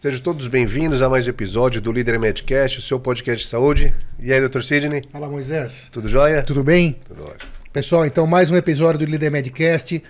Sejam 0.00 0.20
todos 0.20 0.46
bem-vindos 0.46 1.02
a 1.02 1.08
mais 1.08 1.26
um 1.26 1.30
episódio 1.30 1.80
do 1.80 1.90
Líder 1.90 2.20
Medcast, 2.20 2.78
o 2.78 2.80
seu 2.80 3.00
podcast 3.00 3.44
de 3.44 3.50
saúde. 3.50 3.92
E 4.20 4.32
aí, 4.32 4.38
doutor 4.38 4.62
Sidney? 4.62 5.02
Fala, 5.10 5.28
Moisés. 5.28 5.90
Tudo 5.92 6.08
jóia? 6.08 6.40
Tudo 6.44 6.62
bem? 6.62 7.00
Tudo 7.08 7.24
ótimo. 7.24 7.50
Pessoal, 7.72 8.06
então 8.06 8.24
mais 8.24 8.48
um 8.48 8.54
episódio 8.54 9.00
do 9.00 9.10
Líder 9.10 9.28
Medcast. 9.28 10.00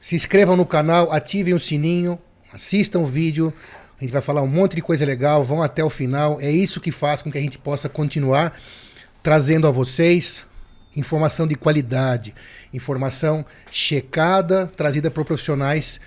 Se 0.00 0.16
inscrevam 0.16 0.56
no 0.56 0.66
canal, 0.66 1.12
ativem 1.12 1.54
o 1.54 1.60
sininho, 1.60 2.18
assistam 2.52 2.98
o 2.98 3.06
vídeo. 3.06 3.54
A 3.96 4.02
gente 4.02 4.12
vai 4.12 4.20
falar 4.20 4.42
um 4.42 4.48
monte 4.48 4.74
de 4.74 4.82
coisa 4.82 5.06
legal, 5.06 5.44
vão 5.44 5.62
até 5.62 5.84
o 5.84 5.88
final. 5.88 6.40
É 6.40 6.50
isso 6.50 6.80
que 6.80 6.90
faz 6.90 7.22
com 7.22 7.30
que 7.30 7.38
a 7.38 7.42
gente 7.42 7.58
possa 7.58 7.88
continuar 7.88 8.58
trazendo 9.22 9.68
a 9.68 9.70
vocês 9.70 10.44
informação 10.96 11.46
de 11.46 11.54
qualidade, 11.54 12.34
informação 12.74 13.46
checada, 13.70 14.66
trazida 14.76 15.12
por 15.12 15.24
profissionais 15.24 16.00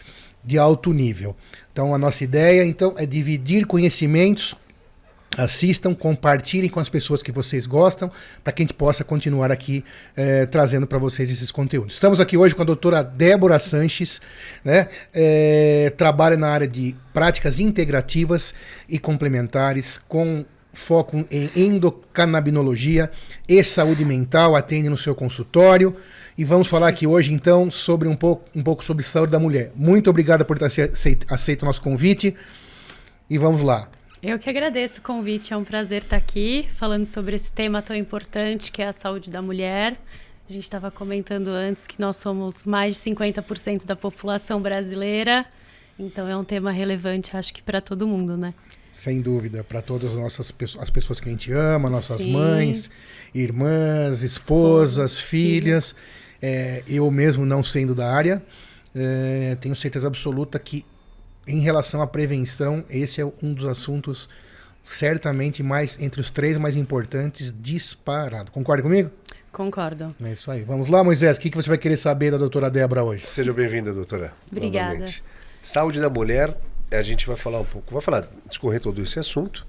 de 0.44 0.58
alto 0.58 0.92
nível. 0.92 1.34
Então 1.76 1.94
a 1.94 1.98
nossa 1.98 2.24
ideia 2.24 2.64
então 2.64 2.96
é 2.98 3.06
dividir 3.06 3.66
conhecimentos, 3.66 4.56
assistam, 5.38 5.94
compartilhem 5.94 6.70
com 6.70 6.80
as 6.80 6.88
pessoas 6.88 7.22
que 7.22 7.34
vocês 7.34 7.66
gostam, 7.68 8.10
para 8.42 8.54
que 8.54 8.62
a 8.62 8.64
gente 8.64 8.74
possa 8.74 9.04
continuar 9.04 9.52
aqui 9.52 9.84
eh, 10.16 10.46
trazendo 10.46 10.88
para 10.88 10.98
vocês 10.98 11.30
esses 11.30 11.52
conteúdos. 11.52 11.96
Estamos 11.96 12.22
aqui 12.22 12.38
hoje 12.38 12.56
com 12.56 12.62
a 12.62 12.66
doutora 12.66 13.04
Débora 13.04 13.60
Sanches, 13.60 14.22
né? 14.64 14.88
Eh, 15.14 15.92
trabalha 15.98 16.38
na 16.38 16.48
área 16.48 16.66
de 16.66 16.96
práticas 17.14 17.60
integrativas 17.60 18.54
e 18.88 18.98
complementares 18.98 19.98
com 20.08 20.46
foco 20.72 21.26
em 21.30 21.50
endocannabinologia 21.58 23.12
e 23.50 23.62
saúde 23.66 24.06
mental, 24.06 24.56
atende 24.56 24.88
no 24.88 24.98
seu 24.98 25.14
consultório. 25.14 25.94
E 26.38 26.44
vamos 26.44 26.68
falar 26.68 26.90
aqui 26.90 27.08
hoje, 27.08 27.32
então, 27.32 27.72
sobre 27.72 28.10
um 28.10 28.16
pouco, 28.16 28.44
um 28.54 28.62
pouco 28.62 28.84
sobre 28.84 29.04
saúde 29.04 29.32
da 29.32 29.40
mulher. 29.40 29.72
Muito 29.74 30.10
obrigada 30.10 30.44
por 30.44 30.60
ter 30.60 30.66
aceito, 30.66 31.26
aceito 31.34 31.64
o 31.64 31.66
nosso 31.66 31.82
convite. 31.82 32.36
E 33.30 33.38
vamos 33.38 33.62
lá. 33.62 33.90
Eu 34.22 34.38
que 34.38 34.50
agradeço 34.50 35.00
o 35.00 35.02
convite, 35.02 35.54
é 35.54 35.58
um 35.58 35.64
prazer 35.64 36.04
estar 36.04 36.18
aqui 36.18 36.68
falando 36.76 37.06
sobre 37.06 37.36
esse 37.38 37.54
tema 37.54 37.82
tão 37.82 37.96
importante 37.96 38.72
que 38.72 38.82
é 38.82 38.88
a 38.88 38.94
saúde 38.94 39.32
da 39.32 39.42
mulher. 39.42 39.98
A 40.50 40.52
gente 40.52 40.64
estava 40.64 40.92
comentando 40.92 41.48
antes 41.48 41.88
que 41.88 42.02
nós 42.02 42.18
somos 42.18 42.66
mais 42.66 42.96
de 42.96 43.02
50% 43.12 43.86
da 43.86 43.96
população 43.96 44.62
brasileira, 44.62 45.46
então 45.98 46.28
é 46.28 46.36
um 46.36 46.44
tema 46.44 46.70
relevante, 46.72 47.36
acho 47.38 47.54
que 47.54 47.62
para 47.62 47.80
todo 47.80 48.06
mundo, 48.08 48.36
né? 48.36 48.54
Sem 48.94 49.22
dúvida, 49.22 49.64
para 49.64 49.82
todas 49.82 50.12
as 50.12 50.20
nossas 50.20 50.54
as 50.80 50.90
pessoas 50.90 51.20
que 51.20 51.30
a 51.30 51.32
gente 51.32 51.52
ama, 51.52 51.90
nossas 51.90 52.18
Sim. 52.18 52.32
mães, 52.32 52.90
irmãs, 53.34 54.22
esposas, 54.22 55.14
Esposa, 55.14 55.28
filhas. 55.28 55.92
filhas. 55.92 56.25
É, 56.48 56.84
eu 56.88 57.10
mesmo 57.10 57.44
não 57.44 57.64
sendo 57.64 57.96
da 57.96 58.14
área, 58.14 58.40
é, 58.94 59.58
tenho 59.60 59.76
certeza 59.76 60.06
absoluta 60.06 60.60
que 60.60 60.86
em 61.48 61.60
relação 61.60 62.04
à 62.04 62.08
prevenção, 62.08 62.86
esse 62.88 63.20
é 63.20 63.26
um 63.42 63.52
dos 63.52 63.66
assuntos 63.66 64.30
certamente 64.84 65.64
mais 65.64 66.00
entre 66.00 66.22
os 66.22 66.30
três 66.30 66.56
mais 66.58 66.76
importantes 66.76 67.52
disparado. 67.60 68.52
Concorda 68.52 68.84
comigo? 68.84 69.10
Concordo. 69.52 70.16
É 70.24 70.34
isso 70.34 70.52
aí. 70.52 70.64
Vamos 70.64 70.88
lá, 70.88 71.04
Moisés. 71.04 71.38
O 71.38 71.42
que, 71.42 71.50
que 71.50 71.56
você 71.56 71.68
vai 71.68 71.80
querer 71.80 71.98
saber 71.98 72.30
da 72.30 72.38
doutora 72.38 72.70
Débora 72.70 73.04
hoje? 73.04 73.26
Seja 73.26 73.52
bem-vinda, 73.52 73.92
doutora. 73.92 74.32
Obrigada. 74.52 74.90
Novamente. 74.90 75.24
Saúde 75.64 76.00
da 76.00 76.10
mulher 76.10 76.56
a 76.92 77.02
gente 77.02 77.26
vai 77.26 77.36
falar 77.36 77.60
um 77.60 77.66
pouco, 77.66 77.92
vai 77.92 78.02
falar, 78.02 78.30
discorrer 78.48 78.80
todo 78.80 79.02
esse 79.02 79.18
assunto. 79.18 79.66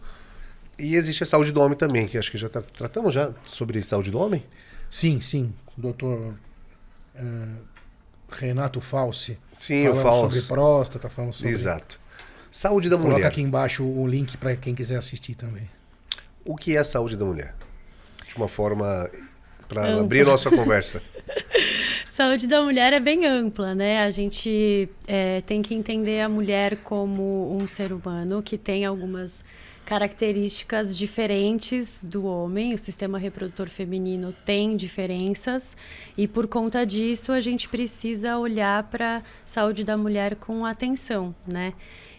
E 0.78 0.94
existe 0.94 1.22
a 1.22 1.26
saúde 1.26 1.52
do 1.52 1.60
homem 1.62 1.78
também, 1.78 2.06
que 2.06 2.18
acho 2.18 2.30
que 2.30 2.36
já 2.36 2.50
tá, 2.50 2.60
tratamos 2.60 3.14
já 3.14 3.30
sobre 3.46 3.82
saúde 3.82 4.10
do 4.10 4.18
homem. 4.18 4.44
Sim, 4.90 5.22
sim. 5.22 5.54
O 5.76 5.80
doutor 5.80 6.34
uh, 7.18 7.60
Renato 8.30 8.80
Falsi. 8.80 9.38
Sim, 9.58 9.88
o 9.88 9.96
Falsi. 9.96 10.36
sobre 10.36 10.48
próstata, 10.48 11.08
falando 11.08 11.32
sobre... 11.32 11.50
Exato. 11.50 11.98
Saúde 12.50 12.88
da 12.88 12.96
Coloca 12.96 13.14
mulher. 13.14 13.22
Coloca 13.22 13.34
aqui 13.34 13.42
embaixo 13.42 13.84
o 13.84 14.06
link 14.06 14.36
para 14.36 14.56
quem 14.56 14.74
quiser 14.74 14.96
assistir 14.96 15.34
também. 15.34 15.68
O 16.44 16.56
que 16.56 16.76
é 16.76 16.78
a 16.78 16.84
saúde 16.84 17.16
da 17.16 17.24
mulher? 17.24 17.54
De 18.28 18.36
uma 18.36 18.48
forma 18.48 19.10
para 19.68 20.00
abrir 20.00 20.24
nossa 20.24 20.50
conversa. 20.50 21.02
Saúde 22.06 22.46
da 22.46 22.62
mulher 22.62 22.94
é 22.94 23.00
bem 23.00 23.26
ampla, 23.26 23.74
né? 23.74 24.02
A 24.02 24.10
gente 24.10 24.88
é, 25.06 25.42
tem 25.42 25.60
que 25.60 25.74
entender 25.74 26.22
a 26.22 26.28
mulher 26.30 26.78
como 26.78 27.54
um 27.54 27.68
ser 27.68 27.92
humano 27.92 28.42
que 28.42 28.56
tem 28.56 28.86
algumas 28.86 29.42
características 29.86 30.96
diferentes 30.98 32.04
do 32.04 32.26
homem. 32.26 32.74
O 32.74 32.78
sistema 32.78 33.18
reprodutor 33.18 33.68
feminino 33.68 34.34
tem 34.44 34.76
diferenças 34.76 35.76
e 36.18 36.26
por 36.26 36.48
conta 36.48 36.84
disso 36.84 37.30
a 37.30 37.40
gente 37.40 37.68
precisa 37.68 38.36
olhar 38.36 38.82
para 38.90 39.18
a 39.18 39.22
saúde 39.44 39.84
da 39.84 39.96
mulher 39.96 40.34
com 40.34 40.66
atenção, 40.66 41.34
né? 41.46 41.72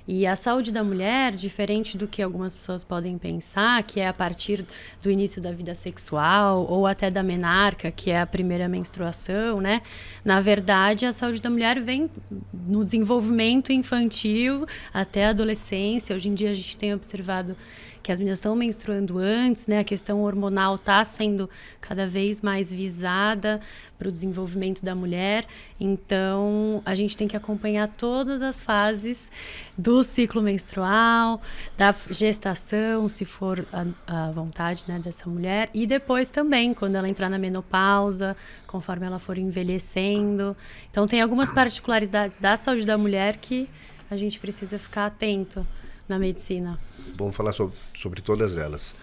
E 0.08 0.26
a 0.26 0.38
saúde 0.38 0.72
da 0.72 0.86
mulher, 0.86 1.34
diferente 1.34 1.98
do 1.98 2.08
que 2.08 2.22
algumas 2.22 2.56
pessoas 2.56 2.86
podem 2.86 3.18
pensar, 3.18 3.84
que 3.84 4.00
é 4.00 4.08
a 4.08 4.14
partir 4.14 4.66
do 5.04 5.12
início 5.12 5.42
da 5.42 5.52
vida 5.52 5.76
sexual 5.76 6.66
ou 6.70 6.88
até 6.88 7.12
da 7.12 7.22
menarca, 7.22 7.92
que 7.92 8.10
é 8.10 8.22
a 8.22 8.26
primeira 8.26 8.70
menstruação, 8.70 9.60
né? 9.60 9.82
Na 10.24 10.40
verdade, 10.40 11.06
a 11.06 11.12
saúde 11.12 11.42
da 11.42 11.50
mulher 11.50 11.82
vem 11.82 12.10
no 12.54 12.86
desenvolvimento 12.86 13.74
infantil 13.74 14.66
até 14.94 15.26
a 15.26 15.30
adolescência. 15.32 16.16
Hoje 16.16 16.30
em 16.30 16.34
dia 16.34 16.52
a 16.52 16.56
gente 16.56 16.78
tem 16.78 16.94
observado 16.94 17.54
que 18.02 18.12
as 18.12 18.20
meninas 18.20 18.40
estão 18.40 18.56
menstruando 18.56 19.18
antes, 19.18 19.68
né? 19.68 19.80
A 19.80 19.84
questão 19.84 20.22
hormonal 20.22 20.76
está 20.76 21.04
sendo 21.06 21.50
cada 21.82 22.08
vez 22.08 22.42
mais 22.42 22.72
visada 22.72 23.60
para 23.98 24.08
o 24.08 24.12
desenvolvimento 24.12 24.84
da 24.84 24.94
mulher. 24.94 25.46
Então, 25.80 26.82
a 26.86 26.94
gente 26.96 27.18
tem 27.18 27.28
que 27.28 27.36
acompanhar 27.36 27.88
todas 27.88 28.42
as 28.42 28.62
fases 28.62 29.32
do 29.78 30.04
ciclo 30.04 30.42
menstrual, 30.42 31.42
da 31.78 31.94
gestação, 32.10 33.10
se 33.10 33.26
for 33.26 33.66
a, 33.74 33.86
a 34.08 34.32
vontade 34.32 34.86
né, 34.88 35.00
dessa 35.00 35.30
mulher, 35.30 35.70
e 35.74 35.86
depois 35.88 36.30
também, 36.30 36.74
quando 36.74 36.96
ela 36.96 37.10
entrar 37.10 37.30
na 37.30 37.38
menopausa, 37.38 38.36
conforme 38.66 39.06
ela 39.06 39.20
for 39.20 39.38
envelhecendo. 39.38 40.56
Então, 40.90 41.08
tem 41.08 41.22
algumas 41.22 41.52
particularidades 41.52 42.38
da 42.40 42.56
saúde 42.58 42.86
da 42.86 42.98
mulher 42.98 43.38
que 43.38 43.70
a 44.10 44.16
gente 44.16 44.40
precisa 44.40 44.78
ficar 44.80 45.08
atento 45.08 45.66
na 46.08 46.18
medicina. 46.18 46.80
Vamos 47.16 47.36
falar 47.36 47.54
sobre, 47.54 47.76
sobre 47.96 48.22
todas 48.22 48.58
elas. 48.58 48.96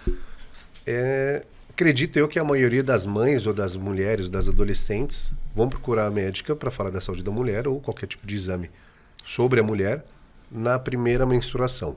É, 0.86 1.44
acredito 1.70 2.18
eu 2.18 2.28
que 2.28 2.38
a 2.38 2.44
maioria 2.44 2.82
das 2.82 3.06
mães 3.06 3.46
ou 3.46 3.54
das 3.54 3.76
mulheres, 3.76 4.28
das 4.28 4.48
adolescentes, 4.48 5.32
vão 5.54 5.68
procurar 5.68 6.06
a 6.06 6.10
médica 6.10 6.54
para 6.54 6.70
falar 6.70 6.90
da 6.90 7.00
saúde 7.00 7.22
da 7.22 7.30
mulher 7.30 7.68
ou 7.68 7.80
qualquer 7.80 8.06
tipo 8.06 8.26
de 8.26 8.34
exame 8.34 8.70
sobre 9.24 9.60
a 9.60 9.62
mulher 9.62 10.04
na 10.50 10.78
primeira 10.78 11.24
menstruação. 11.24 11.96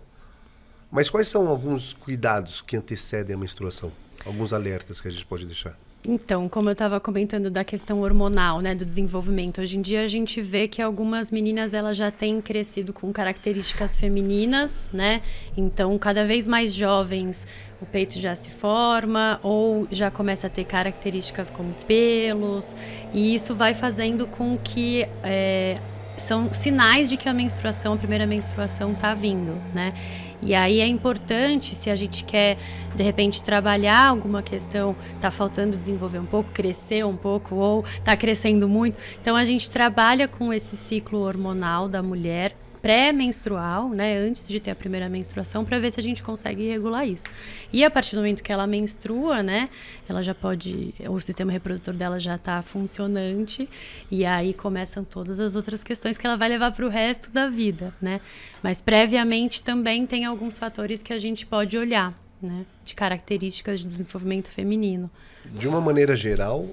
Mas 0.90 1.10
quais 1.10 1.28
são 1.28 1.48
alguns 1.48 1.94
cuidados 1.94 2.62
que 2.62 2.78
antecedem 2.78 3.36
a 3.36 3.38
menstruação? 3.38 3.92
Alguns 4.26 4.54
alertas 4.54 5.02
que 5.02 5.08
a 5.08 5.12
gente 5.12 5.26
pode 5.26 5.46
deixar? 5.46 5.78
Então, 6.06 6.48
como 6.48 6.70
eu 6.70 6.74
estava 6.74 7.00
comentando 7.00 7.50
da 7.50 7.64
questão 7.64 8.02
hormonal, 8.02 8.62
né, 8.62 8.74
do 8.74 8.86
desenvolvimento, 8.86 9.60
hoje 9.60 9.78
em 9.78 9.82
dia 9.82 10.04
a 10.04 10.08
gente 10.08 10.40
vê 10.42 10.68
que 10.68 10.82
algumas 10.82 11.32
meninas 11.32 11.74
elas 11.74 11.98
já 11.98 12.10
têm 12.12 12.40
crescido 12.40 12.94
com 12.94 13.12
características 13.12 13.98
femininas, 13.98 14.90
né? 14.94 15.22
Então, 15.58 15.98
cada 15.98 16.24
vez 16.24 16.48
mais 16.48 16.74
jovens, 16.74 17.46
o 17.82 17.86
peito 17.86 18.18
já 18.20 18.36
se 18.36 18.50
forma 18.50 19.40
ou 19.44 19.88
já 19.92 20.10
começa 20.10 20.48
a 20.48 20.50
ter 20.50 20.64
características 20.64 21.50
como 21.50 21.74
pelos, 21.86 22.74
e 23.14 23.36
isso 23.36 23.54
vai 23.54 23.74
fazendo 23.74 24.28
com 24.28 24.58
que 24.58 25.06
é, 25.24 25.78
são 26.18 26.54
sinais 26.54 27.10
de 27.10 27.18
que 27.18 27.28
a 27.28 27.34
menstruação, 27.34 27.94
a 27.94 27.98
primeira 27.98 28.26
menstruação 28.26 28.94
está 28.94 29.14
vindo, 29.14 29.62
né? 29.74 29.94
E 30.42 30.54
aí 30.54 30.80
é 30.80 30.88
importante, 30.88 31.74
se 31.74 31.90
a 31.90 31.96
gente 31.96 32.24
quer, 32.24 32.58
de 32.96 33.04
repente, 33.04 33.42
trabalhar 33.42 34.08
alguma 34.08 34.44
questão, 34.44 34.96
está 35.16 35.32
faltando 35.32 35.76
desenvolver 35.76 36.20
um 36.20 36.26
pouco, 36.26 36.52
crescer 36.52 37.06
um 37.06 37.16
pouco, 37.16 37.56
ou 37.56 37.84
está 37.98 38.16
crescendo 38.16 38.68
muito. 38.68 39.00
Então 39.22 39.36
a 39.36 39.44
gente 39.44 39.70
trabalha 39.70 40.28
com 40.28 40.54
esse 40.54 40.78
ciclo 40.78 41.20
hormonal 41.20 41.88
da 41.88 42.04
mulher 42.04 42.56
pré-menstrual, 42.82 43.90
né, 43.90 44.18
antes 44.18 44.48
de 44.48 44.60
ter 44.60 44.72
a 44.72 44.76
primeira 44.76 45.10
menstruação, 45.10 45.66
para 45.66 45.80
ver 45.80 45.92
se 45.92 46.00
a 46.00 46.04
gente 46.04 46.24
consegue 46.24 46.68
regular 46.70 47.08
isso. 47.08 47.26
E 47.72 47.84
a 47.84 47.90
partir 47.90 48.16
do 48.16 48.20
momento 48.20 48.44
que 48.44 48.52
ela 48.52 48.68
menstrua, 48.68 49.44
né, 49.44 49.70
ela 50.08 50.22
já 50.24 50.34
pode, 50.34 50.94
o 51.08 51.20
sistema 51.20 51.52
reprodutor 51.52 51.94
dela 51.94 52.20
já 52.20 52.36
está 52.36 52.62
funcionante 52.62 53.70
e 54.10 54.26
aí 54.26 54.54
começam 54.54 55.04
todas 55.04 55.40
as 55.40 55.56
outras 55.56 55.84
questões 55.84 56.18
que 56.18 56.26
ela 56.26 56.38
vai 56.38 56.50
levar 56.50 56.72
para 56.72 56.86
o 56.86 56.90
resto 56.90 57.32
da 57.32 57.50
vida, 57.50 57.94
né? 58.02 58.22
Mas 58.62 58.82
previamente 58.82 59.62
também 59.62 60.06
tem 60.06 60.26
alguns 60.26 60.58
fatores 60.58 61.02
que 61.04 61.14
a 61.14 61.20
gente 61.20 61.46
pode 61.46 61.78
olhar, 61.78 62.14
né, 62.42 62.66
de 62.86 62.94
características 62.94 63.80
de 63.80 63.88
desenvolvimento 63.88 64.50
feminino. 64.50 65.10
De 65.46 65.68
uma 65.68 65.82
maneira 65.82 66.16
geral, 66.16 66.68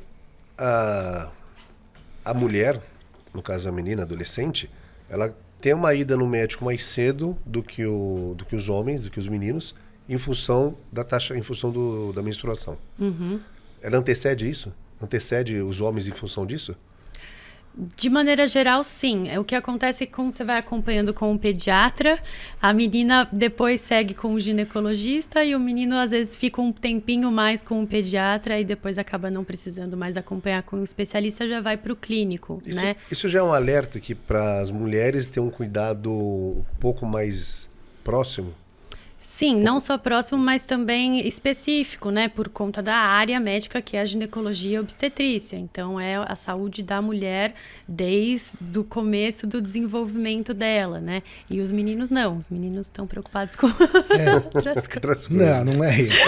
a 0.56 1.30
a 2.24 2.32
mulher, 2.32 2.80
no 3.34 3.42
caso 3.42 3.68
a 3.68 3.72
menina, 3.72 4.02
adolescente, 4.02 4.70
ela 5.10 5.36
ter 5.64 5.74
uma 5.74 5.94
ida 5.94 6.14
no 6.14 6.26
médico 6.26 6.62
mais 6.62 6.84
cedo 6.84 7.34
do 7.46 7.62
que, 7.62 7.86
o, 7.86 8.34
do 8.36 8.44
que 8.44 8.54
os 8.54 8.68
homens, 8.68 9.00
do 9.00 9.10
que 9.10 9.18
os 9.18 9.26
meninos, 9.26 9.74
em 10.06 10.18
função 10.18 10.76
da 10.92 11.02
taxa, 11.02 11.34
em 11.34 11.40
função 11.40 11.70
do, 11.70 12.12
da 12.12 12.22
menstruação. 12.22 12.76
Uhum. 12.98 13.40
Ela 13.80 13.96
antecede 13.96 14.46
isso? 14.46 14.74
Antecede 15.00 15.56
os 15.62 15.80
homens 15.80 16.06
em 16.06 16.10
função 16.10 16.44
disso? 16.44 16.76
De 17.96 18.08
maneira 18.08 18.46
geral, 18.46 18.84
sim. 18.84 19.28
É, 19.28 19.38
o 19.38 19.44
que 19.44 19.54
acontece 19.54 20.04
é 20.04 20.06
que 20.06 20.12
quando 20.12 20.30
você 20.30 20.44
vai 20.44 20.58
acompanhando 20.58 21.12
com 21.12 21.34
o 21.34 21.38
pediatra, 21.38 22.20
a 22.62 22.72
menina 22.72 23.28
depois 23.32 23.80
segue 23.80 24.14
com 24.14 24.34
o 24.34 24.40
ginecologista 24.40 25.44
e 25.44 25.56
o 25.56 25.60
menino 25.60 25.96
às 25.96 26.12
vezes 26.12 26.36
fica 26.36 26.60
um 26.60 26.72
tempinho 26.72 27.32
mais 27.32 27.62
com 27.62 27.82
o 27.82 27.86
pediatra 27.86 28.60
e 28.60 28.64
depois 28.64 28.96
acaba 28.96 29.28
não 29.28 29.42
precisando 29.42 29.96
mais 29.96 30.16
acompanhar 30.16 30.62
com 30.62 30.76
o 30.76 30.84
especialista, 30.84 31.48
já 31.48 31.60
vai 31.60 31.76
para 31.76 31.92
o 31.92 31.96
clínico, 31.96 32.62
Isso, 32.64 32.80
né? 32.80 32.96
isso 33.10 33.28
já 33.28 33.40
é 33.40 33.42
um 33.42 33.52
alerta 33.52 33.98
aqui 33.98 34.14
para 34.14 34.60
as 34.60 34.70
mulheres 34.70 35.26
ter 35.26 35.40
um 35.40 35.50
cuidado 35.50 36.12
um 36.12 36.64
pouco 36.78 37.04
mais 37.04 37.68
próximo. 38.04 38.54
Sim, 39.26 39.56
não 39.56 39.80
só 39.80 39.96
próximo, 39.98 40.38
mas 40.38 40.64
também 40.64 41.26
específico, 41.26 42.10
né? 42.10 42.28
Por 42.28 42.48
conta 42.48 42.82
da 42.82 42.94
área 42.94 43.40
médica 43.40 43.80
que 43.82 43.96
é 43.96 44.00
a 44.00 44.04
ginecologia 44.04 44.76
e 44.76 44.78
obstetrícia. 44.78 45.56
Então, 45.56 45.98
é 45.98 46.16
a 46.16 46.36
saúde 46.36 46.82
da 46.84 47.00
mulher 47.02 47.54
desde 47.88 48.78
o 48.78 48.84
começo 48.84 49.46
do 49.46 49.60
desenvolvimento 49.60 50.52
dela, 50.54 51.00
né? 51.00 51.22
E 51.50 51.60
os 51.60 51.72
meninos 51.72 52.10
não. 52.10 52.36
Os 52.38 52.48
meninos 52.48 52.86
estão 52.86 53.06
preocupados 53.06 53.56
com 53.56 53.66
É. 53.66 54.34
outras 54.54 54.86
coisas. 54.86 55.28
Não, 55.28 55.64
não 55.64 55.82
é 55.84 56.00
isso. 56.00 56.22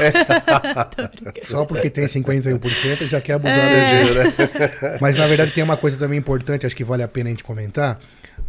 Só 1.49 1.65
porque 1.65 1.91
tem 1.91 2.07
51% 2.07 3.09
já 3.09 3.21
quer 3.21 3.35
abusar 3.35 3.59
É. 3.59 4.05
da 4.05 4.05
gente. 4.05 4.39
né? 4.39 4.99
Mas 5.01 5.17
na 5.17 5.27
verdade 5.27 5.53
tem 5.53 5.63
uma 5.63 5.77
coisa 5.77 5.97
também 5.97 6.19
importante, 6.19 6.67
acho 6.67 6.75
que 6.75 6.83
vale 6.85 7.03
a 7.03 7.09
pena 7.09 7.29
a 7.29 7.31
gente 7.31 7.45
comentar, 7.45 8.01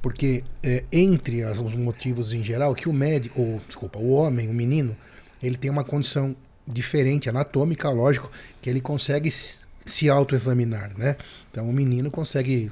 porque 0.02 0.44
é, 0.64 0.84
entre 0.92 1.44
as- 1.44 1.60
os 1.60 1.74
motivos 1.76 2.34
em 2.34 2.44
geral, 2.44 2.74
que 2.76 2.88
o 2.90 2.94
médico, 2.94 3.42
ou 3.42 3.62
desculpa, 3.68 4.00
o 4.00 4.10
homem, 4.12 4.48
o 4.50 4.54
menino, 4.54 4.96
ele 5.42 5.58
tem 5.58 5.70
uma 5.72 5.84
condição 5.84 6.36
diferente, 6.68 7.30
anatômica, 7.30 7.90
lógico, 7.90 8.30
que 8.62 8.70
ele 8.70 8.82
consegue 8.82 9.32
se- 9.32 10.10
autoexaminar, 10.10 10.92
né? 10.98 11.16
Então 11.52 11.70
o 11.70 11.74
menino 11.74 12.12
consegue 12.12 12.72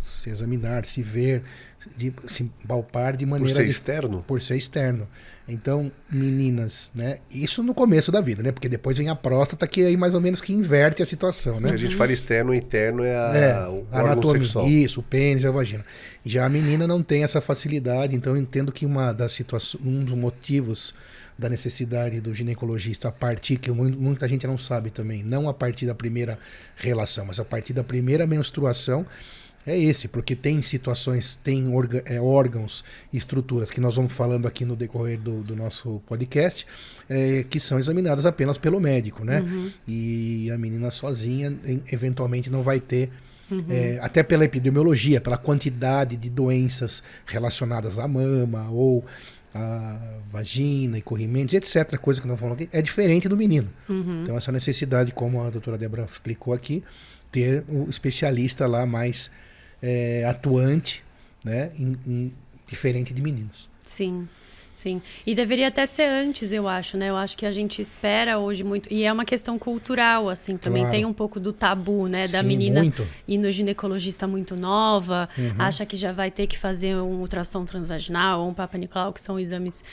se 0.00 0.28
examinar, 0.30 0.84
se 0.84 1.00
ver, 1.02 1.42
de- 1.96 2.12
se 2.26 2.50
palpar 2.66 3.16
de 3.16 3.24
Por 3.26 3.30
maneira 3.30 3.54
ser 3.54 3.60
dif- 3.66 3.70
externo. 3.76 4.24
por 4.26 4.40
ser 4.40 4.56
externo. 4.56 5.06
Então, 5.48 5.92
meninas, 6.10 6.90
né? 6.94 7.18
Isso 7.30 7.62
no 7.62 7.72
começo 7.72 8.10
da 8.10 8.20
vida, 8.20 8.42
né? 8.42 8.50
Porque 8.50 8.68
depois 8.68 8.98
vem 8.98 9.08
a 9.08 9.14
próstata 9.14 9.66
que 9.66 9.84
aí 9.84 9.96
mais 9.96 10.12
ou 10.14 10.20
menos 10.20 10.40
que 10.40 10.52
inverte 10.52 11.02
a 11.02 11.06
situação, 11.06 11.60
né? 11.60 11.70
A 11.70 11.76
gente 11.76 11.94
fala 11.94 12.12
externo, 12.12 12.52
interno 12.54 13.04
é, 13.04 13.14
a, 13.16 13.36
É, 13.36 13.68
o 13.68 13.86
anatomia. 13.92 14.40
sexual. 14.42 14.66
Isso, 14.68 15.00
o 15.00 15.02
pênis 15.02 15.42
e 15.42 15.46
a 15.46 15.50
vagina. 15.50 15.84
Já 16.24 16.46
a 16.46 16.48
menina 16.48 16.86
não 16.86 17.02
tem 17.02 17.22
essa 17.22 17.40
facilidade, 17.40 18.16
então 18.16 18.34
eu 18.34 18.42
entendo 18.42 18.72
que 18.72 18.84
uma 18.84 19.12
das 19.12 19.32
situações, 19.32 19.84
um 19.84 20.02
dos 20.04 20.16
motivos 20.16 20.94
da 21.38 21.48
necessidade 21.50 22.18
do 22.20 22.34
ginecologista 22.34 23.08
a 23.08 23.12
partir, 23.12 23.56
que 23.58 23.70
mu- 23.70 23.90
muita 23.90 24.26
gente 24.26 24.46
não 24.46 24.56
sabe 24.56 24.88
também, 24.90 25.22
não 25.22 25.48
a 25.48 25.54
partir 25.54 25.84
da 25.86 25.94
primeira 25.94 26.38
relação, 26.76 27.26
mas 27.26 27.38
a 27.38 27.44
partir 27.44 27.72
da 27.74 27.84
primeira 27.84 28.26
menstruação, 28.26 29.04
é 29.66 29.76
esse, 29.78 30.06
porque 30.08 30.36
tem 30.36 30.62
situações, 30.62 31.38
tem 31.42 31.68
orga- 31.74 32.02
é, 32.06 32.20
órgãos 32.20 32.84
e 33.12 33.16
estruturas 33.18 33.70
que 33.70 33.80
nós 33.80 33.96
vamos 33.96 34.12
falando 34.12 34.46
aqui 34.46 34.64
no 34.64 34.76
decorrer 34.76 35.18
do, 35.18 35.42
do 35.42 35.56
nosso 35.56 36.00
podcast, 36.06 36.64
é, 37.08 37.44
que 37.50 37.58
são 37.58 37.78
examinadas 37.78 38.24
apenas 38.24 38.56
pelo 38.58 38.78
médico, 38.80 39.24
né? 39.24 39.42
E 39.88 40.50
a 40.52 40.56
menina 40.58 40.90
sozinha, 40.90 41.52
eventualmente, 41.90 42.48
não 42.50 42.62
vai 42.62 42.78
ter 42.80 43.10
é, 43.68 43.98
até 44.02 44.22
pela 44.22 44.44
epidemiologia, 44.44 45.20
pela 45.20 45.36
quantidade 45.36 46.16
de 46.16 46.28
doenças 46.30 47.02
relacionadas 47.26 47.98
à 47.98 48.06
mama 48.08 48.68
ou 48.70 49.04
à 49.54 50.18
vagina 50.30 50.98
e 50.98 51.02
corrimentos, 51.02 51.54
etc. 51.54 51.96
Coisa 51.98 52.20
que 52.20 52.26
nós 52.28 52.38
falamos 52.38 52.60
aqui, 52.62 52.68
é 52.76 52.82
diferente 52.82 53.28
do 53.28 53.36
menino. 53.36 53.68
Então, 54.22 54.36
essa 54.36 54.52
necessidade, 54.52 55.12
como 55.12 55.42
a 55.42 55.50
doutora 55.50 55.78
Débora 55.78 56.06
explicou 56.10 56.52
aqui, 56.52 56.82
ter 57.32 57.64
o 57.68 57.88
especialista 57.88 58.66
lá 58.66 58.84
mais 58.86 59.30
é, 59.82 60.24
atuante, 60.24 61.02
né, 61.44 61.70
em- 61.78 61.96
em- 62.06 62.32
diferente 62.66 63.12
de 63.14 63.22
meninos. 63.22 63.68
Sim, 63.84 64.28
sim. 64.74 65.00
E 65.24 65.34
deveria 65.34 65.68
até 65.68 65.86
ser 65.86 66.08
antes, 66.08 66.50
eu 66.50 66.66
acho, 66.66 66.96
né? 66.96 67.10
Eu 67.10 67.16
acho 67.16 67.36
que 67.36 67.46
a 67.46 67.52
gente 67.52 67.80
espera 67.80 68.38
hoje 68.38 68.64
muito. 68.64 68.92
E 68.92 69.04
é 69.04 69.12
uma 69.12 69.24
questão 69.24 69.56
cultural, 69.58 70.28
assim, 70.28 70.56
também 70.56 70.82
Claro. 70.82 70.96
tem 70.96 71.04
um 71.04 71.12
pouco 71.12 71.38
do 71.38 71.52
tabu, 71.52 72.08
né? 72.08 72.26
Da 72.26 72.40
Sim, 72.42 72.48
menina 72.48 72.80
muito. 72.80 73.06
ir 73.28 73.38
no 73.38 73.50
ginecologista 73.52 74.26
muito 74.26 74.56
nova, 74.56 75.28
Uhum. 75.38 75.54
acha 75.58 75.86
que 75.86 75.96
já 75.96 76.10
vai 76.12 76.30
ter 76.32 76.48
que 76.48 76.58
fazer 76.58 76.96
um 76.96 77.20
ultrassom 77.20 77.64
transvaginal 77.64 78.40
ou 78.40 78.48
um 78.50 78.54
Papa 78.54 78.76
Nicolau, 78.76 79.12
que 79.12 79.20
são 79.20 79.38
exames 79.38 79.84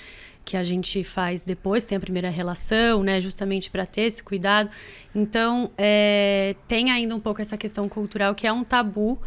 que 0.45 0.57
a 0.57 0.63
gente 0.63 1.03
faz 1.05 1.41
depois, 1.43 1.85
tem 1.85 1.95
a 1.95 2.01
primeira 2.01 2.29
relação, 2.29 3.01
né? 3.03 3.21
Justamente 3.21 3.69
para 3.69 3.85
ter 3.85 4.01
esse 4.01 4.21
cuidado. 4.23 4.69
Então, 5.15 5.69
é, 5.77 6.55
tem 6.67 6.89
ainda 6.91 7.15
um 7.15 7.19
pouco 7.19 7.41
essa 7.41 7.55
questão 7.55 7.87
cultural 7.87 8.33
que 8.35 8.45
é 8.47 8.51
um 8.51 8.63
tabu. 8.63 9.21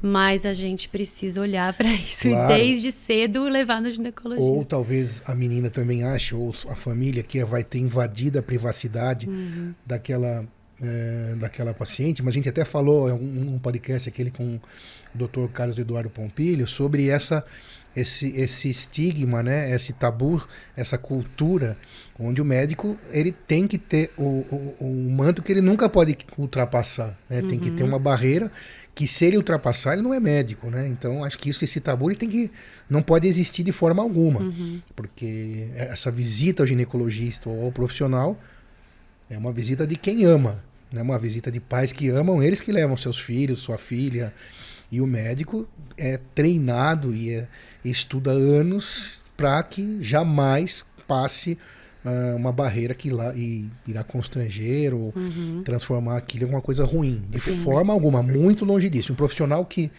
Mas 0.00 0.46
a 0.46 0.54
gente 0.54 0.88
precisa 0.88 1.40
olhar 1.40 1.72
para 1.74 1.92
isso 1.92 2.28
Claro. 2.28 2.52
e 2.54 2.56
desde 2.56 2.92
cedo 2.92 3.44
levar 3.44 3.80
no 3.82 3.90
ginecologista. 3.90 4.48
Ou 4.48 4.64
talvez 4.64 5.20
a 5.26 5.34
menina 5.34 5.70
também 5.70 6.04
ache, 6.04 6.34
ou 6.34 6.54
a 6.68 6.76
família, 6.76 7.22
que 7.22 7.44
vai 7.44 7.64
ter 7.64 7.78
invadido 7.78 8.38
a 8.38 8.42
privacidade 8.42 9.28
daquela, 9.84 10.46
eh, 10.82 11.34
daquela 11.38 11.74
paciente. 11.74 12.22
Mas 12.22 12.32
a 12.32 12.36
gente 12.36 12.48
até 12.48 12.64
falou 12.64 13.08
em 13.08 13.12
um, 13.12 13.54
um 13.54 13.58
podcast 13.58 14.08
aquele 14.08 14.30
com 14.30 14.56
o 14.56 14.60
Dr. 15.14 15.50
Carlos 15.52 15.78
Eduardo 15.78 16.10
Pompilho 16.10 16.66
sobre 16.66 17.08
essa, 17.08 17.44
esse, 17.96 18.28
esse 18.36 18.70
estigma, 18.70 19.42
né? 19.42 19.74
esse 19.74 19.92
tabu, 19.92 20.46
essa 20.76 20.96
cultura, 20.96 21.76
onde 22.18 22.40
o 22.40 22.44
médico 22.44 22.96
ele 23.10 23.32
tem 23.32 23.66
que 23.66 23.78
ter 23.78 24.12
o, 24.16 24.22
o, 24.22 24.76
o 24.80 25.10
manto 25.10 25.42
que 25.42 25.52
ele 25.52 25.60
nunca 25.60 25.88
pode 25.88 26.16
ultrapassar. 26.36 27.18
Né? 27.28 27.42
Tem 27.42 27.58
que 27.58 27.70
ter 27.70 27.82
uma 27.82 27.98
barreira 27.98 28.50
que 28.94 29.06
se 29.06 29.24
ele 29.24 29.36
ultrapassar, 29.36 29.92
ele 29.92 30.02
não 30.02 30.12
é 30.12 30.18
médico, 30.18 30.68
né? 30.70 30.88
Então, 30.88 31.22
acho 31.22 31.38
que 31.38 31.48
isso, 31.48 31.64
esse 31.64 31.78
tabu, 31.78 32.10
ele 32.10 32.18
tem 32.18 32.28
que 32.28 32.50
não 32.90 33.00
pode 33.00 33.28
existir 33.28 33.62
de 33.62 33.70
forma 33.70 34.02
alguma, 34.02 34.40
porque 34.96 35.68
essa 35.72 36.10
visita 36.10 36.64
ao 36.64 36.66
ginecologista 36.66 37.48
ou 37.48 37.66
ao 37.66 37.70
profissional 37.70 38.36
é 39.30 39.38
uma 39.38 39.52
visita 39.52 39.86
de 39.86 39.94
quem 39.94 40.24
ama, 40.24 40.64
né? 40.92 41.02
Uma 41.02 41.18
visita 41.18 41.50
de 41.50 41.60
pais 41.60 41.92
que 41.92 42.08
amam, 42.08 42.42
eles 42.42 42.60
que 42.60 42.72
levam 42.72 42.96
seus 42.96 43.18
filhos, 43.18 43.58
sua 43.60 43.78
filha, 43.78 44.32
e 44.90 45.00
o 45.00 45.06
médico 45.06 45.68
é 45.96 46.18
treinado 46.34 47.14
e, 47.14 47.30
é- 47.34 47.48
estuda 47.84 48.30
anos 48.30 49.20
para 49.36 49.62
que 49.62 50.02
jamais 50.02 50.84
passe 51.06 51.56
ah, 52.04 52.34
uma 52.36 52.52
barreira 52.52 52.94
que 52.94 53.10
lá 53.10 53.34
e 53.34 53.70
irá 53.86 54.02
constranger 54.04 54.94
ou 54.94 55.12
transformar 55.64 56.16
aquilo 56.16 56.42
em 56.42 56.44
alguma 56.46 56.62
coisa 56.62 56.84
ruim. 56.84 57.22
De 57.30 57.38
Sim. 57.40 57.62
forma 57.62 57.92
alguma, 57.92 58.22
muito 58.22 58.64
longe 58.64 58.88
disso. 58.90 59.12
Um 59.12 59.16
profissional 59.16 59.64
que, 59.64 59.90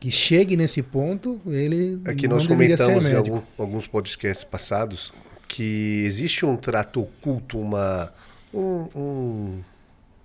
que 0.00 0.10
chegue 0.10 0.56
nesse 0.56 0.82
ponto, 0.82 1.40
ele 1.46 2.00
É 2.04 2.14
que 2.14 2.28
não 2.28 2.36
nós 2.36 2.46
comentamos 2.46 3.06
em 3.06 3.14
algum- 3.14 3.42
alguns 3.58 3.86
podcasts 3.86 4.44
passados 4.44 5.12
que 5.46 6.02
existe 6.04 6.44
um 6.46 6.56
trato 6.56 7.00
oculto, 7.02 7.58
uma, 7.58 8.12
um, 8.52 8.86
um, 8.94 9.60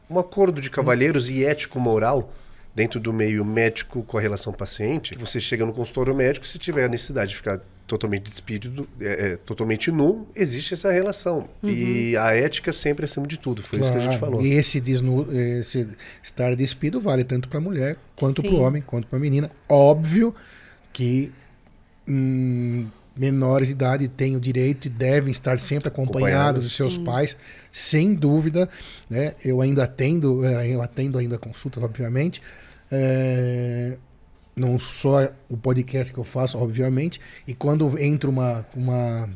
um 0.10 0.20
acordo 0.20 0.62
de 0.62 0.70
cavalheiros 0.70 1.30
e 1.30 1.44
ético-moral 1.44 2.32
dentro 2.76 3.00
do 3.00 3.14
meio 3.14 3.46
médico 3.46 4.04
com 4.04 4.18
a 4.18 4.22
relação 4.22 4.52
paciente. 4.52 5.16
Você 5.18 5.40
chega 5.40 5.66
no 5.66 5.74
consultório 5.74 6.14
médico, 6.16 6.46
se 6.46 6.58
tiver 6.58 6.86
a 6.86 6.88
necessidade 6.88 7.32
de 7.32 7.38
ficar 7.38 7.62
totalmente 7.86 8.24
despido, 8.24 8.88
é, 9.00 9.06
é, 9.06 9.38
totalmente 9.38 9.92
nu, 9.92 10.28
existe 10.36 10.74
essa 10.74 10.92
relação. 10.92 11.48
E 11.64 12.16
a 12.18 12.34
ética 12.34 12.72
sempre 12.72 13.06
acima 13.06 13.28
de 13.28 13.38
tudo. 13.38 13.62
Foi 13.62 13.80
isso 13.80 13.92
que 13.92 13.98
a 13.98 14.02
gente 14.02 14.18
Claro, 14.18 14.34
falou. 14.34 14.42
E 14.46 14.54
esse, 14.54 14.80
desnu, 14.80 15.28
esse 15.32 15.88
estar 16.22 16.56
despido 16.56 17.00
vale 17.00 17.24
tanto 17.24 17.48
para 17.50 17.60
mulher, 17.60 17.98
quanto 18.16 18.42
para 18.42 18.52
o 18.52 18.62
homem, 18.62 18.82
quanto 18.82 19.08
para 19.08 19.18
a 19.18 19.22
menina. 19.22 19.52
Óbvio 19.68 20.34
que 20.92 21.32
hum, 22.08 22.88
menores 23.16 23.68
de 23.68 23.74
idade 23.74 24.08
têm 24.08 24.36
o 24.36 24.40
direito 24.40 24.86
e 24.86 24.90
devem 24.90 25.32
estar 25.32 25.60
sempre 25.60 25.88
acompanhados 25.88 26.34
Acompanhados. 26.34 26.64
dos 26.66 26.76
seus 26.76 26.94
Sim. 26.96 27.04
pais, 27.04 27.38
sem 27.72 28.14
dúvida. 28.14 28.68
Né? 29.10 29.36
Eu 29.44 29.62
ainda 29.62 29.84
atendo, 29.84 30.44
eh, 30.46 30.70
eu 30.70 30.82
atendo 30.82 31.18
ainda 31.18 31.38
consultas, 31.38 31.84
obviamente. 31.84 32.42
É, 32.92 33.98
não 34.56 34.80
só 34.80 35.32
o 35.50 35.58
podcast 35.58 36.14
que 36.14 36.20
eu 36.20 36.24
faço, 36.24 36.58
obviamente, 36.58 37.20
e 37.48 37.54
quando 37.54 37.98
entra 38.00 38.30
uma, 38.30 38.66
uma, 38.76 39.30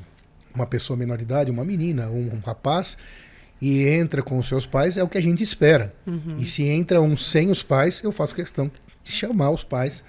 uma 0.53 0.67
pessoa 0.67 0.95
menor 0.97 1.17
de 1.17 1.23
idade, 1.23 1.49
uma 1.49 1.65
menina, 1.65 2.07
um, 2.09 2.35
um 2.35 2.39
rapaz, 2.45 2.97
e 3.59 3.87
entra 3.87 4.21
com 4.21 4.37
os 4.37 4.47
seus 4.47 4.67
pais, 4.67 4.97
é 4.97 5.03
o 5.03 5.07
que 5.07 5.17
a 5.17 5.21
gente 5.21 5.41
espera. 5.41 5.91
E 6.37 6.45
se 6.45 6.63
entra 6.63 7.01
um 7.01 7.17
sem 7.17 7.49
os 7.49 7.63
pais, 7.63 8.03
eu 8.03 8.11
faço 8.11 8.35
questão 8.35 8.69
de 9.03 9.11
chamar 9.11 9.49
os 9.49 9.63
pais, 9.63 10.03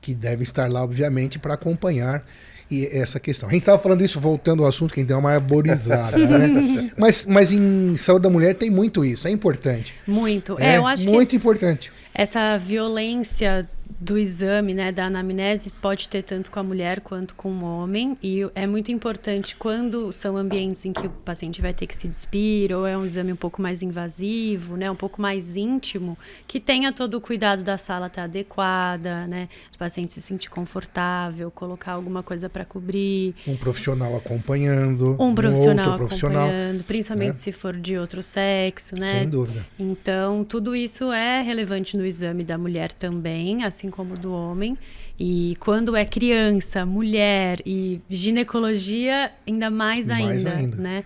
que 0.00 0.14
devem 0.14 0.42
estar 0.44 0.70
lá, 0.70 0.82
obviamente, 0.82 1.38
para 1.38 1.52
acompanhar 1.54 2.24
e 2.70 2.86
essa 2.86 3.20
questão. 3.20 3.48
A 3.48 3.52
gente 3.52 3.62
estava 3.62 3.78
falando 3.78 4.02
isso, 4.04 4.18
voltando 4.20 4.62
ao 4.62 4.68
assunto, 4.68 4.92
que 4.92 5.00
gente 5.00 5.08
deu 5.08 5.18
uma 5.18 5.32
arborizada, 5.32 6.18
né? 6.18 6.90
Mas, 6.96 7.24
mas 7.26 7.52
em 7.52 7.96
saúde 7.96 8.22
da 8.22 8.30
mulher 8.30 8.54
tem 8.54 8.70
muito 8.70 9.04
isso, 9.04 9.28
é 9.28 9.30
importante. 9.30 9.94
Muito. 10.06 10.56
É, 10.58 10.78
eu 10.78 10.86
acho 10.86 11.04
que 11.04 11.12
muito 11.12 11.36
importante. 11.36 11.92
essa 12.14 12.56
violência 12.56 13.68
do 13.98 14.18
exame, 14.18 14.74
né, 14.74 14.92
da 14.92 15.06
anamnese, 15.06 15.72
pode 15.80 16.08
ter 16.08 16.22
tanto 16.22 16.50
com 16.50 16.60
a 16.60 16.62
mulher 16.62 17.00
quanto 17.00 17.34
com 17.34 17.50
o 17.50 17.64
homem. 17.64 18.16
E 18.22 18.46
é 18.54 18.66
muito 18.66 18.92
importante 18.92 19.56
quando 19.56 20.12
são 20.12 20.36
ambientes 20.36 20.84
em 20.84 20.92
que 20.92 21.06
o 21.06 21.10
paciente 21.10 21.62
vai 21.62 21.72
ter 21.72 21.86
que 21.86 21.96
se 21.96 22.06
despir, 22.06 22.72
ou 22.72 22.86
é 22.86 22.96
um 22.96 23.04
exame 23.04 23.32
um 23.32 23.36
pouco 23.36 23.60
mais 23.62 23.82
invasivo, 23.82 24.76
né, 24.76 24.90
um 24.90 24.96
pouco 24.96 25.20
mais 25.20 25.56
íntimo, 25.56 26.16
que 26.46 26.60
tenha 26.60 26.92
todo 26.92 27.14
o 27.14 27.20
cuidado 27.20 27.62
da 27.62 27.78
sala 27.78 28.06
estar 28.06 28.22
tá 28.22 28.24
adequada, 28.24 29.26
né, 29.26 29.48
o 29.74 29.78
paciente 29.78 30.12
se 30.12 30.20
sentir 30.20 30.50
confortável, 30.50 31.50
colocar 31.50 31.92
alguma 31.92 32.22
coisa 32.22 32.48
para 32.48 32.64
cobrir. 32.64 33.34
Um 33.46 33.56
profissional 33.56 34.14
acompanhando. 34.16 35.16
Um 35.18 35.34
profissional, 35.34 35.94
um 35.94 35.96
profissional 35.96 36.48
acompanhando, 36.48 36.84
principalmente 36.84 37.28
né? 37.28 37.34
se 37.34 37.52
for 37.52 37.74
de 37.76 37.96
outro 37.96 38.22
sexo, 38.22 38.94
né? 38.94 39.20
Sem 39.20 39.28
dúvida. 39.28 39.66
Então, 39.78 40.44
tudo 40.44 40.76
isso 40.76 41.10
é 41.12 41.42
relevante 41.42 41.96
no 41.96 42.04
exame 42.04 42.44
da 42.44 42.58
mulher 42.58 42.92
também, 42.92 43.64
assim 43.64 43.85
assim 43.86 43.88
como 43.88 44.16
do 44.16 44.32
homem. 44.32 44.76
E 45.18 45.56
quando 45.60 45.96
é 45.96 46.04
criança, 46.04 46.84
mulher 46.84 47.60
e 47.64 48.00
ginecologia, 48.10 49.32
ainda 49.46 49.70
mais, 49.70 50.08
mais 50.08 50.44
ainda, 50.44 50.54
ainda, 50.54 50.76
né? 50.76 51.04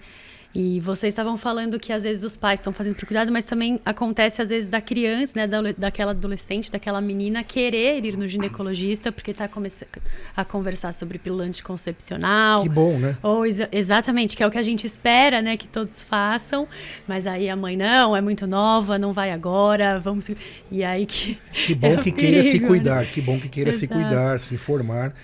E 0.53 0.81
vocês 0.81 1.13
estavam 1.13 1.37
falando 1.37 1.79
que 1.79 1.93
às 1.93 2.03
vezes 2.03 2.25
os 2.25 2.37
pais 2.37 2.59
estão 2.59 2.73
fazendo 2.73 2.97
por 2.97 3.07
cuidado, 3.07 3.31
mas 3.31 3.45
também 3.45 3.81
acontece 3.85 4.43
às 4.43 4.49
vezes 4.49 4.69
da 4.69 4.81
criança, 4.81 5.33
né, 5.37 5.47
da, 5.47 5.61
daquela 5.79 6.11
adolescente, 6.11 6.73
daquela 6.73 7.01
menina 7.01 7.45
querer 7.45 8.05
ir 8.05 8.17
no 8.17 8.27
ginecologista 8.27 9.13
porque 9.13 9.31
está 9.31 9.47
começando 9.47 9.89
a 10.37 10.45
conversar 10.45 10.93
sobre 10.93 11.19
pílula 11.19 11.45
anticoncepcional. 11.45 12.65
Que 12.65 12.69
bom, 12.69 12.99
né? 12.99 13.17
Ou 13.23 13.47
exa 13.47 13.69
exatamente, 13.71 14.37
que 14.37 14.43
é 14.43 14.47
o 14.47 14.51
que 14.51 14.59
a 14.59 14.63
gente 14.63 14.85
espera, 14.85 15.41
né, 15.41 15.57
que 15.57 15.69
todos 15.69 16.03
façam, 16.03 16.67
mas 17.07 17.29
aí 17.29 17.49
a 17.49 17.55
mãe 17.55 17.77
não, 17.77 18.17
é 18.17 18.21
muito 18.21 18.45
nova, 18.47 18.99
não 18.99 19.13
vai 19.13 19.31
agora, 19.31 20.01
vamos 20.01 20.29
e 20.71 20.83
aí 20.83 21.07
que 21.07 21.39
Que 21.67 21.75
bom 21.77 21.95
é 21.95 21.97
que 21.99 22.11
queira 22.11 22.43
se 22.43 22.59
cuidar, 22.59 23.03
né? 23.03 23.07
que 23.07 23.21
bom 23.21 23.39
que 23.39 23.49
queira 23.49 23.71
Exato. 23.71 23.81
se 23.81 23.87
cuidar, 23.87 24.41
se 24.41 24.55
informar. 24.55 25.15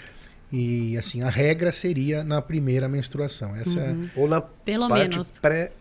E 0.52 0.96
assim, 0.96 1.22
a 1.22 1.30
regra 1.30 1.72
seria 1.72 2.22
na 2.22 2.40
primeira 2.40 2.88
menstruação. 2.88 3.54
Essa 3.56 3.80
é 3.80 3.90
uhum. 3.90 4.04
é... 4.14 4.20
Ou 4.20 4.28
na 4.28 4.40
Pelo 4.40 4.88
parte 4.88 5.10
menos. 5.10 5.38
pré, 5.40 5.72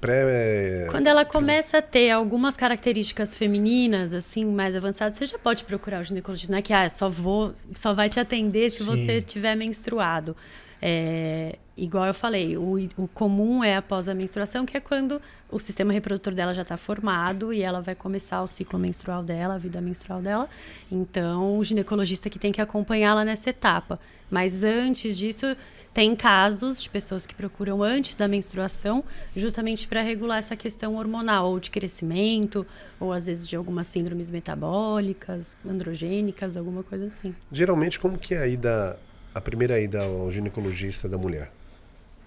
pré 0.00 0.86
Quando 0.90 1.06
ela 1.06 1.24
começa 1.24 1.78
a 1.78 1.82
ter 1.82 2.10
algumas 2.10 2.56
características 2.56 3.34
femininas, 3.34 4.12
assim, 4.12 4.44
mais 4.44 4.76
avançadas, 4.76 5.16
você 5.16 5.26
já 5.26 5.38
pode 5.38 5.64
procurar 5.64 6.00
o 6.00 6.04
ginecologista. 6.04 6.52
Não 6.52 6.58
é 6.58 6.62
que 6.62 6.72
ah, 6.72 6.88
só 6.90 7.08
vou, 7.08 7.52
só 7.74 7.94
vai 7.94 8.08
te 8.08 8.20
atender 8.20 8.70
se 8.70 8.84
Sim. 8.84 8.84
você 8.84 9.20
tiver 9.20 9.54
menstruado. 9.54 10.36
É, 10.80 11.58
igual 11.76 12.06
eu 12.06 12.14
falei, 12.14 12.56
o, 12.56 12.76
o, 12.96 13.08
comum 13.08 13.62
é 13.62 13.76
após 13.76 14.08
a 14.08 14.14
menstruação, 14.14 14.66
que 14.66 14.76
é 14.76 14.80
quando 14.80 15.20
o 15.50 15.58
sistema 15.58 15.92
reprodutor 15.92 16.34
dela 16.34 16.54
já 16.54 16.62
está 16.62 16.76
formado 16.76 17.52
e 17.52 17.62
ela 17.62 17.80
vai 17.80 17.94
começar 17.94 18.42
o 18.42 18.46
ciclo 18.46 18.78
menstrual 18.78 19.22
dela, 19.22 19.54
a 19.54 19.58
vida 19.58 19.80
menstrual 19.80 20.20
dela. 20.20 20.48
Então, 20.90 21.58
o 21.58 21.64
ginecologista 21.64 22.28
que 22.28 22.38
tem 22.38 22.52
que 22.52 22.60
acompanhá-la 22.60 23.24
nessa 23.24 23.50
etapa. 23.50 23.98
Mas 24.30 24.64
antes 24.64 25.16
disso, 25.16 25.56
tem 25.92 26.16
casos 26.16 26.82
de 26.82 26.90
pessoas 26.90 27.24
que 27.24 27.34
procuram 27.34 27.82
antes 27.82 28.16
da 28.16 28.26
menstruação, 28.26 29.04
justamente 29.36 29.86
para 29.86 30.02
regular 30.02 30.38
essa 30.38 30.56
questão 30.56 30.96
hormonal, 30.96 31.50
ou 31.50 31.60
de 31.60 31.70
crescimento, 31.70 32.66
ou 32.98 33.12
às 33.12 33.26
vezes 33.26 33.46
de 33.46 33.54
algumas 33.54 33.86
síndromes 33.86 34.28
metabólicas, 34.28 35.50
androgênicas, 35.64 36.56
alguma 36.56 36.82
coisa 36.82 37.06
assim. 37.06 37.34
Geralmente, 37.52 38.00
como 38.00 38.18
que 38.18 38.34
é 38.34 38.38
a 38.38 38.48
ida 38.48 38.98
a 39.34 39.40
primeira 39.40 39.80
ida 39.80 40.02
ao 40.02 40.30
ginecologista 40.30 41.08
da 41.08 41.18
mulher? 41.18 41.50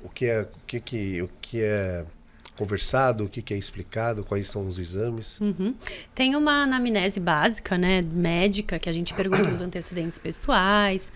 O 0.04 0.10
que 0.10 0.26
é, 0.26 0.42
o 0.42 0.48
que, 0.68 0.80
que, 0.80 1.22
o 1.22 1.30
que 1.42 1.62
é 1.62 2.06
conversado, 2.58 3.26
o 3.26 3.30
que, 3.30 3.42
que 3.42 3.54
é 3.54 3.58
explicado, 3.58 4.24
quais 4.24 4.48
são 4.48 4.68
os 4.68 4.80
exames? 4.80 5.40
Uhum. 5.40 5.74
Tem 6.14 6.36
uma 6.36 6.64
anamnese 6.64 7.20
básica, 7.20 7.78
né, 7.78 8.02
médica, 8.02 8.80
que 8.80 8.90
a 8.90 8.94
gente 8.94 9.14
pergunta 9.14 9.50
os 9.50 9.62
antecedentes 9.62 10.18
pessoais. 10.18 11.12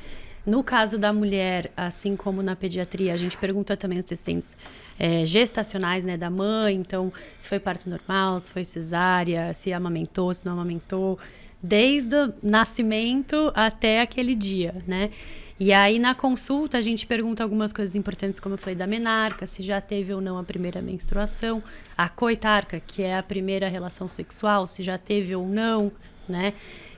No 0.45 0.63
caso 0.63 0.97
da 0.97 1.11
mulher, 1.11 1.71
assim 1.75 2.15
como 2.15 2.41
na 2.41 2.55
pediatria, 2.55 3.13
a 3.13 3.17
gente 3.17 3.37
pergunta 3.37 3.75
também 3.77 3.99
os 3.99 4.05
antecedentes 4.05 4.55
é, 4.97 5.25
gestacionais, 5.25 6.03
né, 6.03 6.17
da 6.17 6.29
mãe. 6.29 6.75
Então, 6.75 7.11
se 7.37 7.47
foi 7.47 7.59
parto 7.59 7.89
normal, 7.89 8.39
se 8.39 8.51
foi 8.51 8.63
cesárea, 8.63 9.53
se 9.53 9.73
amamentou, 9.73 10.33
se 10.33 10.45
não 10.45 10.53
amamentou, 10.53 11.19
desde 11.61 12.15
o 12.15 12.33
nascimento 12.41 13.51
até 13.53 14.01
aquele 14.01 14.33
dia, 14.33 14.73
né? 14.87 15.11
E 15.59 15.71
aí, 15.71 15.99
na 15.99 16.15
consulta, 16.15 16.77
a 16.77 16.81
gente 16.81 17.05
pergunta 17.05 17.43
algumas 17.43 17.71
coisas 17.71 17.95
importantes, 17.95 18.39
como 18.39 18.55
eu 18.55 18.57
falei, 18.57 18.75
da 18.75 18.87
menarca, 18.87 19.45
se 19.45 19.61
já 19.61 19.79
teve 19.79 20.13
ou 20.13 20.19
não 20.19 20.37
a 20.37 20.43
primeira 20.43 20.81
menstruação, 20.81 21.61
a 21.97 22.09
coitarca, 22.09 22.79
que 22.79 23.03
é 23.03 23.15
a 23.15 23.23
primeira 23.23 23.67
relação 23.67 24.09
sexual, 24.09 24.65
se 24.65 24.81
já 24.81 24.97
teve 24.97 25.35
ou 25.35 25.47
não, 25.47 25.91
né? 26.27 26.53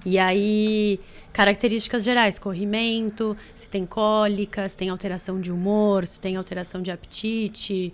E 0.05 0.17
aí, 0.19 0.99
características 1.31 2.03
gerais, 2.03 2.37
corrimento, 2.37 3.35
se 3.55 3.69
tem 3.69 3.85
cólica, 3.85 4.67
se 4.67 4.77
tem 4.77 4.89
alteração 4.89 5.39
de 5.39 5.51
humor, 5.51 6.05
se 6.05 6.19
tem 6.19 6.35
alteração 6.35 6.81
de 6.81 6.91
apetite, 6.91 7.93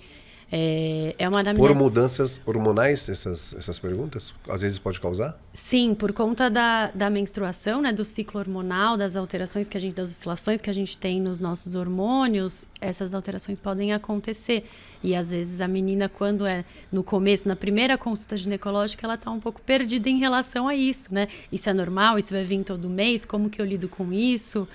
é, 0.51 1.15
é 1.17 1.29
uma 1.29 1.41
anamnese... 1.41 1.67
Por 1.67 1.75
mudanças 1.75 2.41
hormonais, 2.45 3.07
essas, 3.07 3.53
essas 3.53 3.77
perguntas? 3.77 4.33
Às 4.47 4.61
vezes 4.61 4.79
pode 4.79 4.99
causar? 4.99 5.39
Sim, 5.53 5.93
por 5.93 6.11
conta 6.11 6.49
da, 6.49 6.91
da 6.91 7.09
menstruação, 7.09 7.81
né, 7.81 7.91
do 7.91 8.03
ciclo 8.03 8.39
hormonal, 8.39 8.97
das 8.97 9.15
alterações 9.15 9.67
que 9.67 9.77
a 9.77 9.79
gente, 9.79 9.95
das 9.95 10.11
oscilações 10.11 10.61
que 10.61 10.69
a 10.69 10.73
gente 10.73 10.97
tem 10.97 11.21
nos 11.21 11.39
nossos 11.39 11.75
hormônios, 11.75 12.65
essas 12.81 13.13
alterações 13.13 13.59
podem 13.59 13.93
acontecer. 13.93 14.65
E 15.03 15.15
às 15.15 15.29
vezes 15.29 15.61
a 15.61 15.67
menina, 15.67 16.09
quando 16.09 16.45
é 16.45 16.65
no 16.91 17.03
começo, 17.03 17.47
na 17.47 17.55
primeira 17.55 17.97
consulta 17.97 18.35
ginecológica, 18.35 19.05
ela 19.05 19.15
está 19.15 19.29
um 19.31 19.39
pouco 19.39 19.61
perdida 19.61 20.09
em 20.09 20.17
relação 20.19 20.67
a 20.67 20.75
isso, 20.75 21.13
né? 21.13 21.27
Isso 21.51 21.69
é 21.69 21.73
normal? 21.73 22.17
Isso 22.17 22.33
vai 22.33 22.43
vir 22.43 22.63
todo 22.63 22.89
mês? 22.89 23.23
Como 23.23 23.49
que 23.49 23.61
eu 23.61 23.65
lido 23.65 23.87
com 23.87 24.11
isso? 24.11 24.67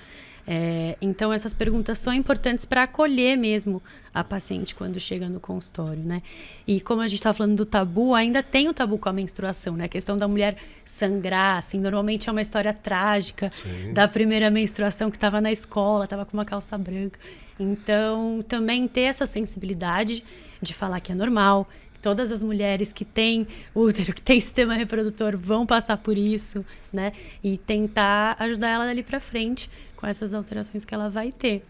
É, 0.47 0.95
então, 1.01 1.33
essas 1.33 1.53
perguntas 1.53 1.97
são 1.97 2.13
importantes 2.13 2.65
para 2.65 2.83
acolher 2.83 3.35
mesmo 3.35 3.81
a 4.13 4.23
paciente 4.23 4.75
quando 4.75 4.99
chega 4.99 5.27
no 5.27 5.39
consultório, 5.39 6.03
né? 6.03 6.21
E 6.67 6.79
como 6.79 7.01
a 7.01 7.07
gente 7.07 7.17
estava 7.17 7.35
falando 7.35 7.55
do 7.55 7.65
tabu, 7.65 8.13
ainda 8.13 8.43
tem 8.43 8.69
o 8.69 8.73
tabu 8.73 8.97
com 8.97 9.09
a 9.09 9.13
menstruação, 9.13 9.75
né? 9.75 9.85
A 9.85 9.89
questão 9.89 10.15
da 10.15 10.27
mulher 10.27 10.55
sangrar, 10.85 11.57
assim, 11.57 11.79
normalmente 11.79 12.29
é 12.29 12.31
uma 12.31 12.41
história 12.41 12.73
trágica 12.73 13.51
Sim. 13.51 13.93
da 13.93 14.07
primeira 14.07 14.51
menstruação 14.51 15.09
que 15.09 15.17
estava 15.17 15.41
na 15.41 15.51
escola, 15.51 16.03
estava 16.03 16.25
com 16.25 16.37
uma 16.37 16.45
calça 16.45 16.77
branca. 16.77 17.19
Então, 17.59 18.43
também 18.47 18.87
ter 18.87 19.01
essa 19.01 19.25
sensibilidade 19.25 20.23
de 20.61 20.73
falar 20.73 20.99
que 20.99 21.11
é 21.11 21.15
normal, 21.15 21.67
todas 22.01 22.31
as 22.31 22.43
mulheres 22.43 22.93
que 22.93 23.03
têm 23.03 23.47
útero, 23.73 24.13
que 24.13 24.21
têm 24.21 24.39
sistema 24.39 24.75
reprodutor 24.75 25.35
vão 25.35 25.65
passar 25.65 25.97
por 25.97 26.15
isso, 26.15 26.63
né? 26.93 27.11
E 27.43 27.57
tentar 27.57 28.35
ajudar 28.37 28.69
ela 28.69 28.85
dali 28.85 29.01
para 29.01 29.19
frente 29.19 29.69
com 30.05 30.09
essas 30.09 30.33
alterações 30.33 30.85
que 30.85 30.93
ela 30.93 31.09
vai 31.09 31.31
ter. 31.31 31.63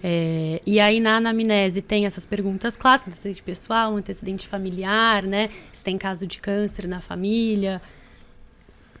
É, 0.00 0.60
e 0.64 0.78
aí 0.78 1.00
na 1.00 1.16
anamnese 1.16 1.82
tem 1.82 2.06
essas 2.06 2.24
perguntas 2.24 2.76
clássicas, 2.76 3.14
antecedente 3.14 3.42
pessoal, 3.42 3.96
antecedente 3.96 4.46
familiar, 4.46 5.24
né? 5.24 5.50
Se 5.72 5.82
tem 5.82 5.98
caso 5.98 6.24
de 6.24 6.38
câncer 6.38 6.86
na 6.86 7.00
família. 7.00 7.82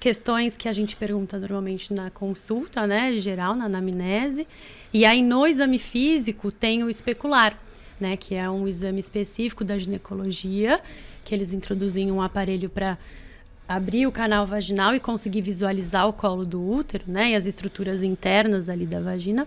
Questões 0.00 0.56
que 0.56 0.68
a 0.68 0.72
gente 0.72 0.96
pergunta 0.96 1.38
normalmente 1.38 1.94
na 1.94 2.10
consulta, 2.10 2.84
né? 2.84 3.16
Geral, 3.16 3.54
na 3.54 3.66
anamnese. 3.66 4.44
E 4.92 5.04
aí 5.04 5.22
no 5.22 5.46
exame 5.46 5.78
físico 5.78 6.50
tem 6.50 6.82
o 6.82 6.90
especular, 6.90 7.56
né? 8.00 8.16
Que 8.16 8.34
é 8.34 8.50
um 8.50 8.66
exame 8.66 8.98
específico 8.98 9.62
da 9.62 9.78
ginecologia, 9.78 10.80
que 11.24 11.32
eles 11.32 11.52
introduzem 11.52 12.10
um 12.10 12.20
aparelho 12.20 12.68
para 12.68 12.98
abrir 13.68 14.06
o 14.06 14.12
canal 14.12 14.46
vaginal 14.46 14.94
e 14.94 15.00
conseguir 15.00 15.40
visualizar 15.40 16.08
o 16.08 16.12
colo 16.12 16.44
do 16.44 16.62
útero, 16.62 17.04
né? 17.06 17.30
E 17.30 17.34
as 17.34 17.46
estruturas 17.46 18.02
internas 18.02 18.68
ali 18.68 18.86
da 18.86 19.00
vagina. 19.00 19.46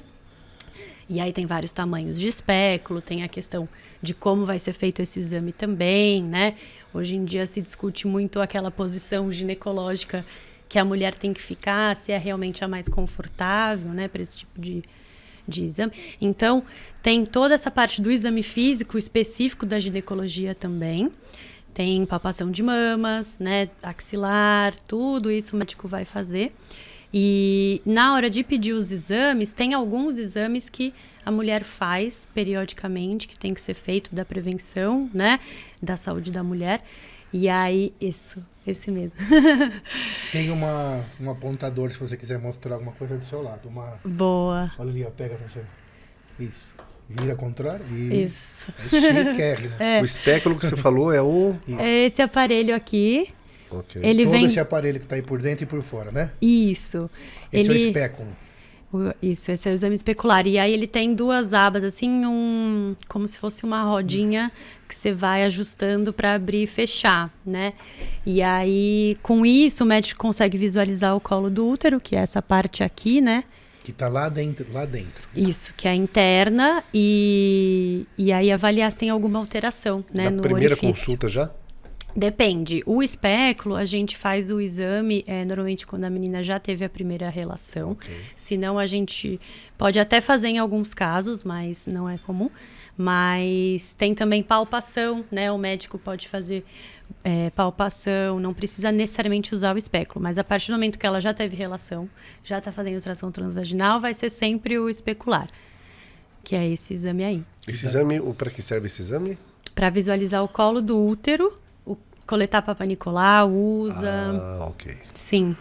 E 1.09 1.21
aí 1.21 1.31
tem 1.31 1.45
vários 1.45 1.71
tamanhos 1.71 2.19
de 2.19 2.27
espéculo, 2.27 3.01
tem 3.01 3.23
a 3.23 3.27
questão 3.29 3.67
de 4.01 4.13
como 4.13 4.45
vai 4.45 4.59
ser 4.59 4.73
feito 4.73 5.01
esse 5.01 5.19
exame 5.19 5.53
também, 5.53 6.21
né? 6.21 6.55
Hoje 6.93 7.15
em 7.15 7.23
dia 7.23 7.47
se 7.47 7.61
discute 7.61 8.07
muito 8.07 8.41
aquela 8.41 8.69
posição 8.69 9.31
ginecológica 9.31 10.25
que 10.67 10.77
a 10.77 10.83
mulher 10.83 11.15
tem 11.15 11.33
que 11.33 11.41
ficar, 11.41 11.95
se 11.95 12.11
é 12.11 12.17
realmente 12.17 12.63
a 12.63 12.67
mais 12.67 12.89
confortável, 12.89 13.91
né, 13.93 14.07
para 14.07 14.21
esse 14.21 14.37
tipo 14.37 14.59
de, 14.59 14.83
de 15.47 15.63
exame. 15.63 15.93
Então, 16.19 16.63
tem 17.01 17.25
toda 17.25 17.53
essa 17.53 17.71
parte 17.71 18.01
do 18.01 18.11
exame 18.11 18.43
físico 18.43 18.97
específico 18.97 19.65
da 19.65 19.79
ginecologia 19.79 20.53
também. 20.53 21.09
Tem 21.77 22.03
palpação 22.07 22.49
de 22.49 22.63
mamas, 22.63 23.35
né, 23.39 23.69
axilar, 23.83 24.73
tudo 24.87 25.31
isso 25.31 25.55
o 25.55 25.59
médico 25.59 25.87
vai 25.87 26.05
fazer. 26.05 26.51
E 27.13 27.83
na 27.85 28.15
hora 28.15 28.31
de 28.31 28.43
pedir 28.43 28.73
os 28.73 28.91
exames, 28.91 29.53
tem 29.53 29.75
alguns 29.75 30.17
exames 30.17 30.69
que 30.69 30.91
a 31.23 31.29
mulher 31.29 31.63
faz 31.63 32.27
periodicamente, 32.33 33.27
que 33.27 33.37
tem 33.37 33.53
que 33.53 33.61
ser 33.61 33.75
feito 33.75 34.15
da 34.15 34.25
prevenção, 34.25 35.07
né, 35.13 35.39
da 35.79 35.95
saúde 35.95 36.31
da 36.31 36.41
mulher. 36.41 36.83
E 37.31 37.47
aí, 37.47 37.93
isso, 38.01 38.43
esse 38.65 38.89
mesmo. 38.89 39.15
tem 40.31 40.49
uma, 40.49 41.05
um 41.21 41.29
apontador 41.29 41.91
se 41.91 41.99
você 41.99 42.17
quiser 42.17 42.39
mostrar 42.39 42.73
alguma 42.73 42.93
coisa 42.93 43.19
do 43.19 43.23
seu 43.23 43.43
lado. 43.43 43.69
Uma... 43.69 43.99
Boa. 44.03 44.71
Olha 44.79 44.89
ali, 44.89 45.05
ó, 45.05 45.11
pega 45.11 45.35
pra 45.35 45.47
você. 45.47 45.63
Isso. 46.39 46.73
Vira 47.09 47.35
contrário. 47.35 47.85
Isso. 48.13 48.71
É 48.91 48.99
chique, 48.99 49.71
é. 49.79 50.01
O 50.01 50.05
espéculo 50.05 50.57
que 50.57 50.65
você 50.65 50.75
falou 50.75 51.11
é 51.13 51.21
o. 51.21 51.55
É 51.79 52.05
esse 52.05 52.21
aparelho 52.21 52.75
aqui. 52.75 53.29
Ok. 53.71 54.01
Ele 54.03 54.23
Todo 54.23 54.31
vem. 54.31 54.45
esse 54.45 54.59
aparelho 54.59 54.99
que 54.99 55.05
está 55.05 55.15
aí 55.15 55.21
por 55.21 55.41
dentro 55.41 55.63
e 55.63 55.67
por 55.67 55.81
fora, 55.81 56.11
né? 56.11 56.31
Isso. 56.41 57.09
Esse 57.51 57.69
é 57.69 57.71
o 57.71 57.75
ele... 57.75 57.87
espéculo. 57.87 58.27
O- 58.91 59.13
Isso, 59.21 59.51
esse 59.51 59.67
é 59.67 59.71
o 59.71 59.73
exame 59.73 59.95
especular. 59.95 60.47
E 60.47 60.57
aí 60.57 60.73
ele 60.73 60.87
tem 60.87 61.13
duas 61.13 61.53
abas, 61.53 61.83
assim, 61.83 62.25
um, 62.25 62.95
como 63.09 63.27
se 63.27 63.37
fosse 63.37 63.65
uma 63.65 63.83
rodinha 63.83 64.49
que 64.87 64.95
você 64.95 65.11
vai 65.11 65.43
ajustando 65.43 66.13
para 66.13 66.33
abrir 66.35 66.63
e 66.63 66.67
fechar, 66.67 67.29
né? 67.45 67.73
E 68.25 68.41
aí, 68.41 69.17
com 69.21 69.45
isso, 69.45 69.83
o 69.83 69.87
médico 69.87 70.19
consegue 70.21 70.57
visualizar 70.57 71.13
o 71.15 71.19
colo 71.19 71.49
do 71.49 71.67
útero, 71.67 71.99
que 71.99 72.15
é 72.15 72.19
essa 72.19 72.41
parte 72.41 72.81
aqui, 72.83 73.19
né? 73.19 73.43
Que 73.87 73.91
está 73.91 74.09
lá 74.09 74.27
dentro, 74.27 74.69
lá 74.73 74.83
dentro. 74.83 75.29
Isso, 75.33 75.73
que 75.77 75.87
é 75.87 75.91
a 75.91 75.95
interna, 75.95 76.83
e, 76.93 78.05
e 78.17 78.33
aí 78.33 78.51
avaliar 78.51 78.91
se 78.91 78.97
tem 78.97 79.09
alguma 79.09 79.39
alteração, 79.39 80.03
né, 80.13 80.25
Na 80.25 80.31
no 80.31 80.41
primeira 80.41 80.73
orifício. 80.73 81.05
consulta 81.05 81.29
já? 81.29 81.49
Depende. 82.13 82.83
O 82.85 83.01
espéculo, 83.01 83.75
a 83.75 83.85
gente 83.85 84.17
faz 84.17 84.51
o 84.51 84.59
exame 84.59 85.23
é, 85.25 85.45
normalmente 85.45 85.87
quando 85.87 86.03
a 86.03 86.09
menina 86.09 86.43
já 86.43 86.59
teve 86.59 86.83
a 86.83 86.89
primeira 86.89 87.29
relação. 87.29 87.97
Se 88.35 88.57
não, 88.57 88.77
a 88.77 88.85
gente 88.85 89.39
pode 89.77 89.97
até 89.99 90.19
fazer 90.19 90.49
em 90.49 90.57
alguns 90.57 90.93
casos, 90.93 91.45
mas 91.45 91.85
não 91.87 92.09
é 92.09 92.17
comum. 92.17 92.49
Mas 92.97 93.93
tem 93.93 94.15
também 94.15 94.41
palpação, 94.41 95.23
né? 95.31 95.51
O 95.51 95.57
médico 95.57 95.99
pode 95.99 96.27
fazer 96.27 96.65
é, 97.23 97.49
palpação, 97.51 98.39
não 98.39 98.53
precisa 98.53 98.91
necessariamente 98.91 99.53
usar 99.53 99.75
o 99.75 99.77
espéculo, 99.77 100.21
mas 100.21 100.37
a 100.37 100.43
partir 100.43 100.71
do 100.71 100.73
momento 100.73 100.97
que 100.97 101.05
ela 101.05 101.21
já 101.21 101.33
teve 101.33 101.55
relação, 101.55 102.09
já 102.43 102.57
está 102.57 102.71
fazendo 102.71 103.01
tração 103.01 103.31
transvaginal, 103.31 103.99
vai 103.99 104.13
ser 104.13 104.29
sempre 104.29 104.79
o 104.79 104.89
especular, 104.89 105.47
que 106.43 106.55
é 106.55 106.67
esse 106.67 106.93
exame 106.93 107.23
aí. 107.23 107.43
Esse 107.67 107.85
exame, 107.85 108.19
para 108.33 108.49
que 108.49 108.61
serve 108.61 108.87
esse 108.87 109.01
exame? 109.01 109.37
Para 109.75 109.89
visualizar 109.89 110.43
o 110.43 110.47
colo 110.47 110.81
do 110.81 110.99
útero, 110.99 111.59
o, 111.85 111.97
coletar 112.25 112.61
Papa 112.61 112.85
Nicolau, 112.85 113.51
usa. 113.51 114.09
Ah, 114.09 114.67
ok. 114.69 114.97
Sim. 115.13 115.55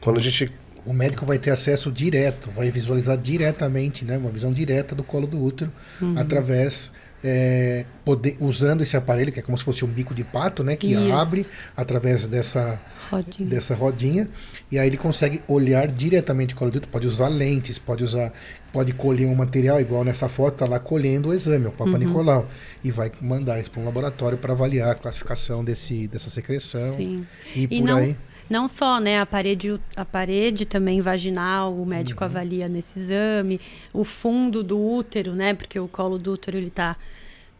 Quando 0.00 0.18
a 0.18 0.20
gente. 0.20 0.52
O 0.86 0.92
médico 0.92 1.26
vai 1.26 1.38
ter 1.38 1.50
acesso 1.50 1.90
direto, 1.90 2.50
vai 2.52 2.70
visualizar 2.70 3.18
diretamente, 3.18 4.04
né, 4.04 4.16
uma 4.16 4.30
visão 4.30 4.52
direta 4.52 4.94
do 4.94 5.02
colo 5.02 5.26
do 5.26 5.42
útero, 5.42 5.72
Uhum. 6.00 6.14
através, 6.16 6.92
é, 7.24 7.84
poder, 8.04 8.36
usando 8.40 8.82
esse 8.82 8.96
aparelho, 8.96 9.32
que 9.32 9.40
é 9.40 9.42
como 9.42 9.58
se 9.58 9.64
fosse 9.64 9.84
um 9.84 9.88
bico 9.88 10.14
de 10.14 10.22
pato, 10.22 10.62
né, 10.62 10.76
que 10.76 10.92
Isso. 10.92 11.12
abre 11.12 11.46
através 11.76 12.26
dessa, 12.28 12.80
Rodinha. 13.10 13.48
dessa 13.48 13.74
rodinha, 13.74 14.28
e 14.70 14.78
aí 14.78 14.86
ele 14.88 14.96
consegue 14.96 15.42
olhar 15.48 15.88
diretamente 15.88 16.54
o 16.54 16.56
colo 16.56 16.70
do 16.70 16.76
útero, 16.76 16.92
pode 16.92 17.06
usar 17.06 17.28
lentes, 17.28 17.78
pode 17.78 18.04
usar, 18.04 18.32
pode 18.72 18.92
colher 18.92 19.26
um 19.26 19.34
material, 19.34 19.80
igual 19.80 20.04
nessa 20.04 20.28
foto, 20.28 20.58
tá 20.58 20.66
lá 20.66 20.78
colhendo 20.78 21.30
o 21.30 21.34
exame, 21.34 21.66
o 21.66 21.72
Papa 21.72 21.90
Uhum. 21.90 21.98
Nicolau, 21.98 22.48
e 22.84 22.90
vai 22.92 23.10
mandar 23.20 23.58
isso 23.58 23.70
para 23.72 23.80
um 23.82 23.84
laboratório 23.86 24.38
para 24.38 24.52
avaliar 24.52 24.90
a 24.90 24.94
classificação 24.94 25.64
desse, 25.64 26.06
dessa 26.06 26.30
secreção, 26.30 26.94
Sim. 26.94 27.26
e 27.56 27.62
E 27.64 27.68
por 27.68 27.82
não, 27.82 27.96
aí. 27.96 28.16
Não 28.48 28.68
só, 28.68 29.00
né, 29.00 29.20
a 29.20 29.26
parede, 29.26 29.80
a 29.96 30.04
parede 30.04 30.64
também 30.66 31.00
vaginal, 31.00 31.74
o 31.74 31.84
médico 31.84 32.22
Uhum. 32.22 32.30
avalia 32.30 32.68
nesse 32.68 32.98
exame, 32.98 33.60
o 33.92 34.04
fundo 34.04 34.62
do 34.62 34.80
útero, 34.80 35.34
né, 35.34 35.54
porque 35.54 35.78
o 35.78 35.88
colo 35.88 36.18
do 36.18 36.32
útero 36.32 36.56
ele 36.56 36.70
tá 36.70 36.96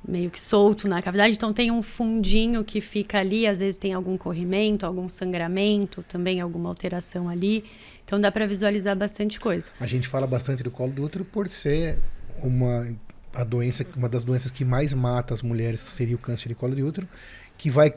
meio 0.06 0.30
que 0.30 0.40
solto 0.40 0.86
na 0.86 1.02
cavidade, 1.02 1.34
então 1.36 1.52
tem 1.52 1.70
um 1.70 1.82
fundinho 1.82 2.62
que 2.62 2.80
fica 2.80 3.18
ali, 3.18 3.46
às 3.46 3.58
vezes 3.58 3.76
tem 3.76 3.92
algum 3.92 4.16
corrimento, 4.16 4.86
algum 4.86 5.08
sangramento, 5.08 6.04
também 6.08 6.40
alguma 6.40 6.68
alteração 6.68 7.28
ali. 7.28 7.64
Então 8.04 8.20
dá 8.20 8.30
para 8.30 8.46
visualizar 8.46 8.94
bastante 8.94 9.40
coisa. 9.40 9.66
A 9.80 9.86
gente 9.86 10.06
fala 10.06 10.24
bastante 10.26 10.62
do 10.62 10.70
colo 10.70 10.92
do 10.92 11.02
útero 11.02 11.24
por 11.24 11.48
ser 11.48 11.98
uma 12.40 12.94
a 13.34 13.42
doença, 13.44 13.84
uma 13.96 14.08
das 14.08 14.22
doenças 14.24 14.50
que 14.50 14.64
mais 14.64 14.94
mata 14.94 15.34
as 15.34 15.42
mulheres 15.42 15.80
seria 15.80 16.14
o 16.14 16.18
câncer 16.18 16.48
de 16.48 16.54
colo 16.54 16.74
de 16.74 16.82
útero, 16.84 17.06
que 17.58 17.68
vai 17.68 17.92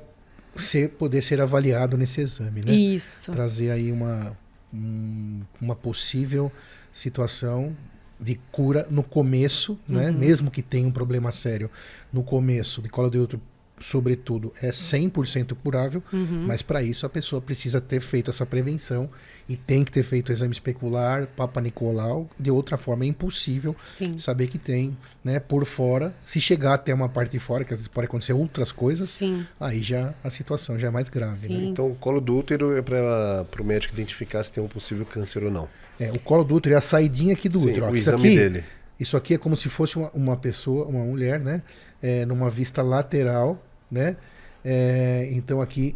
ser, 0.55 0.89
poder 0.89 1.21
ser 1.23 1.39
avaliado 1.41 1.97
nesse 1.97 2.21
exame, 2.21 2.61
né? 2.65 2.71
Isso. 2.73 3.31
Trazer 3.31 3.71
aí 3.71 3.91
uma 3.91 4.35
um- 4.73 5.41
uma 5.59 5.75
possível 5.75 6.51
situação 6.93 7.75
de 8.19 8.35
cura 8.51 8.85
no 8.89 9.01
começo, 9.01 9.79
né? 9.87 10.11
Mesmo 10.11 10.51
que 10.51 10.61
tenha 10.61 10.87
um 10.87 10.91
problema 10.91 11.31
sério 11.31 11.71
no 12.13 12.21
começo 12.21 12.81
de 12.81 12.89
colo 12.89 13.09
de 13.09 13.17
útero, 13.17 13.41
sobretudo, 13.79 14.53
é 14.61 14.69
100% 14.71 15.55
curável, 15.63 16.03
mas 16.45 16.61
para 16.61 16.81
isso 16.83 17.05
a 17.05 17.09
pessoa 17.09 17.41
precisa 17.41 17.79
ter 17.79 18.01
feito 18.01 18.29
essa 18.31 18.45
prevenção 18.45 19.09
e 19.47 19.55
tem 19.55 19.83
que 19.83 19.91
ter 19.91 20.03
feito 20.03 20.29
o 20.29 20.31
exame 20.31 20.53
especular, 20.53 21.25
Papa 21.35 21.59
Nicolau, 21.59 22.29
de 22.39 22.51
outra 22.51 22.77
forma 22.77 23.03
é 23.03 23.07
impossível 23.07 23.75
Sim. 23.79 24.15
saber 24.17 24.47
que 24.47 24.59
tem, 24.59 24.95
né, 25.23 25.39
por 25.39 25.65
fora, 25.65 26.13
se 26.23 26.39
chegar 26.39 26.75
até 26.75 26.93
uma 26.93 27.09
parte 27.09 27.31
de 27.31 27.39
fora, 27.39 27.63
que 27.63 27.73
às 27.73 27.79
vezes 27.79 27.87
pode 27.87 28.05
acontecer 28.05 28.33
outras 28.33 28.71
coisas, 28.71 29.09
Sim. 29.09 29.43
aí 29.59 29.81
já 29.81 30.13
a 30.23 30.29
situação 30.29 30.77
já 30.77 30.87
é 30.87 30.91
mais 30.91 31.09
grave, 31.09 31.49
né? 31.49 31.63
Então, 31.63 31.89
o 31.89 31.95
colo 31.95 32.21
do 32.21 32.37
útero 32.37 32.77
é 32.77 32.81
para 32.83 33.45
o 33.59 33.63
médico 33.63 33.95
identificar 33.95 34.43
se 34.43 34.51
tem 34.51 34.63
um 34.63 34.67
possível 34.67 35.03
câncer 35.05 35.43
ou 35.43 35.49
não. 35.49 35.67
É, 35.99 36.11
o 36.11 36.19
colo 36.19 36.43
do 36.43 36.53
útero 36.55 36.75
é 36.75 36.77
a 36.77 36.81
saidinha 36.81 37.33
aqui 37.33 37.49
do 37.49 37.57
Sim, 37.59 37.71
útero. 37.71 37.85
ó. 37.87 37.89
o 37.89 37.95
Isso 37.95 38.09
exame 38.09 38.27
aqui, 38.27 38.37
dele. 38.37 38.63
Isso 38.99 39.17
aqui 39.17 39.33
é 39.33 39.37
como 39.37 39.55
se 39.55 39.67
fosse 39.69 39.97
uma, 39.97 40.11
uma 40.11 40.37
pessoa, 40.37 40.85
uma 40.85 41.03
mulher, 41.03 41.39
né? 41.39 41.63
É, 42.01 42.25
numa 42.25 42.49
vista 42.49 42.81
lateral, 42.81 43.61
né? 43.91 44.17
É, 44.63 45.29
então 45.31 45.61
aqui 45.61 45.95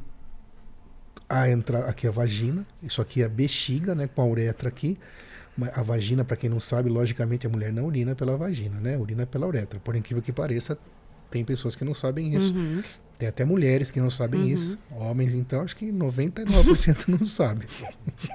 a 1.30 1.50
entra, 1.50 1.86
aqui 1.86 2.06
é 2.06 2.10
a 2.10 2.14
vagina, 2.14 2.66
isso 2.82 3.02
aqui 3.02 3.22
é 3.22 3.26
a 3.26 3.30
bexiga, 3.30 3.96
né? 3.96 4.08
Com 4.08 4.22
a 4.22 4.26
uretra 4.26 4.70
aqui. 4.70 4.98
A 5.74 5.84
vagina, 5.84 6.24
para 6.24 6.36
quem 6.36 6.50
não 6.50 6.60
sabe, 6.60 6.90
logicamente 6.90 7.46
a 7.46 7.50
mulher 7.50 7.72
não 7.72 7.86
urina 7.86 8.16
pela 8.16 8.36
vagina, 8.36 8.80
né? 8.80 8.98
Urina 8.98 9.26
pela 9.26 9.46
uretra. 9.46 9.80
Por 9.80 9.96
incrível 9.96 10.22
que 10.22 10.32
pareça, 10.32 10.78
tem 11.30 11.44
pessoas 11.46 11.76
que 11.76 11.86
não 11.86 11.94
sabem 11.94 12.36
isso. 12.36 12.54
Uhum. 12.54 12.84
Tem 13.18 13.30
até 13.30 13.46
mulheres 13.46 13.92
que 13.92 14.00
não 14.00 14.10
sabem 14.10 14.50
isso. 14.50 14.78
Homens, 14.92 15.34
então, 15.34 15.62
acho 15.62 15.76
que 15.76 15.92
99% 15.92 17.08
não 17.08 17.26
sabem. 17.26 17.68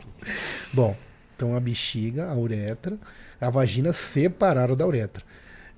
Bom, 0.73 0.97
então 1.37 1.55
a 1.55 1.61
bexiga, 1.61 2.29
a 2.29 2.37
uretra, 2.37 2.99
a 3.41 3.51
vagina 3.51 3.93
separaram 3.93 4.77
da 4.77 4.87
uretra. 4.87 5.25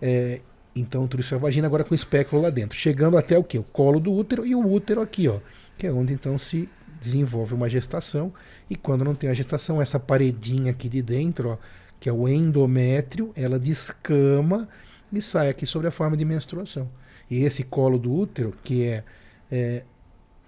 É, 0.00 0.40
então, 0.74 1.06
tudo 1.08 1.20
isso 1.20 1.34
é 1.34 1.36
a 1.36 1.40
vagina 1.40 1.66
agora 1.66 1.84
com 1.84 1.92
o 1.92 1.94
espéculo 1.94 2.42
lá 2.42 2.50
dentro. 2.50 2.78
Chegando 2.78 3.16
até 3.16 3.36
o 3.36 3.44
quê? 3.44 3.58
O 3.58 3.62
colo 3.62 3.98
do 3.98 4.12
útero 4.12 4.46
e 4.46 4.54
o 4.54 4.64
útero 4.64 5.00
aqui, 5.00 5.28
ó. 5.28 5.40
Que 5.76 5.86
é 5.86 5.92
onde 5.92 6.12
então 6.12 6.38
se 6.38 6.68
desenvolve 7.00 7.54
uma 7.54 7.68
gestação. 7.68 8.32
E 8.68 8.76
quando 8.76 9.04
não 9.04 9.14
tem 9.14 9.30
a 9.30 9.34
gestação, 9.34 9.80
essa 9.80 9.98
paredinha 9.98 10.70
aqui 10.70 10.88
de 10.88 11.02
dentro, 11.02 11.50
ó, 11.50 11.58
que 11.98 12.08
é 12.08 12.12
o 12.12 12.28
endométrio, 12.28 13.32
ela 13.34 13.58
descama 13.58 14.68
e 15.12 15.20
sai 15.20 15.48
aqui 15.48 15.66
sobre 15.66 15.88
a 15.88 15.90
forma 15.90 16.16
de 16.16 16.24
menstruação. 16.24 16.88
E 17.28 17.44
esse 17.44 17.64
colo 17.64 17.98
do 17.98 18.12
útero, 18.12 18.52
que 18.62 18.84
é, 18.84 19.04
é 19.50 19.84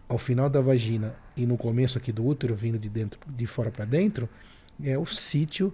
ao 0.09 0.19
final 0.19 0.49
da 0.49 0.61
vagina 0.61 1.15
e 1.37 1.47
no 1.47 1.57
começo 1.57 1.99
aqui 1.99 2.13
do 2.13 2.25
útero, 2.25 2.55
vindo 2.55 2.79
de 2.79 2.89
dentro, 2.89 3.19
de 3.27 3.47
fora 3.47 3.71
para 3.71 3.85
dentro, 3.85 4.29
é 4.83 4.97
o 4.99 5.07
sítio 5.07 5.73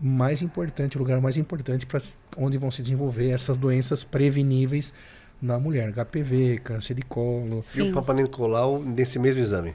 mais 0.00 0.42
importante, 0.42 0.96
o 0.96 1.00
lugar 1.00 1.20
mais 1.20 1.36
importante 1.36 1.86
para 1.86 2.00
onde 2.36 2.58
vão 2.58 2.70
se 2.70 2.82
desenvolver 2.82 3.30
essas 3.30 3.56
doenças 3.56 4.02
preveníveis 4.02 4.92
na 5.40 5.58
mulher, 5.58 5.92
HPV, 5.92 6.60
câncer 6.62 6.94
de 6.94 7.02
colo. 7.02 7.60
E 7.60 7.62
Sim. 7.62 7.90
o 7.90 7.92
Papa 7.92 8.14
Nicolau 8.14 8.82
nesse 8.82 9.18
mesmo 9.18 9.42
exame? 9.42 9.74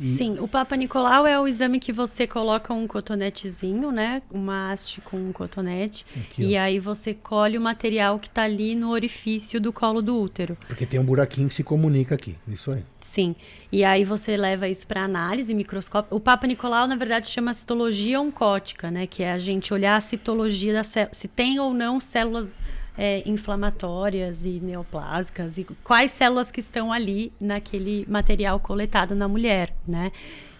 Sim, 0.00 0.38
o 0.38 0.48
Papa 0.48 0.76
Nicolau 0.76 1.26
é 1.26 1.38
o 1.38 1.46
exame 1.46 1.80
que 1.80 1.92
você 1.92 2.26
coloca 2.26 2.72
um 2.72 2.86
cotonetezinho, 2.86 3.90
né? 3.90 4.22
Uma 4.30 4.72
haste 4.72 5.00
com 5.00 5.16
um 5.16 5.32
cotonete. 5.32 6.04
Aqui, 6.16 6.42
e 6.44 6.56
ó. 6.56 6.60
aí 6.60 6.78
você 6.78 7.14
colhe 7.14 7.58
o 7.58 7.60
material 7.60 8.18
que 8.18 8.28
tá 8.28 8.42
ali 8.42 8.74
no 8.74 8.90
orifício 8.90 9.60
do 9.60 9.72
colo 9.72 10.00
do 10.00 10.18
útero. 10.18 10.56
Porque 10.66 10.86
tem 10.86 10.98
um 10.98 11.04
buraquinho 11.04 11.48
que 11.48 11.54
se 11.54 11.62
comunica 11.62 12.14
aqui. 12.14 12.36
Isso 12.46 12.70
aí. 12.70 12.84
Sim. 13.00 13.34
E 13.72 13.84
aí 13.84 14.04
você 14.04 14.36
leva 14.36 14.68
isso 14.68 14.86
para 14.86 15.02
análise 15.02 15.52
microscópica. 15.54 16.14
O 16.14 16.20
Papa 16.20 16.46
Nicolau, 16.46 16.86
na 16.86 16.96
verdade, 16.96 17.28
chama 17.28 17.52
citologia 17.54 18.20
oncótica, 18.20 18.90
né? 18.90 19.06
Que 19.06 19.22
é 19.22 19.32
a 19.32 19.38
gente 19.38 19.72
olhar 19.74 19.96
a 19.96 20.00
citologia 20.00 20.72
da 20.72 20.84
célula, 20.84 21.14
se 21.14 21.28
tem 21.28 21.58
ou 21.58 21.72
não 21.74 22.00
células 22.00 22.60
é, 23.00 23.22
inflamatórias 23.24 24.44
e 24.44 24.60
neoplásicas 24.60 25.56
e 25.56 25.64
quais 25.82 26.10
células 26.10 26.50
que 26.50 26.60
estão 26.60 26.92
ali 26.92 27.32
naquele 27.40 28.04
material 28.06 28.60
coletado 28.60 29.14
na 29.14 29.26
mulher, 29.26 29.74
né? 29.88 30.12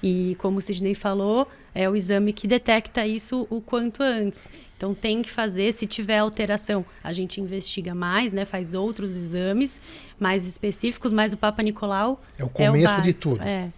E 0.03 0.35
como 0.38 0.57
o 0.57 0.62
Sidney 0.62 0.94
falou, 0.94 1.46
é 1.74 1.87
o 1.87 1.94
exame 1.94 2.33
que 2.33 2.48
detecta 2.48 3.07
isso 3.07 3.46
o 3.50 3.61
quanto 3.61 4.03
antes. 4.03 4.48
Então 4.74 4.94
tem 4.94 5.20
que 5.20 5.31
fazer, 5.31 5.74
se 5.74 5.87
tiver 5.87 6.16
alteração, 6.16 6.83
a 7.05 7.12
gente 7.12 7.42
investiga 7.42 7.94
mais, 7.94 8.33
né? 8.33 8.46
Faz 8.46 8.72
outros 8.72 9.14
exames 9.14 9.79
mais 10.18 10.46
específicos, 10.46 11.12
mas 11.12 11.35
o 11.35 11.37
Papa 11.37 11.62
Nicolau 11.62 12.22
É 12.38 12.44
o 12.44 12.48
começo 12.48 12.96
de 13.03 13.03
básico, 13.03 13.20
tudo. 13.20 13.42
É. 13.42 13.70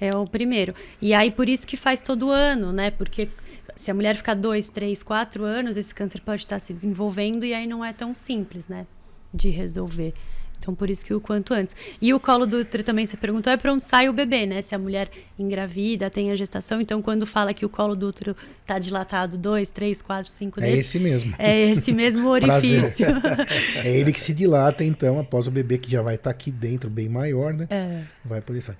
É 0.00 0.14
o 0.16 0.26
primeiro. 0.26 0.74
E 1.00 1.12
aí, 1.12 1.30
por 1.30 1.48
isso 1.48 1.66
que 1.66 1.76
faz 1.76 2.00
todo 2.00 2.30
ano, 2.30 2.72
né? 2.72 2.90
Porque 2.90 3.28
se 3.76 3.90
a 3.90 3.94
mulher 3.94 4.16
ficar 4.16 4.34
dois, 4.34 4.68
três, 4.68 5.02
quatro 5.02 5.44
anos, 5.44 5.76
esse 5.76 5.94
câncer 5.94 6.20
pode 6.20 6.42
estar 6.42 6.58
se 6.60 6.72
desenvolvendo 6.72 7.44
e 7.44 7.52
aí 7.52 7.66
não 7.66 7.84
é 7.84 7.92
tão 7.92 8.14
simples, 8.14 8.66
né? 8.68 8.86
De 9.32 9.50
resolver. 9.50 10.14
Então, 10.58 10.74
por 10.74 10.90
isso 10.90 11.02
que 11.06 11.14
o 11.14 11.20
quanto 11.20 11.54
antes. 11.54 11.74
E 12.02 12.12
o 12.12 12.20
colo 12.20 12.46
do 12.46 12.58
útero 12.58 12.84
também, 12.84 13.06
você 13.06 13.16
perguntou, 13.16 13.50
é 13.50 13.56
para 13.56 13.72
onde 13.72 13.82
sai 13.82 14.10
o 14.10 14.12
bebê, 14.12 14.44
né? 14.44 14.60
Se 14.60 14.74
a 14.74 14.78
mulher 14.78 15.08
engravida, 15.38 16.10
tem 16.10 16.30
a 16.30 16.36
gestação. 16.36 16.82
Então, 16.82 17.00
quando 17.00 17.24
fala 17.24 17.54
que 17.54 17.64
o 17.64 17.68
colo 17.68 17.96
do 17.96 18.08
útero 18.08 18.36
está 18.60 18.78
dilatado, 18.78 19.38
dois, 19.38 19.70
três, 19.70 20.02
quatro, 20.02 20.30
cinco 20.30 20.60
É 20.60 20.64
dedos. 20.64 20.80
esse 20.80 20.98
mesmo. 21.00 21.34
É 21.38 21.70
esse 21.70 21.92
mesmo 21.92 22.28
orifício. 22.28 23.06
É 23.82 23.88
ele 23.88 24.12
que 24.12 24.20
se 24.20 24.34
dilata, 24.34 24.84
então, 24.84 25.18
após 25.18 25.46
o 25.46 25.50
bebê 25.50 25.78
que 25.78 25.90
já 25.90 26.02
vai 26.02 26.16
estar 26.16 26.28
aqui 26.28 26.50
dentro, 26.50 26.90
bem 26.90 27.08
maior, 27.08 27.54
né? 27.54 27.66
É. 27.70 28.02
Vai 28.22 28.42
poder 28.42 28.60
sair. 28.60 28.76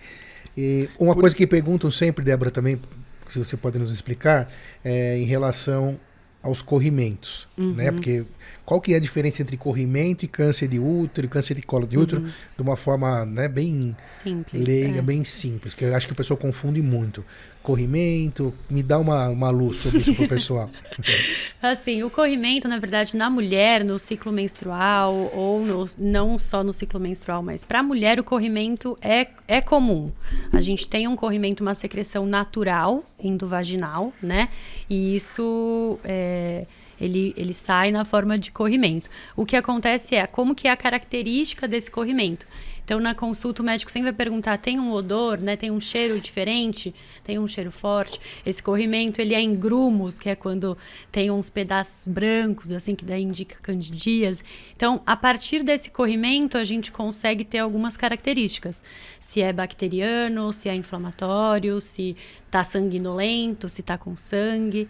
E 0.57 0.89
uma 0.99 1.15
coisa 1.15 1.35
que 1.35 1.47
perguntam 1.47 1.91
sempre, 1.91 2.25
Débora, 2.25 2.51
também, 2.51 2.81
se 3.29 3.39
você 3.39 3.57
pode 3.57 3.79
nos 3.79 3.93
explicar, 3.93 4.49
é 4.85 5.17
em 5.19 5.25
relação 5.25 5.99
aos 6.43 6.61
corrimentos, 6.63 7.47
Uhum. 7.57 7.75
né? 7.75 7.91
Porque 7.93 8.25
qual 8.71 8.81
que 8.81 8.95
é 8.95 8.97
a 8.99 9.01
diferença 9.01 9.43
entre 9.43 9.57
corrimento 9.57 10.25
e 10.25 10.29
câncer 10.29 10.69
de 10.69 10.79
útero, 10.79 11.29
câncer 11.29 11.57
de 11.57 11.63
colo 11.63 11.89
de 11.89 11.99
útero, 11.99 12.23
de 12.23 12.63
uma 12.63 12.77
forma 12.77 13.25
né, 13.25 13.49
bem 13.49 13.97
Simples. 14.07 14.65
leiga, 14.65 15.01
é. 15.01 15.03
bem 15.03 15.25
simples, 15.25 15.75
que 15.75 15.85
eu 15.85 15.93
acho 15.93 16.07
que 16.07 16.13
o 16.13 16.15
pessoal 16.15 16.39
confunde 16.39 16.81
muito. 16.81 17.25
Corrimento, 17.65 18.55
me 18.71 18.81
dá 18.81 19.01
uma, 19.01 19.29
uma 19.29 19.51
luz 19.51 19.79
sobre 19.79 19.99
isso 19.99 20.15
pro 20.15 20.29
pessoal. 20.29 20.71
Assim, 21.61 22.05
o 22.05 22.11
corrimento, 22.11 22.69
na 22.69 22.79
verdade, 22.79 23.17
na 23.17 23.29
mulher, 23.29 23.85
no 23.85 23.99
ciclo 23.99 24.31
menstrual, 24.31 25.15
ou 25.35 25.67
no- 25.67 25.87
não 25.99 26.39
só 26.39 26.63
no 26.63 26.73
ciclo 26.73 27.01
menstrual, 27.01 27.43
mas 27.43 27.65
para 27.65 27.81
a 27.81 27.83
mulher, 27.83 28.21
o 28.21 28.25
corrimento 28.25 28.97
é, 29.03 29.27
é 29.49 29.61
comum. 29.61 30.13
A 30.53 30.61
gente 30.61 30.87
tem 30.87 31.09
um 31.09 31.17
corrimento, 31.17 31.61
uma 31.65 31.75
secreção 31.75 32.25
natural, 32.25 33.03
endovaginal, 33.19 34.13
né? 34.23 34.49
E 34.89 35.17
isso 35.17 35.99
é, 36.05 36.67
ele, 37.01 37.35
ele 37.37 37.55
sai 37.55 37.91
na 37.91 38.05
forma 38.05 38.39
de 38.39 38.51
corrimento. 38.51 39.09
O 39.35 39.47
que 39.47 39.57
acontece 39.57 40.15
é 40.15 40.27
como 40.27 40.55
que 40.55 40.69
é 40.69 40.71
a 40.71 40.77
característica 40.77 41.67
desse 41.67 41.91
corrimento. 41.91 42.47
Então, 42.91 42.99
na 42.99 43.15
consulta, 43.15 43.63
o 43.63 43.65
médico 43.65 43.89
sempre 43.89 44.11
vai 44.11 44.17
perguntar: 44.17 44.59
tem 44.59 44.81
um 44.81 44.91
odor, 44.91 45.41
né? 45.41 45.55
Tem 45.55 45.71
um 45.71 45.81
cheiro 45.81 46.21
diferente? 46.21 46.93
Tem 47.23 47.39
um 47.39 47.47
cheiro 47.47 47.71
forte? 47.71 48.21
Esse 48.45 48.61
corrimento, 48.61 49.21
ele 49.21 49.33
é 49.33 49.41
em 49.41 49.55
grumos, 49.55 50.19
que 50.19 50.29
é 50.29 50.35
quando 50.35 50.77
tem 51.13 51.31
uns 51.31 51.49
pedaços 51.49 52.09
brancos, 52.09 52.73
assim, 52.73 52.97
que 52.97 53.05
daí 53.05 53.23
indica 53.23 53.57
candidíase. 53.63 54.43
Então, 54.75 55.01
a 55.07 55.17
partir 55.17 55.63
desse 55.63 55.89
corrimento, 55.89 56.59
a 56.59 56.65
gente 56.65 56.91
consegue 56.91 57.45
ter 57.45 57.59
algumas 57.59 57.97
características. 57.97 58.83
Se 59.21 59.41
é 59.41 59.53
bacteriano, 59.53 60.53
se 60.53 60.69
é 60.69 60.75
inflamatório, 60.75 61.81
se 61.81 62.17
tá 62.51 62.65
sanguinolento, 62.65 63.69
se 63.69 63.85
tá 63.85 63.97
com 63.97 64.17
sangue. 64.17 64.89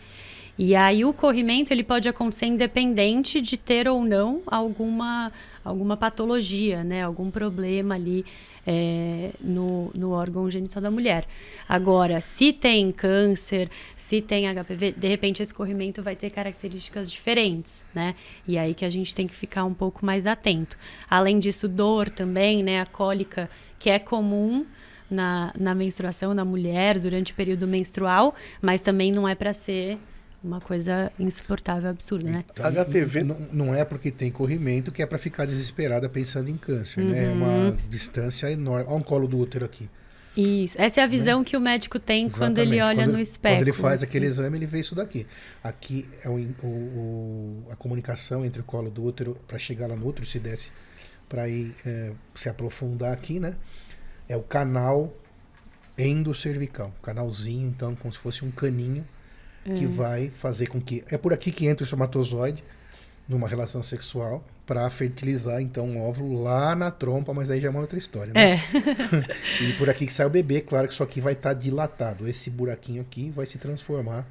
E 0.63 0.77
aí 0.77 1.07
o 1.07 1.15
corrimento 1.15 1.73
ele 1.73 1.83
pode 1.83 2.07
acontecer 2.07 2.45
independente 2.45 3.41
de 3.41 3.57
ter 3.57 3.89
ou 3.89 4.05
não 4.05 4.43
alguma, 4.47 5.33
alguma 5.65 5.97
patologia, 5.97 6.85
né? 6.85 7.03
Algum 7.03 7.31
problema 7.31 7.95
ali 7.95 8.27
é, 8.67 9.31
no, 9.41 9.91
no 9.97 10.11
órgão 10.11 10.51
genital 10.51 10.83
da 10.83 10.91
mulher. 10.91 11.27
Agora, 11.67 12.21
se 12.21 12.53
tem 12.53 12.93
câncer, 12.93 13.71
se 13.97 14.21
tem 14.21 14.55
HPV, 14.55 14.93
de 14.99 15.09
repente 15.09 15.43
esse 15.43 15.55
corrimento 15.55 16.03
vai 16.03 16.15
ter 16.15 16.29
características 16.29 17.11
diferentes, 17.11 17.83
né? 17.95 18.15
E 18.47 18.59
aí 18.59 18.75
que 18.75 18.85
a 18.85 18.91
gente 18.91 19.15
tem 19.15 19.27
que 19.27 19.35
ficar 19.35 19.65
um 19.65 19.73
pouco 19.73 20.05
mais 20.05 20.27
atento. 20.27 20.77
Além 21.09 21.39
disso, 21.39 21.69
dor 21.69 22.11
também, 22.11 22.63
né? 22.63 22.83
A 22.83 22.87
cólica, 22.87 23.49
que 23.79 23.89
é 23.89 23.99
comum 23.99 24.67
na, 25.11 25.55
na 25.59 25.75
menstruação 25.75 26.35
na 26.35 26.45
mulher 26.45 26.99
durante 26.99 27.33
o 27.33 27.35
período 27.35 27.67
menstrual, 27.67 28.35
mas 28.61 28.83
também 28.83 29.11
não 29.11 29.27
é 29.27 29.35
para 29.35 29.55
ser 29.55 29.99
uma 30.43 30.61
coisa 30.61 31.13
insuportável, 31.19 31.91
absurda, 31.91 32.31
né? 32.31 32.45
Então, 32.51 32.71
HPV 32.71 33.23
Não, 33.25 33.39
não 33.53 33.75
é 33.75 33.85
porque 33.85 34.11
tem 34.11 34.31
corrimento 34.33 34.91
que 34.91 35.03
é 35.03 35.07
para 35.07 35.19
ficar 35.19 35.45
desesperada 35.45 36.09
pensando 36.09 36.49
em 36.49 36.57
câncer, 36.57 37.05
né? 37.05 37.25
É 37.27 37.29
uma 37.31 37.77
distância 37.89 38.51
enorme. 38.51 38.87
Olha 38.89 38.97
um 38.97 39.03
colo 39.03 39.29
do 39.29 39.39
útero 39.39 39.65
aqui. 39.65 39.89
Isso. 40.37 40.81
Essa 40.81 41.01
é 41.01 41.05
a 41.05 41.07
visão 41.07 41.43
que 41.45 41.57
o 41.57 41.61
médico 41.61 41.99
tem 41.99 42.31
quando 42.31 42.59
ele 42.59 42.77
Exatamente. 42.77 42.99
olha 42.99 43.05
Quando- 43.09 43.17
no 43.17 43.21
espelho. 43.21 43.57
Quando 43.57 43.63
ele 43.63 43.73
faz 43.73 44.03
aquele 44.03 44.27
exame, 44.27 44.57
ele 44.57 44.65
vê 44.67 44.81
isso 44.81 44.95
daqui. 44.95 45.27
Aqui 45.63 46.09
é 46.25 46.29
o, 46.29 46.35
o- 46.63 46.67
o- 46.67 47.67
a 47.71 47.77
comunicação 47.77 48.45
entre 48.45 48.61
o 48.61 48.65
colo 48.65 48.89
do 48.91 49.05
útero 49.05 49.37
para 49.47 49.59
chegar 49.59 49.89
lá 49.89 49.97
no 49.97 50.07
útero, 50.07 50.25
se 50.25 50.39
desce 50.39 50.69
para 51.29 51.49
ir 51.49 51.75
é, 51.85 52.13
se 52.35 52.49
aprofundar 52.49 53.13
aqui, 53.13 53.39
né? 53.41 53.57
É 54.29 54.37
o 54.37 54.43
canal 54.43 55.13
endocervical, 55.99 56.95
canalzinho, 57.03 57.69
então 57.69 57.95
como 57.95 58.13
se 58.13 58.19
fosse 58.19 58.45
um 58.45 58.51
caninho 58.51 59.05
que 59.65 59.87
vai 59.87 60.31
fazer 60.31 60.67
com 60.67 60.81
que 60.81 61.05
é 61.11 61.19
por 61.19 61.33
aqui 61.33 61.53
que 61.53 61.67
entra 61.67 61.85
o 61.85 61.87
espermatozoide 61.87 62.65
numa 63.29 63.47
relação 63.47 63.83
sexual 63.83 64.45
para 64.67 64.89
fertilizar 64.89 65.61
então 65.61 65.87
um 65.87 66.01
óvulo 66.01 66.43
lá 66.43 66.75
na 66.75 66.91
trompa, 66.91 67.35
mas 67.35 67.51
aí 67.51 67.61
já 67.61 67.67
é 67.69 67.71
uma 67.71 67.81
outra 67.81 67.99
história, 67.99 68.33
né? 68.33 68.55
É. 68.55 68.61
E 69.65 69.73
por 69.75 69.91
aqui 69.91 70.07
que 70.07 70.15
sai 70.15 70.27
o 70.27 70.31
bebê, 70.31 70.61
claro 70.61 70.87
que 70.87 70.95
isso 70.95 71.03
aqui 71.03 71.21
vai 71.21 71.33
estar 71.33 71.55
dilatado. 71.55 72.29
Esse 72.29 72.51
buraquinho 72.51 73.03
aqui 73.03 73.31
vai 73.31 73.47
se 73.47 73.59
transformar 73.59 74.27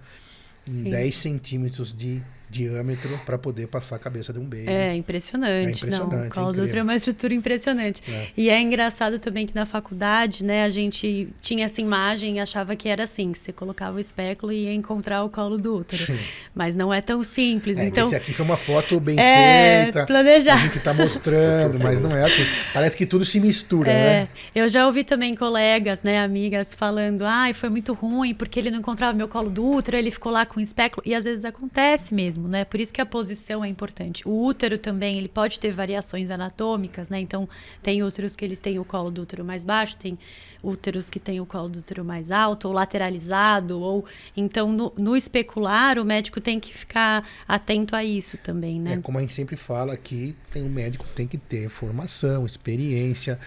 em 0.67 0.71
Sim. 0.71 0.89
10 0.89 1.17
centímetros 1.17 1.93
de 1.93 2.23
diâmetro 2.49 3.09
para 3.25 3.37
poder 3.37 3.67
passar 3.67 3.95
a 3.95 3.99
cabeça 3.99 4.33
de 4.33 4.39
um 4.39 4.45
bebê. 4.45 4.71
É 4.71 4.95
impressionante. 4.95 5.49
É 5.51 5.63
impressionante, 5.63 6.15
Não, 6.15 6.27
o 6.27 6.29
colo 6.29 6.53
do 6.53 6.63
útero 6.63 6.79
é 6.79 6.83
uma 6.83 6.95
estrutura 6.95 7.33
impressionante. 7.33 8.01
É. 8.11 8.27
E 8.35 8.49
é 8.49 8.59
engraçado 8.59 9.19
também 9.19 9.45
que 9.45 9.53
na 9.53 9.65
faculdade, 9.65 10.43
né, 10.43 10.63
a 10.63 10.69
gente 10.69 11.29
tinha 11.41 11.65
essa 11.65 11.79
imagem 11.81 12.37
e 12.37 12.39
achava 12.39 12.75
que 12.75 12.89
era 12.89 13.03
assim, 13.03 13.31
que 13.31 13.39
você 13.39 13.51
colocava 13.51 13.97
o 13.97 13.99
espéculo 13.99 14.51
e 14.51 14.65
ia 14.65 14.73
encontrar 14.73 15.23
o 15.23 15.29
colo 15.29 15.57
do 15.57 15.77
útero. 15.77 16.03
Sim. 16.03 16.17
Mas 16.55 16.75
não 16.75 16.93
é 16.93 17.01
tão 17.01 17.23
simples. 17.23 17.77
É, 17.77 17.85
então, 17.85 18.05
esse 18.05 18.15
aqui 18.15 18.33
foi 18.33 18.45
uma 18.45 18.57
foto 18.57 18.99
bem 18.99 19.19
É, 19.19 19.83
feita. 19.83 20.05
planejado. 20.05 20.57
A 20.59 20.63
gente 20.63 20.79
tá 20.79 20.93
mostrando, 20.93 21.79
mas 21.79 21.99
não 21.99 22.15
é 22.15 22.23
assim. 22.23 22.43
Parece 22.73 22.97
que 22.97 23.05
tudo 23.05 23.23
se 23.25 23.39
mistura, 23.39 23.89
É, 23.91 24.21
né? 24.21 24.27
eu 24.55 24.67
já 24.67 24.85
ouvi 24.85 25.03
também 25.03 25.35
colegas, 25.35 26.01
né, 26.03 26.19
amigas 26.19 26.73
falando, 26.73 27.23
ai, 27.25 27.53
foi 27.53 27.69
muito 27.69 27.93
ruim 27.93 28.33
porque 28.33 28.59
ele 28.59 28.71
não 28.71 28.79
encontrava 28.79 29.13
meu 29.13 29.27
colo 29.27 29.49
do 29.49 29.65
útero, 29.65 29.97
ele 29.97 30.11
ficou 30.11 30.31
lá 30.31 30.45
com 30.45 30.59
o 30.59 30.63
espéculo, 30.63 31.03
e 31.05 31.13
às 31.13 31.23
vezes 31.23 31.45
acontece 31.45 32.13
mesmo, 32.13 32.38
né, 32.47 32.63
por 32.65 32.79
isso 32.79 32.93
que 32.93 33.01
a 33.01 33.05
posição 33.05 33.63
é 33.63 33.67
importante. 33.67 34.27
O 34.27 34.45
útero 34.45 34.79
também, 34.79 35.17
ele 35.17 35.27
pode 35.27 35.59
ter 35.59 35.71
variações 35.71 36.29
anatômicas, 36.29 37.09
né, 37.09 37.19
então 37.19 37.47
tem 37.83 38.03
úteros 38.03 38.35
que 38.35 38.45
eles 38.45 38.59
têm 38.59 38.79
o 38.79 38.85
colo 38.85 39.11
do 39.11 39.23
útero 39.23 39.43
mais 39.43 39.63
baixo, 39.63 39.97
tem 39.97 40.17
úteros 40.61 41.09
que 41.09 41.19
têm 41.19 41.39
o 41.39 41.45
colo 41.45 41.69
do 41.69 41.79
útero 41.79 42.03
mais 42.03 42.31
alto, 42.31 42.67
ou 42.67 42.73
lateralizado, 42.73 43.79
ou... 43.79 44.05
Então, 44.35 44.71
no, 44.71 44.93
no 44.97 45.15
especular, 45.15 45.97
o 45.97 46.05
médico 46.05 46.41
tem 46.41 46.59
que 46.59 46.75
ficar 46.75 47.27
atento 47.47 47.95
a 47.95 48.03
isso 48.03 48.37
também, 48.37 48.79
né. 48.79 48.93
É 48.93 48.97
como 48.97 49.17
a 49.17 49.21
gente 49.21 49.33
sempre 49.33 49.55
fala 49.55 49.93
aqui, 49.93 50.35
tem 50.51 50.63
um 50.63 50.69
médico 50.69 51.05
tem 51.15 51.27
que 51.27 51.37
ter 51.37 51.69
formação, 51.69 52.45
experiência, 52.45 53.39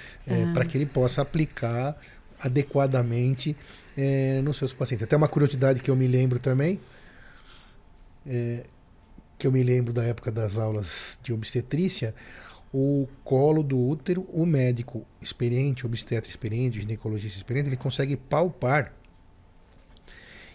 para 0.53 0.65
que 0.65 0.77
ele 0.77 0.87
possa 0.87 1.23
aplicar 1.23 1.97
adequadamente 2.41 3.57
é, 3.97 4.41
nos 4.43 4.57
seus 4.57 4.73
pacientes. 4.73 5.05
Até 5.05 5.17
uma 5.17 5.29
curiosidade 5.29 5.81
que 5.81 5.91
eu 5.91 5.97
me 5.97 6.07
lembro 6.07 6.39
também, 6.39 6.81
é, 8.27 8.65
que 9.43 9.47
eu 9.49 9.51
me 9.51 9.65
lembro 9.65 9.93
da 9.93 10.05
época 10.05 10.31
das 10.31 10.57
aulas 10.57 11.19
de 11.21 11.33
obstetrícia, 11.33 12.15
o 12.73 13.09
colo 13.25 13.61
do 13.61 13.77
útero, 13.77 14.25
o 14.33 14.47
médico 14.47 15.05
experiente, 15.21 15.85
obstetra 15.85 16.31
experiente, 16.31 16.79
ginecologista 16.79 17.39
experiente, 17.39 17.69
ele 17.69 17.77
consegue 17.77 18.17
palpar 18.17 18.93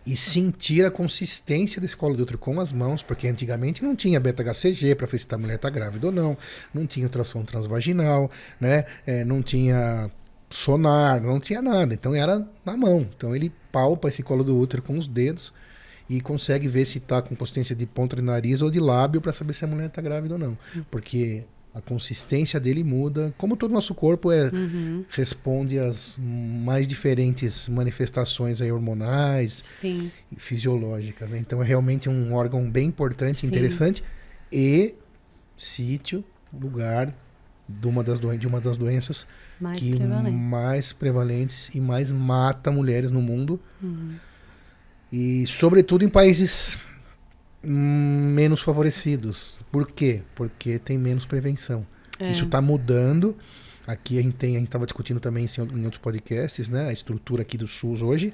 e 0.05 0.15
sentir 0.15 0.85
a 0.85 0.89
consistência 0.89 1.81
desse 1.81 1.97
colo 1.97 2.15
do 2.15 2.23
útero 2.23 2.37
com 2.37 2.61
as 2.61 2.71
mãos, 2.71 3.01
porque 3.01 3.27
antigamente 3.27 3.83
não 3.83 3.93
tinha 3.93 4.21
beta-HCG 4.21 4.95
para 4.95 5.05
ver 5.05 5.19
se 5.19 5.27
a 5.35 5.37
mulher 5.37 5.55
está 5.55 5.69
grávida 5.69 6.07
ou 6.07 6.13
não, 6.13 6.37
não 6.73 6.87
tinha 6.87 7.07
ultrassom 7.07 7.43
transvaginal, 7.43 8.31
né? 8.57 8.85
É, 9.05 9.25
não 9.25 9.43
tinha 9.43 10.09
sonar, 10.49 11.19
não 11.19 11.41
tinha 11.41 11.61
nada, 11.61 11.93
então 11.93 12.15
era 12.15 12.47
na 12.63 12.77
mão. 12.77 13.05
Então 13.17 13.35
ele 13.35 13.51
palpa 13.69 14.07
esse 14.07 14.23
colo 14.23 14.45
do 14.45 14.57
útero 14.57 14.81
com 14.81 14.97
os 14.97 15.07
dedos 15.07 15.53
e 16.09 16.21
consegue 16.21 16.67
ver 16.67 16.85
se 16.85 16.97
está 16.99 17.21
com 17.21 17.35
consistência 17.35 17.75
de 17.75 17.85
ponta 17.85 18.15
de 18.15 18.21
nariz 18.21 18.61
ou 18.61 18.71
de 18.71 18.79
lábio 18.79 19.19
para 19.21 19.33
saber 19.33 19.53
se 19.53 19.65
a 19.65 19.67
mulher 19.67 19.87
está 19.87 20.01
grávida 20.01 20.35
ou 20.35 20.39
não, 20.39 20.57
porque 20.89 21.43
a 21.73 21.81
consistência 21.81 22.59
dele 22.59 22.83
muda, 22.83 23.33
como 23.37 23.55
todo 23.55 23.69
o 23.69 23.73
nosso 23.73 23.93
corpo 23.93 24.31
é 24.31 24.49
responde 25.09 25.77
às 25.77 26.17
mais 26.17 26.87
diferentes 26.87 27.67
manifestações 27.67 28.61
aí 28.61 28.71
hormonais 28.71 29.53
Sim. 29.53 30.11
e 30.31 30.39
fisiológicas. 30.39 31.29
né? 31.29 31.37
Então 31.37 31.61
é 31.61 31.65
realmente 31.65 32.09
um 32.09 32.33
órgão 32.33 32.67
bem 32.69 32.87
importante, 32.87 33.37
Sim. 33.39 33.47
interessante 33.47 34.03
e 34.51 34.95
sítio, 35.55 36.23
lugar 36.53 37.13
de 37.69 37.87
uma 37.87 38.03
das, 38.03 38.19
de 38.39 38.47
uma 38.47 38.61
das 38.61 38.77
doenças 38.77 39.27
Mais 39.59 39.77
que 39.77 39.95
prevalente. 39.95 40.31
mais 40.31 40.93
prevalentes 40.93 41.69
e 41.75 41.81
mais 41.81 42.11
mata 42.11 42.71
mulheres 42.71 43.11
no 43.11 43.21
mundo. 43.21 43.59
Uhum. 43.83 44.15
E 45.11 45.45
sobretudo 45.47 46.03
em 46.03 46.09
países 46.09 46.77
menos 47.63 48.61
favorecidos. 48.61 49.59
Por 49.71 49.91
quê? 49.91 50.21
Porque 50.35 50.79
tem 50.79 50.97
menos 50.97 51.25
prevenção. 51.25 51.85
É. 52.19 52.31
Isso 52.31 52.45
está 52.45 52.61
mudando. 52.61 53.35
Aqui 53.85 54.19
a 54.19 54.21
gente 54.21 54.35
tem, 54.35 54.55
a 54.55 54.59
gente 54.59 54.67
estava 54.67 54.85
discutindo 54.85 55.19
também 55.19 55.45
em 55.45 55.83
outros 55.83 56.01
podcasts, 56.01 56.67
né? 56.67 56.89
A 56.89 56.93
estrutura 56.93 57.41
aqui 57.41 57.57
do 57.57 57.67
SUS 57.67 58.01
hoje 58.01 58.33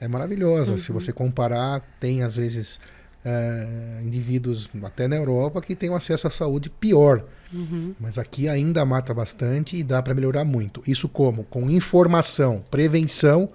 é 0.00 0.08
maravilhosa. 0.08 0.72
Uhum. 0.72 0.78
Se 0.78 0.92
você 0.92 1.12
comparar, 1.12 1.82
tem 2.00 2.22
às 2.22 2.34
vezes 2.34 2.80
é, 3.24 4.00
indivíduos 4.02 4.68
até 4.82 5.06
na 5.06 5.16
Europa 5.16 5.60
que 5.60 5.76
têm 5.76 5.90
um 5.90 5.94
acesso 5.94 6.26
à 6.26 6.30
saúde 6.30 6.68
pior. 6.68 7.24
Uhum. 7.52 7.94
Mas 7.98 8.18
aqui 8.18 8.48
ainda 8.48 8.84
mata 8.84 9.14
bastante 9.14 9.76
e 9.76 9.82
dá 9.82 10.02
para 10.02 10.14
melhorar 10.14 10.44
muito. 10.44 10.82
Isso 10.86 11.08
como? 11.08 11.44
Com 11.44 11.70
informação, 11.70 12.64
prevenção 12.70 13.50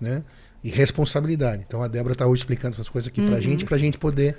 né? 0.00 0.22
E 0.62 0.70
responsabilidade. 0.70 1.64
Então 1.66 1.82
a 1.82 1.88
Débora 1.88 2.12
está 2.12 2.26
hoje 2.26 2.42
explicando 2.42 2.74
essas 2.74 2.88
coisas 2.88 3.08
aqui 3.08 3.20
uhum. 3.20 3.28
para 3.28 3.36
a 3.36 3.40
gente, 3.40 3.64
para 3.64 3.76
a 3.76 3.80
gente 3.80 3.98
poder 3.98 4.36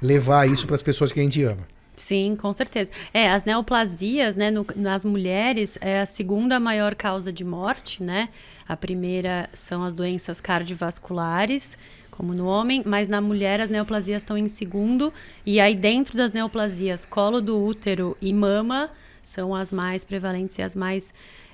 levar 0.00 0.48
isso 0.48 0.66
para 0.66 0.76
as 0.76 0.82
pessoas 0.82 1.12
que 1.12 1.20
a 1.20 1.22
gente 1.22 1.42
ama. 1.42 1.66
Sim, 1.96 2.34
com 2.34 2.50
certeza. 2.50 2.90
É, 3.12 3.28
as 3.30 3.44
neoplasias, 3.44 4.34
né, 4.34 4.50
no, 4.50 4.66
nas 4.74 5.04
mulheres 5.04 5.76
é 5.82 6.00
a 6.00 6.06
segunda 6.06 6.58
maior 6.58 6.94
causa 6.94 7.30
de 7.30 7.44
morte, 7.44 8.02
né? 8.02 8.30
A 8.66 8.74
primeira 8.74 9.50
são 9.52 9.84
as 9.84 9.92
doenças 9.92 10.40
cardiovasculares, 10.40 11.76
como 12.10 12.32
no 12.32 12.46
homem, 12.46 12.82
mas 12.86 13.06
na 13.06 13.20
mulher 13.20 13.60
as 13.60 13.68
neoplasias 13.68 14.22
estão 14.22 14.36
em 14.36 14.48
segundo, 14.48 15.12
e 15.44 15.60
aí 15.60 15.74
dentro 15.74 16.16
das 16.16 16.32
neoplasias, 16.32 17.04
colo 17.04 17.40
do 17.40 17.62
útero 17.62 18.16
e 18.20 18.32
mama 18.32 18.90
são 19.22 19.54
as 19.54 19.70
mais 19.70 20.02
prevalentes 20.02 20.58
e 20.58 20.62
as 20.62 20.74
mais 20.74 21.12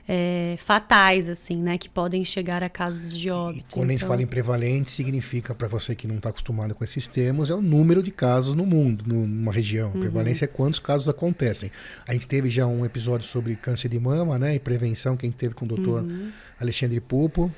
é, 0.09 0.55
fatais, 0.59 1.29
assim, 1.29 1.57
né? 1.57 1.77
Que 1.77 1.89
podem 1.89 2.25
chegar 2.25 2.63
a 2.63 2.69
casos 2.69 3.17
de 3.17 3.29
óbito. 3.29 3.59
E 3.59 3.63
quando 3.63 3.73
então... 3.73 3.85
a 3.85 3.93
gente 3.93 3.97
então 3.97 4.09
fala 4.09 4.23
em 4.23 4.27
prevalente, 4.27 4.91
significa, 4.91 5.55
para 5.55 5.67
você 5.67 5.95
que 5.95 6.07
não 6.07 6.17
está 6.17 6.29
acostumado 6.29 6.75
com 6.75 6.85
esses 6.85 7.07
termos, 7.07 7.51
é 7.51 7.55
o 7.55 7.61
número 7.61 8.03
de 8.03 8.11
casos 8.11 8.55
no 8.55 8.65
mundo, 8.65 9.05
numa 9.07 9.53
região. 9.53 9.91
Uhum. 9.93 10.01
Prevalência 10.01 10.45
é 10.45 10.49
quantos 10.49 10.79
casos 10.79 11.09
acontecem. 11.09 11.73
A 12.07 12.13
gente 12.13 12.29
teve 12.29 12.51
já 12.51 12.67
um 12.67 12.85
episódio 12.85 13.27
sobre 13.27 13.57
câncer 13.57 13.89
de 13.89 13.99
mama, 13.99 14.39
né? 14.39 14.55
E 14.55 14.61
prevenção, 14.61 15.17
que 15.17 15.27
a 15.27 15.29
gente 15.29 15.39
teve 15.39 15.55
com 15.55 15.65
o 15.65 15.69
doutor 15.69 16.03
uhum. 16.03 16.31
Alexandre 16.61 17.01
Pupo. 17.01 17.53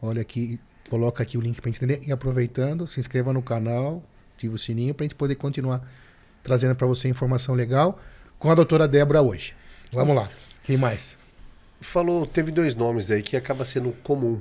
Olha 0.00 0.22
aqui, 0.22 0.58
coloca 0.88 1.22
aqui 1.22 1.36
o 1.36 1.40
link 1.40 1.60
para 1.60 1.68
entender. 1.68 2.00
E 2.06 2.12
aproveitando, 2.12 2.86
se 2.86 2.98
inscreva 2.98 3.32
no 3.32 3.42
canal, 3.42 4.02
ative 4.36 4.54
o 4.54 4.58
sininho 4.58 4.94
para 4.94 5.04
a 5.04 5.06
gente 5.06 5.16
poder 5.16 5.34
continuar 5.34 5.86
trazendo 6.42 6.74
para 6.74 6.86
você 6.86 7.08
informação 7.08 7.54
legal 7.54 8.00
com 8.38 8.50
a 8.50 8.54
doutora 8.54 8.88
Débora 8.88 9.20
hoje. 9.20 9.54
Vamos 9.92 10.16
Isso. 10.16 10.36
lá. 10.36 10.42
Quem 10.62 10.78
mais? 10.78 11.19
Falou, 11.80 12.26
teve 12.26 12.50
dois 12.50 12.74
nomes 12.74 13.10
aí 13.10 13.22
que 13.22 13.36
acaba 13.36 13.64
sendo 13.64 13.92
comum, 14.02 14.40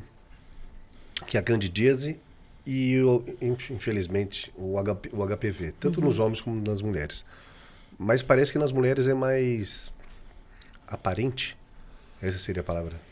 que 1.26 1.38
é 1.38 1.40
a 1.40 1.44
candidíase 1.44 2.20
e, 2.66 2.96
infelizmente, 3.42 4.52
o, 4.56 4.78
HP, 4.78 5.10
o 5.14 5.26
HPV, 5.26 5.74
tanto 5.80 6.00
uhum. 6.00 6.08
nos 6.08 6.20
homens 6.20 6.42
como 6.42 6.62
nas 6.62 6.82
mulheres. 6.82 7.26
Mas 7.98 8.22
parece 8.22 8.52
que 8.52 8.60
nas 8.60 8.72
mulheres 8.72 9.08
é 9.08 9.14
mais 9.14 9.94
aparente. 10.88 11.58
Essa 12.22 12.38
seria 12.38 12.62
a 12.62 12.64
palavra. 12.64 13.09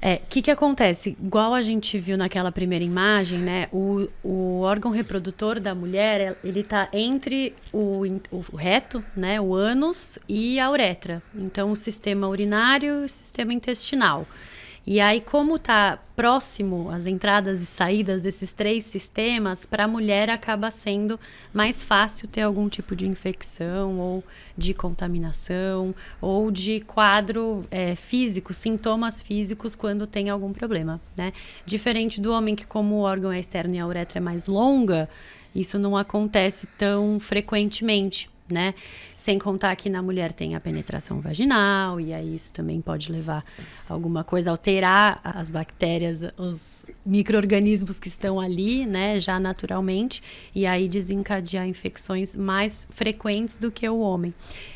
É, 0.00 0.16
o 0.16 0.20
que, 0.28 0.42
que 0.42 0.50
acontece? 0.50 1.16
Igual 1.20 1.54
a 1.54 1.62
gente 1.62 1.98
viu 1.98 2.16
naquela 2.16 2.52
primeira 2.52 2.84
imagem, 2.84 3.38
né? 3.38 3.68
O, 3.72 4.06
o 4.22 4.60
órgão 4.60 4.90
reprodutor 4.90 5.58
da 5.58 5.74
mulher, 5.74 6.38
ele 6.44 6.62
tá 6.62 6.88
entre 6.92 7.54
o, 7.72 8.02
o 8.30 8.56
reto, 8.56 9.02
né? 9.16 9.40
O 9.40 9.54
ânus 9.54 10.18
e 10.28 10.60
a 10.60 10.70
uretra. 10.70 11.22
Então, 11.34 11.72
o 11.72 11.76
sistema 11.76 12.28
urinário 12.28 13.02
e 13.02 13.04
o 13.06 13.08
sistema 13.08 13.54
intestinal. 13.54 14.26
E 14.86 15.00
aí, 15.00 15.20
como 15.20 15.56
está 15.56 15.98
próximo 16.14 16.88
as 16.90 17.06
entradas 17.06 17.60
e 17.60 17.66
saídas 17.66 18.22
desses 18.22 18.52
três 18.52 18.84
sistemas, 18.84 19.66
para 19.66 19.82
a 19.82 19.88
mulher 19.88 20.30
acaba 20.30 20.70
sendo 20.70 21.18
mais 21.52 21.82
fácil 21.82 22.28
ter 22.28 22.42
algum 22.42 22.68
tipo 22.68 22.94
de 22.94 23.04
infecção 23.04 23.98
ou 23.98 24.24
de 24.56 24.72
contaminação 24.72 25.92
ou 26.20 26.52
de 26.52 26.78
quadro 26.82 27.64
é, 27.68 27.96
físico, 27.96 28.54
sintomas 28.54 29.20
físicos 29.20 29.74
quando 29.74 30.06
tem 30.06 30.30
algum 30.30 30.52
problema, 30.52 31.00
né? 31.16 31.32
Diferente 31.66 32.20
do 32.20 32.32
homem 32.32 32.54
que, 32.54 32.64
como 32.64 32.94
o 32.94 33.00
órgão 33.00 33.32
é 33.32 33.40
externo 33.40 33.74
e 33.74 33.80
a 33.80 33.86
uretra 33.86 34.18
é 34.18 34.22
mais 34.22 34.46
longa, 34.46 35.08
isso 35.52 35.80
não 35.80 35.96
acontece 35.96 36.68
tão 36.78 37.18
frequentemente 37.18 38.30
né? 38.50 38.74
Sem 39.16 39.38
contar 39.38 39.74
que 39.76 39.90
na 39.90 40.02
mulher 40.02 40.32
tem 40.32 40.54
a 40.54 40.60
penetração 40.60 41.20
vaginal, 41.20 42.00
e 42.00 42.12
aí 42.12 42.34
isso 42.34 42.52
também 42.52 42.80
pode 42.80 43.10
levar 43.10 43.44
alguma 43.88 44.22
coisa, 44.22 44.50
alterar 44.50 45.20
as 45.24 45.50
bactérias, 45.50 46.22
os 46.36 46.84
micro-organismos 47.04 47.98
que 47.98 48.08
estão 48.08 48.38
ali, 48.38 48.86
né, 48.86 49.18
já 49.18 49.40
naturalmente, 49.40 50.22
e 50.54 50.66
aí 50.66 50.88
desencadear 50.88 51.66
infecções 51.66 52.36
mais 52.36 52.86
frequentes 52.90 53.56
do 53.56 53.70
que 53.70 53.88
o 53.88 53.98
homem. 53.98 54.32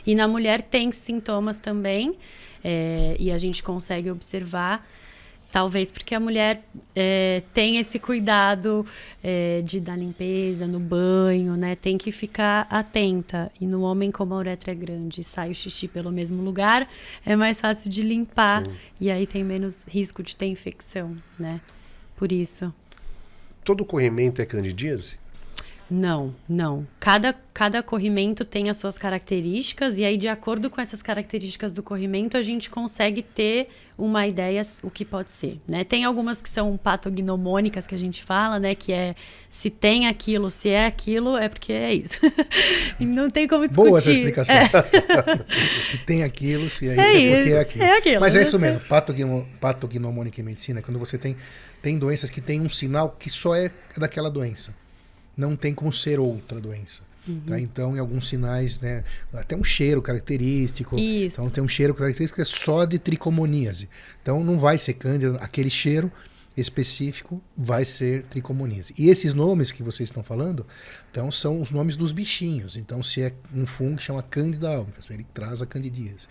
E 0.07 0.15
na 0.15 0.27
mulher 0.27 0.63
tem 0.63 0.91
sintomas 0.93 1.59
também, 1.59 2.17
é, 2.63 3.17
e 3.19 3.31
a 3.33 3.39
gente 3.39 3.63
consegue 3.63 4.11
observar 4.11 4.87
Talvez 5.51 5.91
porque 5.91 6.15
a 6.15 6.21
mulher 6.21 6.63
é, 6.95 7.43
tem 7.53 7.79
esse 7.79 7.99
cuidado 7.99 8.87
é, 9.23 9.63
de 9.63 9.81
dar 9.81 9.97
limpeza 9.97 10.67
no 10.67 10.79
banho, 10.79 11.57
né? 11.57 11.75
Tem 11.75 11.99
que 11.99 12.13
ficar 12.13 12.69
atenta. 12.71 13.51
E 13.61 13.67
no 13.67 13.83
homem, 13.83 14.13
como 14.13 14.35
a 14.35 14.39
uretra 14.39 14.71
é 14.71 14.75
grande 14.75 15.21
e 15.21 15.25
sai 15.25 15.51
o 15.51 15.55
xixi 15.55 15.89
pelo 15.89 16.13
mesmo 16.13 16.43
lugar, 16.43 16.89
é 17.27 17.35
mais 17.35 17.61
fácil 17.61 17.91
de 17.91 18.03
limpar. 18.03 18.65
Sim. 18.65 18.73
E 19.01 19.11
aí 19.11 19.27
tem 19.27 19.43
menos 19.43 19.85
risco 19.89 20.23
de 20.23 20.37
ter 20.37 20.47
infecção, 20.47 21.17
né? 21.39 21.61
Por 22.17 22.31
isso. 22.31 22.73
Todo 23.65 23.85
corrimento 23.85 24.41
é 24.41 24.47
candidíase? 24.47 25.19
Não, 25.91 26.33
não. 26.49 26.87
Cada, 27.01 27.35
cada 27.53 27.83
corrimento 27.83 28.45
tem 28.45 28.71
as 28.71 28.77
suas 28.77 28.97
características, 28.97 29.99
e 29.99 30.05
aí, 30.05 30.17
de 30.17 30.29
acordo 30.29 30.71
com 30.71 30.81
essas 30.81 31.03
características 31.03 31.75
do 31.75 31.83
corrimento, 31.83 32.37
a 32.37 32.43
gente 32.43 32.71
consegue 32.71 33.23
ter 33.23 33.69
uma 33.99 34.27
ideia 34.27 34.63
o 34.83 34.91
que 34.91 35.05
pode 35.05 35.31
ser. 35.31 35.59
Né? 35.67 35.83
Tem 35.83 36.05
algumas 36.05 36.41
que 36.41 36.49
são 36.49 36.77
patognomônicas 36.77 37.87
que 37.87 37.95
a 37.95 37.99
gente 37.99 38.23
fala, 38.23 38.59
né? 38.59 38.75
Que 38.75 38.93
é 38.93 39.15
se 39.51 39.69
tem 39.69 40.07
aquilo, 40.07 40.51
se 40.51 40.69
é 40.69 40.87
aquilo, 40.87 41.37
é 41.37 41.49
porque 41.49 41.73
é 41.73 41.93
isso. 41.93 42.15
e 42.99 43.05
não 43.05 43.29
tem 43.29 43.49
como 43.49 43.67
discutir. 43.67 43.89
Boa 43.89 43.99
essa 43.99 44.13
explicação. 44.13 44.55
É. 44.55 44.69
se 45.83 45.99
tem 45.99 46.23
aquilo, 46.23 46.71
se 46.71 46.89
é, 46.89 46.97
é 46.97 47.13
isso, 47.13 47.35
é, 47.35 47.37
porque 47.37 47.53
é 47.53 47.59
aquilo. 47.59 47.85
É 47.85 47.99
aquilo. 47.99 48.21
Mas 48.21 48.37
é 48.37 48.43
isso 48.43 48.59
mesmo. 48.59 48.81
Patognomônica 49.61 50.41
em 50.41 50.45
medicina, 50.45 50.81
quando 50.81 50.99
você 50.99 51.19
tem, 51.19 51.37
tem 51.83 51.99
doenças 51.99 52.31
que 52.31 52.41
têm 52.41 52.61
um 52.61 52.69
sinal 52.69 53.17
que 53.19 53.29
só 53.29 53.55
é 53.55 53.71
daquela 53.99 54.31
doença 54.31 54.80
não 55.37 55.57
tem 55.57 55.75
como 55.75 55.93
ser 55.93 56.19
outra 56.19 56.61
doença. 56.61 57.03
Uhum. 57.27 57.41
Tá? 57.47 57.61
Então, 57.61 57.97
em 57.97 57.99
alguns 57.99 58.29
sinais, 58.29 58.79
né, 58.81 59.05
até 59.33 59.57
um 59.57 59.65
cheiro 59.65 60.01
característico. 60.01 60.99
Isso. 60.99 61.41
Então, 61.41 61.51
tem 61.51 61.63
um 61.63 61.69
cheiro 61.69 61.95
característico 61.95 62.37
que 62.37 62.43
é 62.43 62.45
só 62.45 62.85
de 62.85 62.99
tricomoníase. 62.99 63.89
Então, 64.23 64.43
não 64.43 64.59
vai 64.59 64.79
ser 64.79 64.95
cândida, 64.95 65.37
aquele 65.37 65.71
cheiro 65.71 66.11
específico 66.57 67.41
vai 67.57 67.85
ser 67.85 68.25
tricomoníase. 68.25 68.93
E 68.99 69.09
esses 69.09 69.35
nomes 69.35 69.71
que 69.71 69.83
vocês 69.83 70.09
estão 70.09 70.23
falando, 70.23 70.67
então, 71.11 71.31
são 71.31 71.61
os 71.63 71.71
nomes 71.71 71.97
dos 71.97 72.13
bichinhos. 72.13 72.77
Então, 72.77 73.03
se 73.03 73.23
é 73.23 73.33
um 73.55 73.67
fungo 73.67 73.97
que 73.97 74.03
chama 74.03 74.23
Candida 74.23 74.69
albicans, 74.69 75.11
ele 75.11 75.25
traz 75.33 75.63
a 75.63 75.67
candidíase 75.67 76.27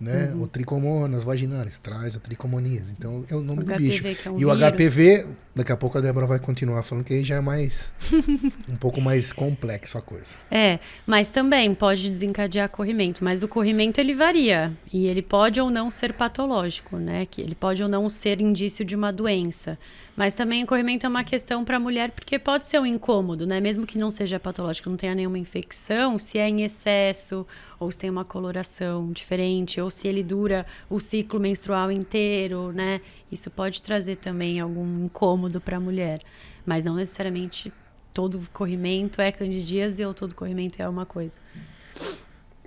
né? 0.00 0.32
Uhum. 0.32 0.42
O 0.42 0.46
tricomonas 0.46 1.22
vaginalis 1.22 1.76
traz 1.76 2.16
a 2.16 2.18
tricomoníase. 2.18 2.92
Então 2.98 3.24
é 3.28 3.34
o 3.34 3.42
nome 3.42 3.62
o 3.62 3.64
do 3.66 3.72
HPV, 3.72 3.78
bicho. 3.78 4.06
É 4.24 4.30
um 4.30 4.40
e 4.40 4.44
o 4.46 4.50
HPV, 4.56 5.26
daqui 5.54 5.72
a 5.72 5.76
pouco 5.76 5.98
a 5.98 6.00
Débora 6.00 6.26
vai 6.26 6.38
continuar 6.38 6.82
falando 6.82 7.04
que 7.04 7.14
aí 7.14 7.24
já 7.24 7.36
é 7.36 7.40
mais 7.40 7.94
um 8.68 8.76
pouco 8.76 9.00
mais 9.00 9.32
complexo 9.32 9.98
a 9.98 10.02
coisa. 10.02 10.36
É, 10.50 10.78
mas 11.06 11.28
também 11.28 11.74
pode 11.74 12.10
desencadear 12.10 12.68
corrimento, 12.68 13.24
mas 13.24 13.42
o 13.42 13.48
corrimento 13.48 14.00
ele 14.00 14.14
varia 14.14 14.72
e 14.92 15.06
ele 15.06 15.22
pode 15.22 15.60
ou 15.60 15.70
não 15.70 15.90
ser 15.90 16.12
patológico, 16.12 16.96
né? 16.96 17.26
Que 17.26 17.40
ele 17.40 17.54
pode 17.54 17.82
ou 17.82 17.88
não 17.88 18.08
ser 18.08 18.40
indício 18.40 18.84
de 18.84 18.94
uma 18.94 19.12
doença. 19.12 19.78
Mas 20.16 20.34
também 20.34 20.62
o 20.62 20.66
corrimento 20.66 21.06
é 21.06 21.08
uma 21.08 21.24
questão 21.24 21.64
para 21.64 21.76
a 21.76 21.80
mulher 21.80 22.10
porque 22.10 22.38
pode 22.38 22.66
ser 22.66 22.78
um 22.78 22.86
incômodo, 22.86 23.46
né? 23.46 23.60
Mesmo 23.60 23.86
que 23.86 23.98
não 23.98 24.10
seja 24.10 24.38
patológico, 24.38 24.90
não 24.90 24.96
tenha 24.96 25.14
nenhuma 25.14 25.38
infecção, 25.38 26.18
se 26.18 26.38
é 26.38 26.48
em 26.48 26.62
excesso 26.62 27.46
ou 27.78 27.90
se 27.90 27.98
tem 27.98 28.10
uma 28.10 28.26
coloração 28.26 29.10
diferente, 29.10 29.80
ou 29.80 29.90
se 29.90 30.06
ele 30.06 30.22
dura 30.22 30.66
o 30.90 31.00
ciclo 31.00 31.40
menstrual 31.40 31.90
inteiro, 31.90 32.70
né? 32.72 33.00
Isso 33.30 33.50
pode 33.50 33.82
trazer 33.82 34.16
também 34.16 34.60
algum 34.60 35.04
incômodo 35.04 35.60
para 35.60 35.76
a 35.76 35.80
mulher, 35.80 36.20
mas 36.66 36.82
não 36.82 36.94
necessariamente 36.94 37.72
todo 38.12 38.40
corrimento 38.52 39.20
é 39.20 39.30
candidíase 39.30 40.04
ou 40.04 40.12
todo 40.12 40.34
corrimento 40.34 40.82
é 40.82 40.88
uma 40.88 41.06
coisa. 41.06 41.38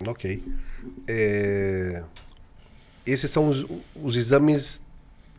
Ok. 0.08 0.44
É... 1.08 2.04
Esses 3.06 3.30
são 3.30 3.50
os, 3.50 3.66
os 3.96 4.16
exames 4.16 4.82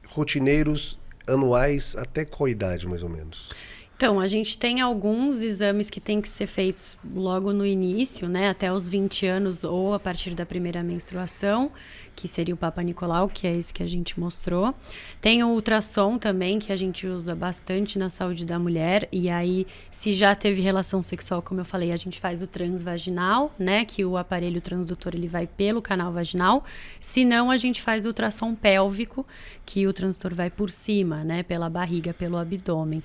rotineiros 0.07 0.99
anuais 1.27 1.97
até 1.97 2.25
qual 2.25 2.49
idade, 2.49 2.87
mais 2.87 3.03
ou 3.03 3.09
menos? 3.09 3.49
Então, 3.97 4.19
a 4.19 4.27
gente 4.27 4.59
tem 4.59 4.81
alguns 4.81 5.41
exames 5.41 5.89
que 5.89 6.01
têm 6.01 6.21
que 6.21 6.29
ser 6.29 6.49
feitos 6.49 6.99
logo 7.15 7.53
no 7.53 7.65
início, 7.65 8.29
né, 8.29 8.49
até 8.49 8.73
os 8.73 8.89
20 8.89 9.25
anos 9.25 9.63
ou 9.63 9.95
a 9.95 10.01
partir 10.01 10.35
da 10.35 10.45
primeira 10.45 10.83
menstruação, 10.83 11.71
que 12.17 12.27
seria 12.27 12.55
o 12.55 12.57
Papa 12.57 12.83
Nicolau, 12.83 13.29
que 13.29 13.47
é 13.47 13.57
esse 13.57 13.73
que 13.73 13.85
a 13.85 13.87
gente 13.87 14.19
mostrou. 14.19 14.75
Tem 15.21 15.45
o 15.45 15.49
ultrassom 15.49 16.19
também, 16.19 16.59
que 16.59 16.73
a 16.73 16.77
gente 16.77 17.07
usa 17.07 17.37
bastante 17.37 17.97
na 17.97 18.11
saúde 18.11 18.45
da 18.45 18.59
mulher, 18.59 19.09
e 19.13 19.31
aí, 19.31 19.65
se 19.93 20.13
já 20.13 20.35
teve 20.35 20.61
relação 20.61 21.01
sexual, 21.01 21.41
como 21.41 21.61
eu 21.61 21.65
falei, 21.65 21.93
a 21.93 21.97
gente 21.97 22.19
faz 22.19 22.43
o 22.43 22.49
transvaginal, 22.49 23.55
né, 23.57 23.85
que 23.85 24.05
o 24.05 24.17
aparelho 24.17 24.61
transdutor 24.61 25.13
ele 25.15 25.29
vai 25.29 25.47
pelo 25.47 25.81
canal 25.81 26.13
vaginal. 26.13 26.65
Se 26.99 27.25
não, 27.25 27.49
a 27.49 27.57
gente 27.57 27.81
faz 27.81 28.05
o 28.05 28.09
ultrassom 28.09 28.57
pélvico, 28.57 29.25
que 29.65 29.87
o 29.87 29.93
transdutor 29.93 30.35
vai 30.35 30.51
por 30.51 30.69
cima, 30.69 31.23
né, 31.23 31.45
pela 31.45 31.71
barriga, 31.71 32.13
pelo 32.13 32.37
abdômen. 32.37 33.01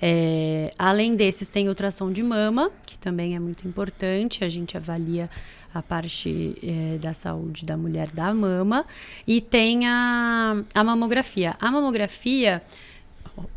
É, 0.00 0.72
além 0.78 1.16
desses, 1.16 1.48
tem 1.48 1.68
ultrassom 1.68 2.12
de 2.12 2.22
mama, 2.22 2.70
que 2.86 2.98
também 2.98 3.34
é 3.34 3.38
muito 3.38 3.66
importante. 3.66 4.44
A 4.44 4.48
gente 4.48 4.76
avalia 4.76 5.28
a 5.74 5.82
parte 5.82 6.56
é, 6.62 6.98
da 6.98 7.12
saúde 7.14 7.64
da 7.64 7.76
mulher 7.76 8.10
da 8.10 8.32
mama. 8.32 8.86
E 9.26 9.40
tem 9.40 9.86
a, 9.86 10.62
a 10.74 10.84
mamografia. 10.84 11.56
A 11.60 11.70
mamografia 11.70 12.62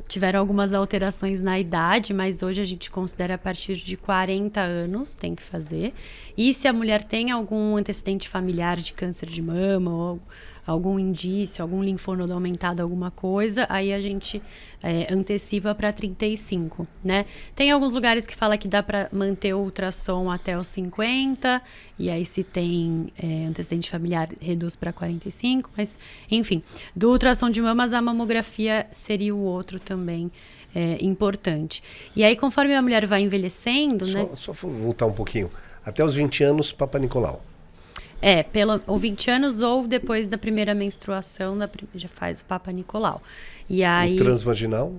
tiveram 0.07 0.39
algumas 0.39 0.73
alterações 0.73 1.39
na 1.39 1.59
idade, 1.59 2.13
mas 2.13 2.43
hoje 2.43 2.61
a 2.61 2.65
gente 2.65 2.91
considera 2.91 3.35
a 3.35 3.37
partir 3.37 3.77
de 3.77 3.95
40 3.95 4.59
anos 4.59 5.15
tem 5.15 5.33
que 5.33 5.41
fazer. 5.41 5.93
E 6.37 6.53
se 6.53 6.67
a 6.67 6.73
mulher 6.73 7.03
tem 7.03 7.31
algum 7.31 7.77
antecedente 7.77 8.27
familiar 8.27 8.77
de 8.77 8.93
câncer 8.93 9.27
de 9.27 9.41
mama 9.41 9.91
ou 9.91 10.21
algum 10.65 10.99
indício, 10.99 11.61
algum 11.61 11.81
linfonodo 11.81 12.33
aumentado, 12.33 12.81
alguma 12.81 13.11
coisa, 13.11 13.65
aí 13.69 13.93
a 13.93 13.99
gente 13.99 14.41
é, 14.83 15.11
antecipa 15.11 15.73
para 15.73 15.91
35, 15.91 16.87
né? 17.03 17.25
Tem 17.55 17.71
alguns 17.71 17.93
lugares 17.93 18.25
que 18.25 18.35
fala 18.35 18.57
que 18.57 18.67
dá 18.67 18.81
para 18.83 19.09
manter 19.11 19.53
o 19.53 19.59
ultrassom 19.59 20.29
até 20.29 20.57
os 20.57 20.67
50, 20.67 21.61
e 21.97 22.09
aí 22.09 22.25
se 22.25 22.43
tem 22.43 23.07
é, 23.21 23.45
antecedente 23.45 23.89
familiar, 23.89 24.29
reduz 24.39 24.75
para 24.75 24.93
45, 24.93 25.69
mas 25.75 25.97
enfim, 26.29 26.63
do 26.95 27.09
ultrassom 27.11 27.49
de 27.49 27.61
mamas, 27.61 27.93
a 27.93 28.01
mamografia 28.01 28.87
seria 28.91 29.35
o 29.35 29.39
outro 29.39 29.79
também. 29.79 30.31
É, 30.73 30.97
importante. 31.01 31.83
E 32.15 32.23
aí, 32.23 32.33
conforme 32.33 32.73
a 32.73 32.81
mulher 32.81 33.05
vai 33.05 33.21
envelhecendo, 33.21 34.05
só, 34.05 34.13
né? 34.13 34.29
Só 34.37 34.53
voltar 34.53 35.05
um 35.05 35.11
pouquinho. 35.11 35.51
Até 35.83 36.01
os 36.01 36.15
20 36.15 36.45
anos, 36.45 36.71
Papa 36.71 36.97
Nicolau. 36.97 37.43
É, 38.21 38.43
pelo, 38.43 38.79
ou 38.85 38.97
20 38.97 39.31
anos 39.31 39.61
ou 39.61 39.87
depois 39.87 40.27
da 40.27 40.37
primeira 40.37 40.75
menstruação, 40.75 41.57
da, 41.57 41.69
já 41.95 42.07
faz 42.07 42.41
o 42.41 42.45
Papa 42.45 42.71
Nicolau. 42.71 43.21
E 43.69 43.83
aí, 43.83 44.13
o 44.13 44.17
transvaginal? 44.17 44.93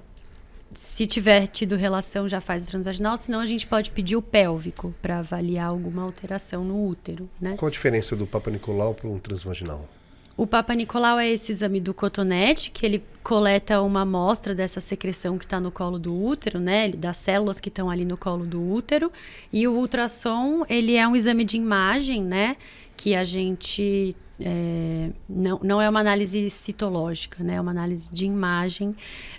Se 0.75 1.07
tiver 1.07 1.47
tido 1.47 1.77
relação, 1.77 2.29
já 2.29 2.41
faz 2.41 2.65
o 2.65 2.67
transvaginal, 2.67 3.17
senão 3.19 3.41
a 3.41 3.47
gente 3.47 3.67
pode 3.67 3.91
pedir 3.91 4.17
o 4.17 4.23
pélvico 4.23 4.95
para 5.03 5.19
avaliar 5.19 5.69
alguma 5.69 6.03
alteração 6.03 6.65
no 6.65 6.87
útero, 6.87 7.29
né? 7.41 7.55
Qual 7.59 7.69
a 7.69 7.71
diferença 7.71 8.17
do 8.17 8.27
Papa 8.27 8.51
Nicolau 8.51 8.95
para 8.95 9.09
um 9.09 9.19
transvaginal? 9.19 9.87
O 10.35 10.47
Papa 10.47 10.75
Nicolau 10.75 11.19
é 11.19 11.29
esse 11.31 11.53
exame 11.53 11.79
do 11.79 11.93
cotonete, 11.93 12.71
que 12.71 12.87
ele 12.87 13.05
coleta 13.23 13.83
uma 13.83 14.01
amostra 14.01 14.55
dessa 14.55 14.81
secreção 14.81 15.37
que 15.37 15.45
está 15.45 15.61
no 15.61 15.71
colo 15.71 15.99
do 15.99 16.15
útero, 16.15 16.59
né? 16.59 16.89
Das 16.89 17.19
células 17.19 17.61
que 17.61 17.69
estão 17.69 17.91
ali 17.91 18.05
no 18.07 18.17
colo 18.17 18.47
do 18.47 18.61
útero. 18.61 19.13
E 19.53 19.69
o 19.69 19.75
ultrassom, 19.75 20.65
ele 20.71 20.97
é 20.97 21.07
um 21.07 21.15
exame 21.15 21.45
de 21.45 21.59
imagem, 21.59 22.23
né? 22.23 22.57
Que 23.03 23.17
a 23.17 23.25
gente 23.25 24.15
é, 24.39 25.11
não, 25.29 25.59
não 25.61 25.83
é 25.83 25.91
uma 25.91 25.99
análise 25.99 26.49
citológica, 26.51 27.43
né? 27.43 27.57
É 27.57 27.61
uma 27.61 27.73
análise 27.73 28.09
de 28.13 28.27
imagem 28.27 28.95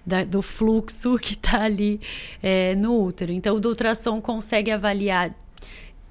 da, 0.05 0.25
do 0.25 0.41
fluxo 0.41 1.15
que 1.17 1.35
está 1.35 1.63
ali 1.63 2.01
é, 2.41 2.75
no 2.75 3.01
útero. 3.01 3.31
Então, 3.31 3.55
o 3.55 3.65
ultrassom 3.65 4.19
consegue 4.19 4.69
avaliar, 4.69 5.33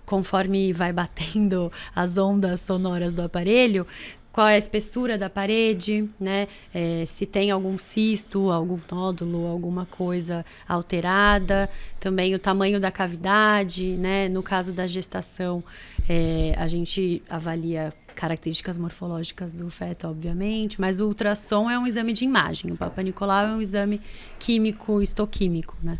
conforme 0.06 0.72
vai 0.72 0.94
batendo 0.94 1.70
as 1.94 2.16
ondas 2.16 2.62
sonoras 2.62 3.12
do 3.12 3.20
aparelho, 3.20 3.86
qual 4.32 4.48
é 4.48 4.54
a 4.54 4.58
espessura 4.58 5.18
da 5.18 5.28
parede, 5.28 6.08
né? 6.18 6.48
É, 6.72 7.04
se 7.06 7.26
tem 7.26 7.50
algum 7.50 7.78
cisto, 7.78 8.50
algum 8.50 8.78
nódulo, 8.90 9.46
alguma 9.46 9.84
coisa 9.84 10.44
alterada, 10.66 11.68
também 12.00 12.34
o 12.34 12.38
tamanho 12.38 12.80
da 12.80 12.90
cavidade, 12.90 13.84
né? 13.96 14.28
No 14.28 14.42
caso 14.42 14.72
da 14.72 14.86
gestação, 14.86 15.62
é, 16.08 16.54
a 16.56 16.66
gente 16.66 17.22
avalia 17.28 17.92
características 18.14 18.78
morfológicas 18.78 19.52
do 19.52 19.70
feto, 19.70 20.08
obviamente, 20.08 20.80
mas 20.80 21.00
o 21.00 21.06
ultrassom 21.06 21.70
é 21.70 21.78
um 21.78 21.86
exame 21.86 22.12
de 22.12 22.24
imagem. 22.24 22.72
O 22.72 22.76
Papa 22.76 23.02
Nicolau 23.02 23.46
é 23.46 23.52
um 23.52 23.60
exame 23.60 24.00
químico, 24.38 25.02
estoquímico, 25.02 25.76
né? 25.82 25.98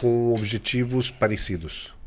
Com 0.00 0.32
objetivos 0.32 1.10
parecidos. 1.10 1.97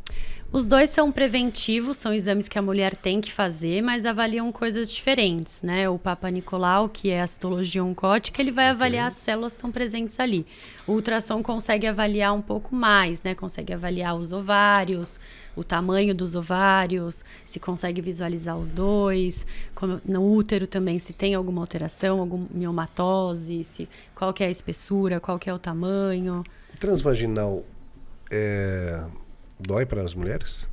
Os 0.54 0.66
dois 0.66 0.90
são 0.90 1.14
preventivos, 1.14 1.96
são 1.96 2.14
exames 2.14 2.50
que 2.50 2.60
a 2.60 2.62
mulher 2.62 2.94
tem 2.94 3.22
que 3.22 3.32
fazer, 3.32 3.82
mas 3.82 4.06
avaliam 4.06 4.52
coisas 4.52 4.92
diferentes, 4.92 5.62
né? 5.62 5.88
O 5.88 5.98
Papa 5.98 6.30
Nicolau, 6.30 6.90
que 6.90 7.10
é 7.10 7.22
a 7.22 7.28
citologia 7.28 7.82
oncótica, 7.82 8.42
ele 8.42 8.52
vai 8.52 8.66
okay. 8.66 8.76
avaliar 8.76 9.08
as 9.08 9.14
células 9.14 9.54
que 9.54 9.60
estão 9.60 9.72
presentes 9.72 10.20
ali. 10.20 10.46
O 10.86 10.92
ultrassom 10.92 11.42
consegue 11.42 11.88
avaliar 11.88 12.34
um 12.34 12.42
pouco 12.42 12.76
mais, 12.76 13.24
né? 13.24 13.34
Consegue 13.34 13.72
avaliar 13.72 14.14
os 14.14 14.34
ovários, 14.34 15.22
o 15.56 15.64
tamanho 15.64 16.14
dos 16.14 16.36
ovários, 16.36 17.24
se 17.46 17.58
consegue 17.58 18.02
visualizar 18.02 18.58
os 18.58 18.72
dois, 18.72 19.46
como, 19.74 20.02
no 20.04 20.36
útero 20.36 20.68
também, 20.68 21.00
se 21.00 21.14
tem 21.14 21.34
alguma 21.34 21.62
alteração, 21.62 22.20
alguma 22.20 22.48
miomatose, 22.52 23.64
se, 23.64 23.88
qual 24.14 24.34
que 24.34 24.44
é 24.44 24.48
a 24.48 24.52
espessura, 24.52 25.18
qual 25.18 25.40
que 25.40 25.50
é 25.50 25.54
o 25.54 25.60
tamanho. 25.60 26.44
Transvaginal 26.78 27.64
é 28.30 29.02
Dói 29.66 29.86
para 29.86 30.02
as 30.02 30.14
mulheres? 30.14 30.68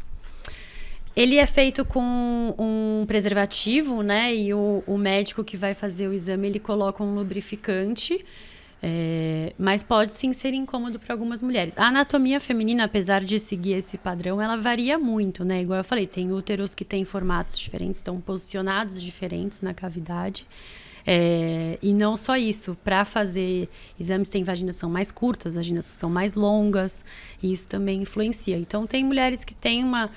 Ele 1.15 1.37
é 1.37 1.47
feito 1.47 1.85
com 1.85 2.55
um 2.59 3.05
preservativo, 3.07 4.03
né? 4.03 4.35
E 4.35 4.55
o, 4.55 4.85
o 4.87 4.97
médico 4.97 5.43
que 5.43 5.57
vai 5.57 5.75
fazer 5.75 6.07
o 6.07 6.13
exame, 6.13 6.47
ele 6.47 6.61
coloca 6.61 7.03
um 7.03 7.15
lubrificante. 7.15 8.25
É, 8.81 9.53
mas 9.59 9.83
pode 9.83 10.13
sim 10.13 10.33
ser 10.33 10.55
incômodo 10.55 11.01
para 11.01 11.13
algumas 11.13 11.43
mulheres. 11.43 11.77
A 11.77 11.89
anatomia 11.89 12.39
feminina, 12.39 12.85
apesar 12.85 13.25
de 13.25 13.41
seguir 13.41 13.73
esse 13.73 13.99
padrão, 13.99 14.41
ela 14.41 14.57
varia 14.57 14.97
muito, 14.97 15.45
né? 15.45 15.61
Igual 15.61 15.79
eu 15.79 15.85
falei, 15.85 16.07
tem 16.07 16.33
úteros 16.33 16.77
que 16.77 16.85
têm 16.85 17.05
formatos 17.05 17.59
diferentes, 17.59 17.97
estão 17.97 18.21
posicionados 18.21 19.03
diferentes 19.03 19.61
na 19.61 19.75
cavidade. 19.75 20.47
É, 21.11 21.79
e 21.81 21.95
não 21.95 22.19
só 22.19 22.37
isso, 22.37 22.77
para 22.85 23.03
fazer 23.03 23.67
exames 23.99 24.29
tem 24.29 24.45
vaginas 24.45 24.77
são 24.77 24.91
mais 24.91 25.11
curtas, 25.11 25.55
vaginas 25.55 25.87
são 25.87 26.11
mais 26.11 26.35
longas, 26.35 27.03
e 27.43 27.51
isso 27.51 27.67
também 27.67 28.03
influencia. 28.03 28.59
Então 28.59 28.87
tem 28.87 29.03
mulheres 29.03 29.43
que 29.43 29.55
têm 29.55 29.83
uma, 29.83 30.11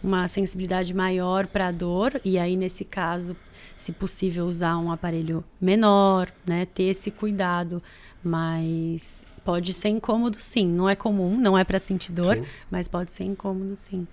uma 0.00 0.28
sensibilidade 0.28 0.94
maior 0.94 1.48
para 1.48 1.66
a 1.66 1.72
dor, 1.72 2.20
e 2.24 2.38
aí 2.38 2.56
nesse 2.56 2.84
caso, 2.84 3.36
se 3.76 3.90
possível, 3.90 4.46
usar 4.46 4.78
um 4.78 4.92
aparelho 4.92 5.42
menor, 5.60 6.32
né? 6.46 6.64
Ter 6.64 6.84
esse 6.84 7.10
cuidado, 7.10 7.82
mas 8.22 9.26
pode 9.44 9.72
ser 9.72 9.88
incômodo 9.88 10.40
sim. 10.40 10.68
Não 10.68 10.88
é 10.88 10.94
comum, 10.94 11.36
não 11.36 11.58
é 11.58 11.64
para 11.64 11.80
sentir 11.80 12.12
dor, 12.12 12.36
sim. 12.36 12.44
mas 12.70 12.86
pode 12.86 13.10
ser 13.10 13.24
incômodo 13.24 13.74
sim. 13.74 14.06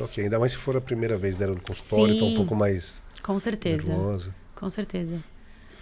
Ok, 0.00 0.24
ainda 0.24 0.40
mais 0.40 0.50
se 0.50 0.58
for 0.58 0.76
a 0.76 0.80
primeira 0.80 1.16
vez 1.16 1.36
dela 1.36 1.54
no 1.54 1.60
consultório, 1.60 2.12
então 2.12 2.26
um 2.26 2.34
pouco 2.34 2.56
mais. 2.56 3.00
Com 3.22 3.38
certeza. 3.38 3.92
Nervosa. 3.92 4.34
Com 4.56 4.68
certeza. 4.68 5.22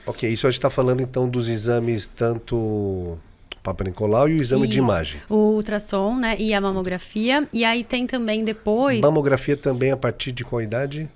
Ok, 0.08 0.28
isso 0.28 0.46
a 0.46 0.50
gente 0.50 0.58
está 0.58 0.70
falando 0.70 1.02
então 1.02 1.28
dos 1.28 1.50
exames 1.50 2.06
tanto 2.06 3.18
Papa 3.62 3.84
Nicolau 3.84 4.26
e 4.26 4.36
o 4.36 4.42
exame 4.42 4.62
Isso. 4.62 4.72
de 4.72 4.78
imagem. 4.78 5.20
O 5.28 5.52
ultrassom, 5.52 6.16
né? 6.16 6.34
E 6.38 6.54
a 6.54 6.60
mamografia. 6.62 7.46
E 7.52 7.62
aí 7.62 7.84
tem 7.84 8.06
também 8.06 8.42
depois. 8.42 9.02
Mamografia 9.02 9.54
também 9.54 9.90
a 9.90 9.96
partir 9.98 10.32
de 10.32 10.44
qual 10.44 10.62
idade? 10.62 11.06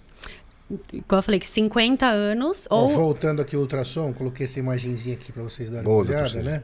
Igual 0.92 1.20
eu 1.20 1.22
falei, 1.22 1.40
que 1.40 1.46
50 1.46 2.04
anos. 2.06 2.66
Bom, 2.68 2.76
ou... 2.76 2.94
Voltando 2.94 3.40
aqui 3.40 3.56
o 3.56 3.60
ultrassom, 3.60 4.12
coloquei 4.12 4.44
essa 4.44 4.58
imagenzinha 4.58 5.14
aqui 5.14 5.32
para 5.32 5.42
vocês 5.42 5.70
darem 5.70 5.84
Boa, 5.84 6.02
uma 6.02 6.10
olhada, 6.10 6.42
né? 6.42 6.62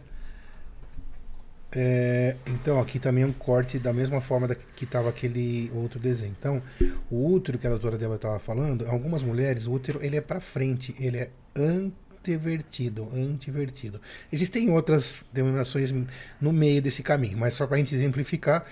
É, 1.73 2.37
então, 2.47 2.79
aqui 2.79 2.99
também 2.99 3.25
é 3.25 3.27
um 3.27 3.33
corte 3.33 3.79
da 3.79 3.93
mesma 3.93 4.21
forma 4.21 4.49
da, 4.49 4.55
que 4.55 4.85
estava 4.85 5.09
aquele 5.09 5.71
outro 5.75 5.99
desenho. 5.99 6.35
Então, 6.38 6.62
o 7.11 7.33
útero 7.33 7.59
que 7.59 7.67
a 7.67 7.71
doutora 7.71 7.97
Débora 7.97 8.17
estava 8.17 8.38
falando, 8.38 8.87
algumas 8.87 9.23
mulheres, 9.23 9.67
o 9.67 9.73
útero 9.73 10.03
ele 10.03 10.17
é 10.17 10.21
para 10.21 10.41
frente, 10.41 10.95
ele 10.99 11.17
é 11.17 11.31
antes 11.57 12.08
antevertido, 12.29 13.09
antivertido. 13.12 14.01
Existem 14.31 14.71
outras 14.71 15.25
denominações 15.33 15.95
no 16.41 16.53
meio 16.53 16.83
desse 16.83 17.03
caminho, 17.03 17.38
mas 17.38 17.55
só 17.55 17.67
para 17.67 17.77
a 17.77 17.79
gente 17.79 17.95
exemplificar, 17.95 18.67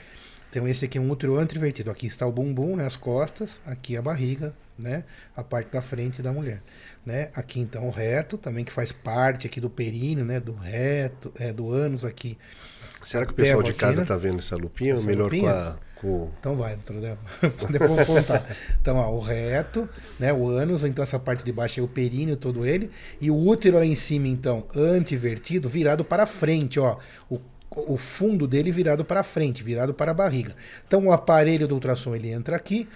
então 0.50 0.68
esse 0.68 0.84
aqui 0.84 0.98
é 0.98 1.00
um 1.00 1.10
útero 1.10 1.36
antivertido. 1.36 1.90
Aqui 1.90 2.06
está 2.06 2.26
o 2.26 2.32
bumbum, 2.32 2.76
né, 2.76 2.86
as 2.86 2.96
costas, 2.96 3.60
aqui 3.64 3.96
a 3.96 4.02
barriga, 4.02 4.54
né, 4.78 5.04
a 5.34 5.42
parte 5.42 5.72
da 5.72 5.80
frente 5.80 6.20
da 6.20 6.32
mulher, 6.32 6.62
né? 7.04 7.30
Aqui 7.34 7.60
então 7.60 7.86
o 7.86 7.90
reto, 7.90 8.36
também 8.36 8.64
que 8.64 8.72
faz 8.72 8.92
parte 8.92 9.46
aqui 9.46 9.60
do 9.60 9.70
períneo, 9.70 10.24
né, 10.24 10.38
do 10.38 10.52
reto, 10.52 11.32
é, 11.38 11.52
do 11.52 11.70
ânus 11.70 12.04
aqui. 12.04 12.38
Será 13.02 13.24
que 13.24 13.32
o 13.32 13.34
pessoal 13.34 13.62
de 13.62 13.72
casa 13.72 14.02
está 14.02 14.16
vendo 14.16 14.38
essa 14.38 14.56
lupinha? 14.56 14.94
Essa 14.94 15.06
melhor 15.06 15.24
lupinha? 15.24 15.42
com 15.42 15.48
a 15.48 15.78
com... 16.00 16.30
Então 16.38 16.56
vai, 16.56 16.76
doutor 16.76 17.00
Débora. 17.00 17.18
Depois 17.70 18.06
vou 18.06 18.16
contar. 18.16 18.44
Então, 18.80 18.96
ó, 18.96 19.10
o 19.10 19.20
reto, 19.20 19.88
né, 20.18 20.32
o 20.32 20.48
ânus, 20.48 20.84
então 20.84 21.02
essa 21.02 21.18
parte 21.18 21.44
de 21.44 21.52
baixo 21.52 21.80
é 21.80 21.82
o 21.82 21.88
períneo 21.88 22.36
todo 22.36 22.64
ele, 22.66 22.90
e 23.20 23.30
o 23.30 23.36
útero 23.36 23.78
lá 23.78 23.84
em 23.84 23.96
cima, 23.96 24.28
então, 24.28 24.64
antivertido, 24.74 25.68
virado 25.68 26.04
para 26.04 26.26
frente, 26.26 26.78
ó. 26.78 26.98
O, 27.30 27.40
o 27.70 27.96
fundo 27.98 28.46
dele 28.46 28.70
virado 28.70 29.04
para 29.04 29.22
frente, 29.22 29.62
virado 29.62 29.92
para 29.92 30.12
a 30.12 30.14
barriga. 30.14 30.54
Então, 30.86 31.06
o 31.06 31.12
aparelho 31.12 31.66
do 31.66 31.74
ultrassom 31.74 32.14
ele 32.14 32.30
entra 32.30 32.56
aqui 32.56 32.88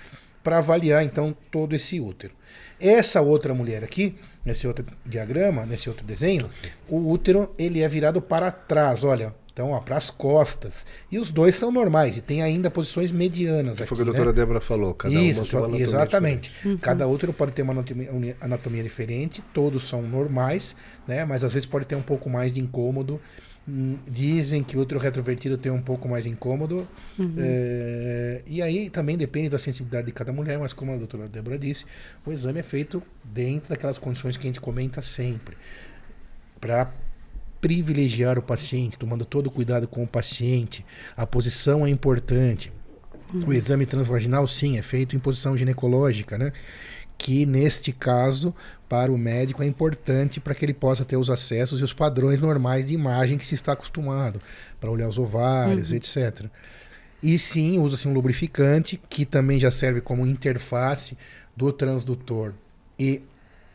para 0.43 0.59
avaliar, 0.59 1.05
então, 1.05 1.37
todo 1.51 1.75
esse 1.75 2.01
útero. 2.01 2.33
Essa 2.79 3.21
outra 3.21 3.53
mulher 3.53 3.85
aqui, 3.85 4.17
nesse 4.45 4.67
outro 4.67 4.87
diagrama, 5.05 5.67
nesse 5.67 5.89
outro 5.89 6.05
desenho, 6.05 6.49
o 6.89 7.11
útero 7.11 7.55
ele 7.59 7.83
é 7.83 7.89
virado 7.89 8.23
para 8.23 8.51
trás, 8.51 9.05
olha, 9.05 9.35
Então, 9.61 9.73
ó, 9.73 9.81
para 9.81 9.99
as 9.99 10.09
costas. 10.09 10.87
E 11.13 11.19
os 11.19 11.31
dois 11.31 11.55
são 11.55 11.71
normais 11.71 12.17
e 12.17 12.23
tem 12.23 12.41
ainda 12.43 12.71
posições 12.71 13.13
medianas 13.13 13.77
Que 13.77 13.83
aqui. 13.83 13.89
foi 13.91 13.97
o 13.97 13.99
que 13.99 14.03
a 14.03 14.05
né? 14.07 14.13
doutora 14.17 14.33
Débora 14.33 14.59
falou. 14.61 14.95
Cada 14.95 15.13
Isso, 15.15 15.21
uma 15.21 15.33
tem 15.33 15.39
uma 15.41 15.45
só- 15.45 15.59
anatomia 15.59 15.85
exatamente. 15.85 16.51
diferente. 16.51 16.81
Cada 16.81 17.07
útero 17.07 17.33
pode 17.35 17.53
ter 17.53 17.61
uma 17.61 17.75
anatomia, 17.75 18.37
anatomia 18.41 18.83
diferente, 18.83 19.43
todos 19.53 19.87
são 19.87 20.01
normais, 20.01 20.75
né? 21.07 21.27
Mas 21.27 21.45
às 21.45 21.53
vezes 21.53 21.67
pode 21.67 21.85
ter 21.85 21.95
um 21.95 22.01
pouco 22.01 22.31
mais 22.31 22.55
de 22.55 22.61
incômodo. 22.61 23.21
Hum, 23.69 23.99
Dizem 24.09 24.65
que 24.65 24.79
o 24.79 24.81
útero 24.81 24.99
retrovertido 24.99 25.59
tem 25.59 25.71
um 25.71 25.83
pouco 25.83 26.09
mais 26.09 26.25
incômodo. 26.25 26.89
É, 27.37 28.41
e 28.47 28.63
aí 28.63 28.89
também 28.89 29.19
depende 29.19 29.51
da 29.51 29.59
sensibilidade 29.59 30.07
de 30.07 30.13
cada 30.13 30.33
mulher, 30.33 30.59
mas 30.59 30.73
como 30.73 30.91
a 30.93 30.97
doutora 30.97 31.29
Débora 31.29 31.59
disse, 31.59 31.85
o 32.25 32.33
exame 32.33 32.61
é 32.61 32.63
feito 32.63 33.03
dentro 33.23 33.69
daquelas 33.69 33.99
condições 33.99 34.39
que 34.39 34.47
a 34.47 34.49
gente 34.49 34.61
comenta 34.61 35.03
sempre. 35.03 35.55
Para 36.59 36.91
privilegiar 37.61 38.39
o 38.39 38.43
paciente, 38.43 38.99
tomando 38.99 39.25
todo 39.25 39.49
o 39.49 39.51
cuidado 39.51 39.87
com 39.87 40.03
o 40.03 40.07
paciente. 40.07 40.85
A 41.17 41.27
posição 41.27 41.87
é 41.87 41.91
importante. 41.91 42.73
O 43.47 43.53
exame 43.53 43.87
transvaginal, 43.87 44.47
sim, 44.47 44.77
é 44.77 44.83
feito 44.83 45.15
em 45.15 45.19
posição 45.19 45.57
ginecológica, 45.57 46.37
né? 46.37 46.53
Que 47.17 47.47
neste 47.47 47.93
caso, 47.93 48.55
para 48.89 49.13
o 49.13 49.19
médico, 49.19 49.63
é 49.63 49.67
importante 49.67 50.41
para 50.41 50.55
que 50.55 50.65
ele 50.65 50.75
possa 50.75 51.05
ter 51.05 51.17
os 51.17 51.31
acessos 51.31 51.81
e 51.81 51.85
os 51.85 51.93
padrões 51.93 52.41
normais 52.41 52.87
de 52.87 52.95
imagem 52.95 53.39
que 53.39 53.47
se 53.47 53.55
está 53.55 53.73
acostumado, 53.73 54.41
para 54.81 54.91
olhar 54.91 55.09
os 55.09 55.19
ovários, 55.19 55.93
etc. 55.93 56.47
E 57.23 57.39
sim, 57.39 57.79
usa-se 57.79 58.09
um 58.09 58.15
lubrificante, 58.15 59.01
que 59.09 59.25
também 59.25 59.61
já 59.61 59.71
serve 59.71 60.01
como 60.01 60.27
interface 60.27 61.17
do 61.57 61.73
transdutor 61.73 62.55
e 62.99 63.23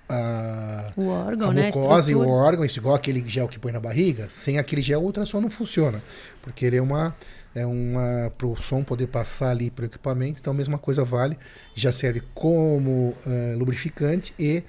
a, 0.08 0.92
O 0.96 1.08
órgão, 1.08 1.50
a 1.50 1.54
né? 1.54 1.68
mucosa 1.68 2.12
e 2.12 2.16
o 2.16 2.28
órgão, 2.28 2.64
isso 2.66 2.80
igual 2.80 2.96
aquele 2.96 3.28
gel 3.28 3.48
que 3.48 3.60
põe 3.60 3.72
na 3.72 3.80
barriga, 3.80 4.28
sem 4.30 4.58
aquele 4.60 4.82
gel 4.82 5.02
o 5.02 5.06
ultrassom 5.06 5.42
não 5.42 5.50
funciona, 5.50 6.02
porque 6.42 6.66
ele 6.66 6.78
é 6.78 6.82
uma 6.82 7.16
é 7.54 7.66
uma 7.66 8.32
para 8.38 8.48
o 8.48 8.56
som 8.62 8.84
poder 8.84 9.08
passar 9.08 9.50
ali 9.52 9.72
para 9.72 9.84
o 9.84 9.86
equipamento, 9.86 10.40
então 10.42 10.52
a 10.52 10.56
mesma 10.56 10.78
coisa 10.78 11.06
vale, 11.06 11.38
já 11.74 11.92
serve 11.92 12.22
como 12.34 13.16
eh, 13.26 13.56
lubrificante 13.58 14.34
e 14.38 14.62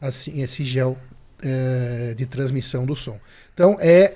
assim 0.00 0.40
esse 0.42 0.64
gel 0.64 0.96
eh, 1.42 2.14
de 2.16 2.24
transmissão 2.26 2.86
do 2.86 2.96
som. 2.96 3.18
Então 3.52 3.76
é 3.78 4.14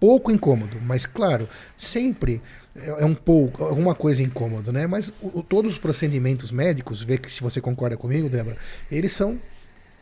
pouco 0.00 0.30
incômodo, 0.30 0.78
mas 0.80 1.06
claro, 1.06 1.48
sempre 1.76 2.40
é 2.76 3.02
é 3.02 3.04
um 3.04 3.14
pouco, 3.14 3.64
alguma 3.64 3.94
coisa 3.94 4.22
incômodo, 4.22 4.72
né? 4.72 4.86
Mas 4.86 5.12
o- 5.20 5.42
todos 5.42 5.72
os 5.72 5.78
procedimentos 5.78 6.52
médicos, 6.52 7.02
vê 7.02 7.18
que 7.18 7.30
se 7.30 7.40
você 7.40 7.60
concorda 7.60 7.96
comigo, 7.96 8.28
Débora, 8.28 8.56
eles 8.90 9.12
são 9.12 9.38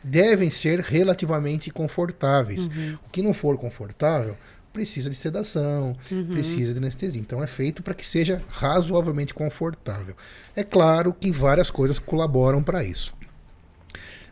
devem 0.03 0.49
ser 0.49 0.79
relativamente 0.79 1.69
confortáveis. 1.69 2.67
O 3.05 3.09
que 3.09 3.21
não 3.21 3.33
for 3.33 3.57
confortável 3.57 4.37
precisa 4.71 5.09
de 5.09 5.15
sedação, 5.15 5.97
precisa 6.31 6.71
de 6.71 6.77
anestesia. 6.77 7.19
Então 7.19 7.43
é 7.43 7.47
feito 7.47 7.81
para 7.81 7.95
que 7.95 8.07
seja 8.07 8.43
razoavelmente 8.47 9.33
confortável. 9.33 10.15
É 10.55 10.63
claro 10.63 11.11
que 11.13 11.31
várias 11.31 11.71
coisas 11.71 11.97
colaboram 11.97 12.61
para 12.61 12.83
isso. 12.83 13.13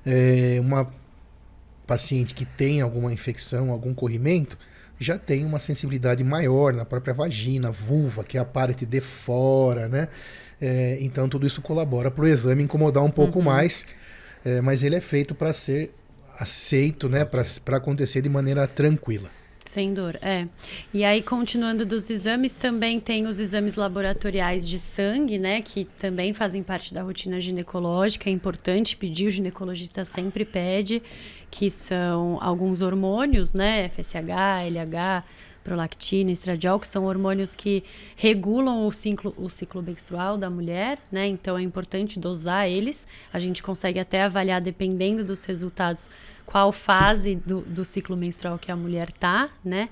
É, 0.06 0.58
uma 0.62 0.94
paciente 1.88 2.34
que 2.34 2.46
tem 2.46 2.82
alguma 2.82 3.12
infecção, 3.12 3.72
algum 3.72 3.94
corrimento, 3.94 4.58
já 5.00 5.18
tem 5.18 5.46
uma 5.46 5.60
sensibilidade 5.60 6.24
maior 6.24 6.74
na 6.74 6.86
própria 6.86 7.14
vagina, 7.14 7.72
vulva, 7.72 8.24
que 8.24 8.38
é 8.38 8.42
a 8.42 8.46
parte 8.46 8.86
de 8.86 9.02
fora, 9.02 9.88
né? 9.88 10.08
É, 10.62 10.98
então 11.02 11.28
tudo 11.28 11.46
isso 11.46 11.62
colabora 11.62 12.10
para 12.10 12.24
o 12.24 12.28
exame 12.28 12.64
incomodar 12.64 13.04
um 13.04 13.12
pouco 13.12 13.42
mais, 13.42 13.86
é, 14.46 14.62
mas 14.62 14.84
ele 14.84 14.96
é 14.96 15.02
feito 15.02 15.36
para 15.36 15.52
ser 15.52 15.92
aceito, 16.40 17.10
né? 17.10 17.26
Para 17.26 17.78
acontecer 17.78 18.22
de 18.22 18.30
maneira 18.30 18.68
tranquila. 18.68 19.30
Sem 19.66 19.96
dor, 19.96 20.20
é. 20.22 20.48
E 20.94 21.04
aí, 21.04 21.24
continuando 21.24 21.86
dos 21.86 22.08
exames, 22.10 22.56
também 22.56 23.00
tem 23.00 23.26
os 23.26 23.40
exames 23.40 23.76
laboratoriais 23.76 24.70
de 24.70 24.78
sangue, 24.78 25.40
né? 25.40 25.60
Que 25.62 25.86
também 25.98 26.34
fazem 26.34 26.62
parte 26.62 26.94
da 26.94 27.02
rotina 27.02 27.40
ginecológica. 27.40 28.30
É 28.30 28.32
importante 28.32 28.96
pedir, 28.96 29.28
o 29.28 29.32
ginecologista 29.32 30.06
sempre 30.06 30.46
pede, 30.46 31.02
que 31.50 31.72
são 31.72 32.38
alguns 32.42 32.82
hormônios, 32.82 33.54
né? 33.54 33.90
FSH, 33.90 34.70
LH, 34.70 35.24
prolactina, 35.66 36.32
estradiol, 36.32 36.80
que 36.80 36.88
são 36.88 37.06
hormônios 37.06 37.56
que 37.56 37.84
regulam 38.16 38.86
o 38.86 38.92
ciclo, 38.92 39.34
o 39.36 39.50
ciclo 39.50 39.82
menstrual 39.82 40.38
da 40.38 40.50
mulher, 40.50 41.00
né? 41.12 41.28
Então 41.28 41.58
é 41.58 41.64
importante 41.64 42.20
dosar 42.20 42.70
eles. 42.70 43.08
A 43.34 43.40
gente 43.40 43.64
consegue 43.64 44.00
até 44.00 44.22
avaliar, 44.22 44.62
dependendo 44.62 45.24
dos 45.24 45.44
resultados, 45.44 46.08
qual 46.46 46.72
fase 46.72 47.36
do, 47.36 47.62
do 47.62 47.84
ciclo 47.84 48.16
menstrual 48.16 48.60
que 48.60 48.72
a 48.72 48.76
mulher 48.76 49.12
tá, 49.12 49.50
né? 49.64 49.90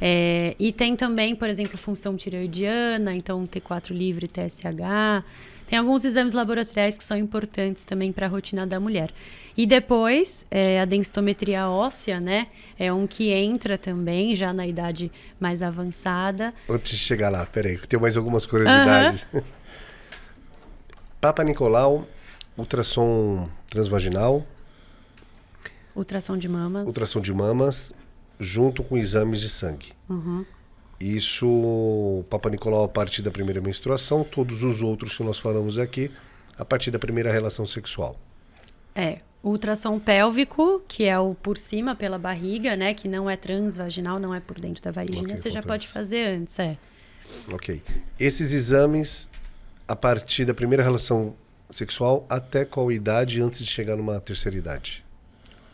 É, 0.00 0.54
e 0.58 0.72
tem 0.72 0.94
também, 0.94 1.34
por 1.34 1.48
exemplo, 1.48 1.76
função 1.76 2.16
tireoidiana, 2.16 3.14
então 3.14 3.44
T4 3.46 3.90
livre, 3.90 4.28
TSH. 4.28 5.24
Tem 5.66 5.78
alguns 5.78 6.04
exames 6.04 6.32
laboratoriais 6.32 6.96
que 6.96 7.02
são 7.04 7.16
importantes 7.16 7.84
também 7.84 8.12
para 8.12 8.26
a 8.26 8.28
rotina 8.28 8.66
da 8.66 8.78
mulher. 8.78 9.10
E 9.56 9.66
depois, 9.66 10.44
é, 10.50 10.80
a 10.80 10.84
densitometria 10.84 11.68
óssea, 11.68 12.20
né? 12.20 12.46
É 12.78 12.92
um 12.92 13.06
que 13.06 13.30
entra 13.32 13.76
também 13.76 14.36
já 14.36 14.52
na 14.52 14.66
idade 14.66 15.10
mais 15.40 15.62
avançada. 15.62 16.54
Antes 16.68 16.92
de 16.92 16.98
chegar 16.98 17.30
lá, 17.30 17.44
peraí, 17.46 17.76
que 17.76 17.88
tem 17.88 17.98
mais 17.98 18.16
algumas 18.16 18.46
curiosidades. 18.46 19.26
Papa 21.20 21.42
Nicolau, 21.42 22.06
ultrassom 22.56 23.48
transvaginal, 23.68 24.46
Ultrassom 25.96 26.36
de 26.36 26.46
mamas. 26.48 26.86
ultrassom 26.86 27.20
de 27.22 27.32
mamas, 27.32 27.92
junto 28.38 28.84
com 28.84 28.98
exames 28.98 29.40
de 29.40 29.48
sangue. 29.48 29.92
Isso, 30.98 32.24
Papa 32.30 32.48
Nicolau 32.48 32.84
a 32.84 32.88
partir 32.88 33.22
da 33.22 33.30
primeira 33.30 33.60
menstruação, 33.60 34.24
todos 34.24 34.62
os 34.62 34.82
outros 34.82 35.16
que 35.16 35.22
nós 35.22 35.38
falamos 35.38 35.78
aqui, 35.78 36.10
a 36.58 36.64
partir 36.64 36.90
da 36.90 36.98
primeira 36.98 37.30
relação 37.30 37.66
sexual. 37.66 38.18
É, 38.94 39.18
ultrassom 39.44 39.98
pélvico, 39.98 40.82
que 40.88 41.04
é 41.04 41.18
o 41.18 41.34
por 41.34 41.58
cima 41.58 41.94
pela 41.94 42.18
barriga, 42.18 42.74
né? 42.74 42.94
Que 42.94 43.08
não 43.08 43.28
é 43.28 43.36
transvaginal, 43.36 44.18
não 44.18 44.34
é 44.34 44.40
por 44.40 44.58
dentro 44.58 44.82
da 44.82 44.90
vagina, 44.90 45.20
Ok, 45.20 45.36
você 45.36 45.50
já 45.50 45.62
pode 45.62 45.86
fazer 45.86 46.26
antes, 46.26 46.58
é. 46.58 46.78
Ok. 47.52 47.82
Esses 48.18 48.52
exames, 48.52 49.30
a 49.86 49.94
partir 49.94 50.44
da 50.46 50.54
primeira 50.54 50.82
relação 50.82 51.34
sexual, 51.70 52.24
até 52.28 52.64
qual 52.64 52.90
idade 52.90 53.40
antes 53.42 53.60
de 53.60 53.70
chegar 53.70 53.96
numa 53.96 54.18
terceira 54.20 54.56
idade? 54.56 55.04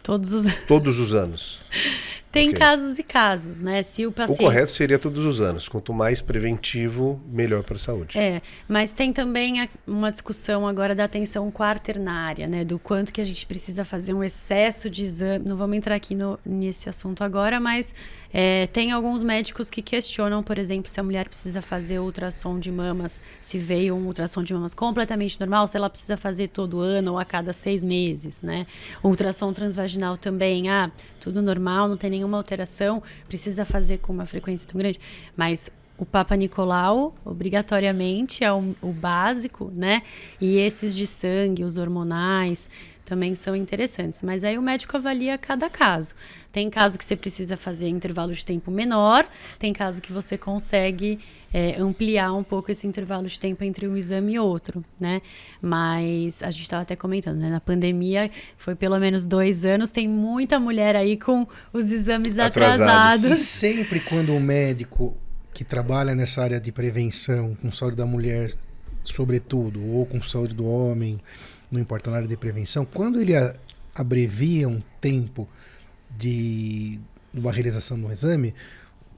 Todos 0.03 0.33
os. 0.33 0.45
Todos 0.67 0.99
os 0.99 1.15
anos. 1.15 1.61
Tem 2.33 2.49
Ok. 2.49 2.59
casos 2.59 2.99
e 2.99 3.03
casos, 3.03 3.61
né? 3.61 3.83
Se 3.83 4.07
o 4.07 4.09
O 4.09 4.13
paciente. 4.13 4.39
correto 4.41 4.71
seria 4.73 4.99
todos 4.99 5.23
os 5.25 5.39
anos. 5.41 5.69
Quanto 5.69 5.93
mais 5.93 6.23
preventivo, 6.23 7.21
melhor 7.27 7.63
para 7.63 7.77
a 7.77 7.79
saúde. 7.79 8.19
É, 8.19 8.41
mas 8.67 8.91
tem 8.93 9.13
também 9.13 9.61
a- 9.61 9.69
uma 9.87 10.11
discussão 10.11 10.67
agora 10.67 10.95
da 10.95 11.05
atenção 11.05 11.51
quaternária, 11.51 12.47
né? 12.47 12.65
Do 12.65 12.79
quanto 12.79 13.13
que 13.13 13.21
a 13.21 13.25
gente 13.25 13.45
precisa 13.45 13.85
fazer 13.85 14.15
um 14.15 14.25
excesso 14.25 14.89
de 14.89 15.05
exame. 15.05 15.45
Não 15.47 15.57
vamos 15.57 15.77
entrar 15.77 15.95
aqui 15.95 16.15
no- 16.15 16.39
nesse 16.45 16.89
assunto 16.89 17.23
agora, 17.23 17.61
mas 17.61 17.95
é, 18.33 18.67
tem 18.69 18.93
alguns 18.93 19.23
médicos 19.23 19.69
que 19.69 19.83
questionam, 19.83 20.43
por 20.43 20.57
exemplo, 20.57 20.91
se 20.91 20.99
a 20.99 21.03
mulher 21.03 21.29
precisa 21.29 21.61
fazer 21.61 21.99
ultrassom 22.01 22.59
de 22.59 22.73
mamas, 22.73 23.21
se 23.43 23.59
veio 23.59 23.95
um 23.95 24.07
ultrassom 24.07 24.43
de 24.43 24.55
mamas 24.55 24.73
completamente 24.73 25.39
normal, 25.39 25.69
se 25.69 25.77
ela 25.77 25.91
precisa 25.91 26.17
fazer 26.17 26.49
todo 26.49 26.81
ano 26.81 27.13
ou 27.13 27.19
a 27.19 27.27
cada 27.27 27.53
seis 27.53 27.83
meses, 27.83 28.41
né? 28.41 28.67
Ultrassom 29.05 29.53
transvaginal 29.53 30.17
também, 30.17 30.71
ah, 30.71 30.91
tudo 31.21 31.43
normal, 31.43 31.89
não 31.89 31.97
tem 31.99 32.11
nenhuma 32.23 32.37
alteração, 32.37 33.03
precisa 33.27 33.65
fazer 33.65 33.99
com 33.99 34.13
uma 34.13 34.27
frequência 34.27 34.67
tão 34.67 34.79
grande. 34.79 35.01
Mas 35.37 35.71
o 35.99 36.07
Papa 36.07 36.35
Nicolau, 36.35 37.15
obrigatoriamente, 37.25 38.43
é 38.43 38.53
o, 38.53 38.75
o 38.81 38.93
básico, 38.93 39.71
né? 39.77 40.03
E 40.41 40.59
esses 40.59 40.97
de 40.97 41.07
sangue, 41.07 41.65
os 41.65 41.77
hormonais, 41.77 42.71
também 43.13 43.35
são 43.35 43.55
interessantes. 43.55 44.23
Mas 44.23 44.43
aí 44.43 44.57
o 44.57 44.63
médico 44.63 44.97
avalia 44.97 45.37
cada 45.37 45.69
caso. 45.69 46.15
Tem 46.51 46.71
caso 46.71 46.99
que 46.99 47.05
você 47.05 47.15
precisa 47.15 47.59
fazer 47.59 47.87
intervalo 47.89 48.33
de 48.33 48.43
tempo 48.43 48.71
menor, 48.71 49.27
tem 49.59 49.71
caso 49.71 50.01
que 50.01 50.11
você 50.11 50.39
consegue 50.39 51.19
é, 51.53 51.77
ampliar 51.79 52.33
um 52.33 52.43
pouco 52.43 52.71
esse 52.73 52.87
intervalo 52.87 53.27
de 53.27 53.39
tempo 53.39 53.63
entre 53.65 53.87
um 53.87 53.99
exame 53.99 54.33
e 54.35 54.39
outro, 54.39 54.83
né? 54.99 55.21
Mas 55.61 56.43
a 56.43 56.51
gente 56.51 56.63
estava 56.63 56.83
até 56.83 56.97
comentando, 56.97 57.37
né? 57.37 57.51
Na 57.51 57.61
pandemia 57.61 58.31
foi 58.57 58.75
pelo 58.75 58.99
menos 58.99 59.27
dois 59.27 59.67
anos, 59.67 59.91
tem 59.91 60.09
muita 60.09 60.59
mulher 60.59 60.97
aí 60.97 61.19
com 61.19 61.47
os 61.71 61.93
exames 61.93 62.39
Atrasados. 62.39 62.81
atrasados. 62.81 63.41
E 63.41 63.45
sempre 63.45 64.01
quando 64.01 64.35
o 64.35 64.41
médico 64.41 65.15
que 65.53 65.65
trabalha 65.65 66.15
nessa 66.15 66.43
área 66.43 66.59
de 66.59 66.73
prevenção, 66.73 67.55
com 67.61 67.71
saúde 67.71 67.97
da 67.97 68.07
mulher, 68.07 68.55
sobretudo, 69.05 69.87
ou 69.87 70.07
com 70.07 70.23
saúde 70.23 70.55
do 70.55 70.67
homem, 70.67 71.21
não 71.73 71.81
importa 71.81 72.11
na 72.11 72.19
área 72.19 72.29
de 72.29 72.37
prevenção, 72.37 72.85
quando 72.85 73.21
ele 73.21 73.35
a- 73.35 73.57
abrevia 73.95 74.69
um 74.69 74.83
tempo 75.01 75.49
de 76.17 77.01
uma 77.33 77.51
realização 77.51 77.99
do 77.99 78.13
exame, 78.13 78.55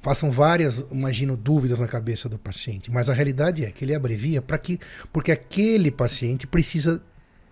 passam 0.00 0.30
várias, 0.30 0.86
imagino, 0.92 1.36
dúvidas 1.36 1.80
na 1.80 1.88
cabeça 1.88 2.28
do 2.28 2.38
paciente. 2.38 2.90
Mas 2.90 3.10
a 3.10 3.12
realidade 3.12 3.64
é 3.64 3.70
que 3.70 3.84
ele 3.84 3.94
abrevia 3.94 4.40
para 4.40 4.56
que, 4.56 4.78
porque 5.12 5.32
aquele 5.32 5.90
paciente 5.90 6.46
precisa 6.46 7.02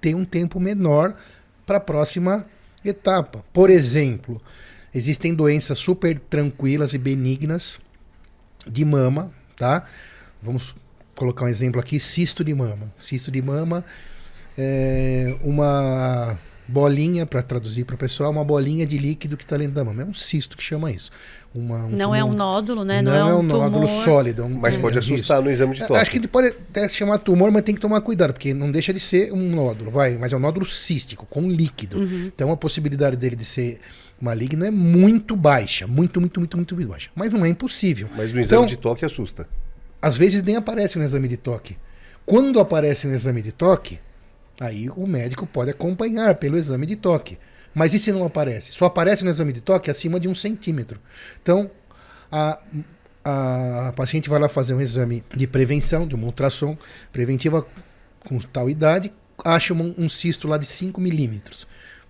ter 0.00 0.14
um 0.14 0.24
tempo 0.24 0.60
menor 0.60 1.16
para 1.66 1.78
a 1.78 1.80
próxima 1.80 2.46
etapa. 2.84 3.44
Por 3.52 3.70
exemplo, 3.70 4.40
existem 4.94 5.34
doenças 5.34 5.78
super 5.78 6.18
tranquilas 6.18 6.94
e 6.94 6.98
benignas 6.98 7.80
de 8.66 8.84
mama, 8.84 9.32
tá? 9.56 9.84
Vamos 10.40 10.76
colocar 11.16 11.46
um 11.46 11.48
exemplo 11.48 11.80
aqui, 11.80 11.98
cisto 11.98 12.44
de 12.44 12.54
mama. 12.54 12.92
Cisto 12.98 13.30
de 13.30 13.40
mama 13.42 13.84
é 14.56 15.36
uma 15.42 16.38
bolinha, 16.68 17.26
para 17.26 17.42
traduzir 17.42 17.84
para 17.84 17.94
o 17.94 17.98
pessoal, 17.98 18.30
uma 18.30 18.44
bolinha 18.44 18.86
de 18.86 18.96
líquido 18.96 19.36
que 19.36 19.44
está 19.44 19.56
dentro 19.56 19.74
da 19.74 19.84
mama. 19.84 20.02
É 20.02 20.04
um 20.06 20.14
cisto 20.14 20.56
que 20.56 20.62
chama 20.62 20.90
isso. 20.90 21.10
Uma, 21.54 21.84
um 21.84 21.90
não 21.90 22.14
é 22.14 22.24
um 22.24 22.30
nódulo, 22.32 22.82
né? 22.82 23.02
Não, 23.02 23.12
não 23.12 23.28
é 23.28 23.34
um, 23.34 23.38
um 23.40 23.42
nódulo 23.42 23.86
tumor. 23.86 24.04
sólido. 24.04 24.42
é 24.42 24.44
um- 24.46 24.58
Mas 24.58 24.76
é, 24.76 24.78
pode 24.78 24.98
isso. 24.98 25.12
assustar 25.12 25.42
no 25.42 25.50
exame 25.50 25.74
de 25.74 25.80
toque. 25.80 26.00
Acho 26.00 26.10
que 26.10 26.26
pode 26.26 26.48
até 26.48 26.88
se 26.88 26.94
chamar 26.94 27.18
tumor, 27.18 27.50
mas 27.50 27.62
tem 27.62 27.74
que 27.74 27.80
tomar 27.80 28.00
cuidado, 28.00 28.32
porque 28.32 28.54
não 28.54 28.70
deixa 28.70 28.90
de 28.92 29.00
ser 29.00 29.32
um 29.34 29.50
nódulo, 29.54 29.90
vai, 29.90 30.16
mas 30.16 30.32
é 30.32 30.36
um 30.36 30.40
nódulo 30.40 30.64
cístico, 30.64 31.26
com 31.28 31.46
líquido. 31.50 31.98
Uhum. 31.98 32.30
Então 32.34 32.50
a 32.50 32.56
possibilidade 32.56 33.16
dele 33.18 33.36
de 33.36 33.44
ser 33.44 33.80
maligno 34.18 34.64
é 34.64 34.70
muito 34.70 35.36
baixa, 35.36 35.86
muito, 35.86 36.20
muito, 36.20 36.40
muito, 36.40 36.56
muito, 36.56 36.74
muito 36.76 36.88
baixa. 36.88 37.10
Mas 37.14 37.30
não 37.30 37.44
é 37.44 37.48
impossível. 37.50 38.08
Mas 38.16 38.32
no 38.32 38.40
exame 38.40 38.62
Então, 38.62 38.66
de 38.66 38.76
toque 38.78 39.04
assusta. 39.04 39.46
às 40.00 40.16
vezes 40.16 40.42
nem 40.42 40.56
aparece 40.56 40.96
no 40.96 41.04
exame 41.04 41.28
de 41.28 41.36
toque. 41.36 41.76
Quando 42.24 42.60
aparece 42.60 43.06
no 43.06 43.14
exame 43.14 43.42
de 43.42 43.52
toque, 43.52 43.98
aí 44.64 44.88
o 44.90 45.06
médico 45.06 45.46
pode 45.46 45.70
acompanhar 45.70 46.34
pelo 46.36 46.56
exame 46.56 46.86
de 46.86 46.96
toque. 46.96 47.38
Mas 47.74 47.94
e 47.94 47.98
se 47.98 48.12
não 48.12 48.24
aparece? 48.24 48.72
Só 48.72 48.84
aparece 48.86 49.24
no 49.24 49.30
exame 49.30 49.52
de 49.52 49.60
toque 49.60 49.90
acima 49.90 50.20
de 50.20 50.28
um 50.28 50.34
centímetro. 50.34 51.00
Então, 51.42 51.70
a, 52.30 52.58
a 53.24 53.92
paciente 53.94 54.28
vai 54.28 54.38
lá 54.38 54.48
fazer 54.48 54.74
um 54.74 54.80
exame 54.80 55.24
de 55.34 55.46
prevenção, 55.46 56.06
de 56.06 56.14
uma 56.14 56.26
ultrassom 56.26 56.76
preventiva 57.12 57.66
com 58.20 58.38
tal 58.38 58.68
idade, 58.68 59.12
acha 59.44 59.72
um, 59.74 59.94
um 59.96 60.08
cisto 60.08 60.46
lá 60.46 60.58
de 60.58 60.66
5 60.66 61.00
milímetros, 61.00 61.66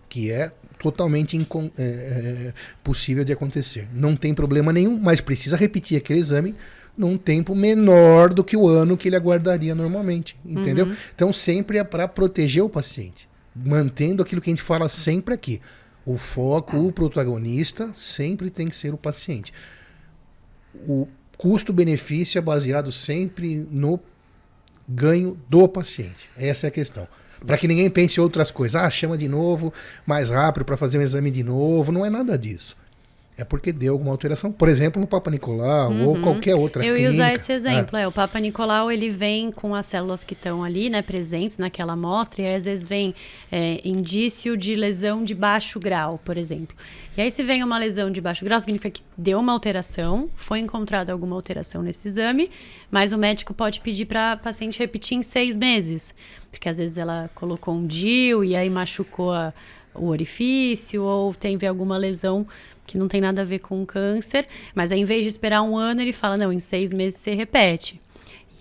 que 0.09 0.31
é 0.31 0.53
totalmente 0.79 1.37
incon- 1.37 1.71
é, 1.79 1.83
é, 1.83 2.53
possível 2.83 3.25
de 3.25 3.33
acontecer. 3.33 3.89
Não 3.95 4.17
tem 4.17 4.35
problema 4.35 4.73
nenhum, 4.73 4.99
mas 4.99 5.21
precisa 5.21 5.57
repetir 5.57 5.97
aquele 5.97 6.19
exame 6.19 6.55
num 6.97 7.17
tempo 7.17 7.55
menor 7.55 8.33
do 8.33 8.45
que 8.45 8.57
o 8.57 8.69
ano 8.69 8.97
que 8.97 9.09
ele 9.09 9.17
aguardaria 9.17 9.75
normalmente, 9.75 10.37
entendeu? 10.45 10.87
Então 11.15 11.33
sempre 11.33 11.79
é 11.79 11.85
para 11.85 12.07
proteger 12.07 12.63
o 12.63 12.69
paciente, 12.69 13.29
mantendo 13.55 14.23
aquilo 14.23 14.41
que 14.41 14.51
a 14.51 14.53
gente 14.53 14.63
fala 14.63 14.89
sempre 14.89 15.35
aqui. 15.35 15.61
O 16.05 16.17
foco, 16.17 16.77
o 16.77 16.93
protagonista 16.93 17.91
sempre 17.95 18.51
tem 18.51 18.69
que 18.69 18.77
ser 18.77 18.93
o 18.93 18.99
paciente. 18.99 19.53
O 20.87 21.07
custo-benefício 21.39 22.39
é 22.39 22.43
baseado 22.43 22.91
sempre 22.91 23.67
no 23.71 24.01
ganho 24.89 25.39
do 25.49 25.69
paciente. 25.69 26.29
Essa 26.37 26.67
é 26.67 26.69
a 26.69 26.73
questão. 26.73 27.07
Para 27.47 27.57
que 27.59 27.69
ninguém 27.69 27.89
pense 27.91 28.19
em 28.19 28.23
outras 28.23 28.51
coisas. 28.51 28.81
Ah, 28.81 28.91
chama 28.91 29.17
de 29.17 29.29
novo, 29.29 29.73
mais 30.07 30.31
rápido 30.31 30.65
para 30.65 30.77
fazer 30.77 30.99
um 30.99 31.03
exame 31.03 31.31
de 31.31 31.43
novo. 31.43 31.91
Não 31.91 32.05
é 32.05 32.11
nada 32.11 32.39
disso. 32.39 32.77
É 33.35 33.45
porque 33.45 33.73
deu 33.73 33.95
alguma 33.95 34.11
alteração. 34.11 34.53
Por 34.53 34.69
exemplo, 34.69 35.01
no 35.01 35.07
Papa 35.07 35.31
Nicolau 35.31 35.91
ou 36.07 36.21
qualquer 36.21 36.55
outra 36.55 36.83
Uhum. 36.83 36.89
Eu 36.91 36.97
ia 36.99 37.09
usar 37.09 37.25
clínica. 37.31 37.43
esse 37.43 37.53
exemplo. 37.53 37.97
É, 37.97 38.07
o 38.07 38.13
Papa 38.13 38.39
Nicolau, 38.39 38.93
ele 38.93 39.09
vem 39.09 39.51
com 39.51 39.75
as 39.75 39.87
células 39.87 40.23
que 40.23 40.35
estão 40.35 40.63
ali, 40.63 40.91
né, 40.91 41.01
presentes 41.01 41.57
naquela 41.57 41.95
amostra, 41.95 42.43
e 42.43 42.47
aí, 42.47 42.55
às 42.57 42.67
vezes 42.67 42.85
vem 42.85 43.15
é, 43.51 43.81
indício 43.89 44.55
de 44.55 44.75
lesão 44.75 45.25
de 45.25 45.35
baixo 45.35 45.81
grau, 45.81 46.21
por 46.23 46.37
exemplo. 46.37 46.77
E 47.17 47.23
aí, 47.23 47.31
se 47.31 47.43
vem 47.43 47.65
uma 47.65 47.79
lesão 47.79 48.11
de 48.11 48.21
baixo 48.21 48.45
grau, 48.45 48.61
significa 48.61 48.91
que 48.91 49.03
deu 49.17 49.39
uma 49.41 49.53
alteração, 49.53 50.29
foi 50.37 50.59
encontrada 50.59 51.11
alguma 51.11 51.35
alteração 51.35 51.83
nesse 51.83 52.09
exame, 52.09 52.51
mas 52.91 53.13
o 53.13 53.19
médico 53.19 53.55
pode 53.55 53.81
pedir 53.81 54.05
para 54.05 54.33
a 54.33 54.37
paciente 54.37 54.79
repetir 54.79 55.17
em 55.17 55.23
seis 55.23 55.57
meses. 55.57 56.15
Porque 56.51 56.69
às 56.69 56.77
vezes 56.77 56.99
ela 56.99 57.31
colocou 57.35 57.73
um 57.75 57.87
DIU 57.87 58.45
e 58.45 58.55
aí 58.55 58.69
machucou 58.69 59.33
a- 59.33 59.55
o 59.95 60.07
orifício, 60.07 61.03
ou 61.03 61.35
teve 61.35 61.67
alguma 61.67 61.99
lesão 61.99 62.47
que 62.87 62.99
não 62.99 63.09
tem 63.09 63.21
nada 63.21 63.43
a 63.43 63.45
ver 63.45 63.61
com 63.61 63.85
câncer, 63.87 64.47
mas 64.75 64.93
aí, 64.93 65.01
em 65.01 65.05
vez 65.05 65.23
de 65.23 65.29
esperar 65.29 65.63
um 65.63 65.77
ano, 65.77 66.01
ele 66.01 66.13
fala: 66.13 66.37
não, 66.37 66.53
em 66.53 66.61
seis 66.61 66.93
meses 66.93 67.21
você 67.21 67.35
repete. 67.35 68.01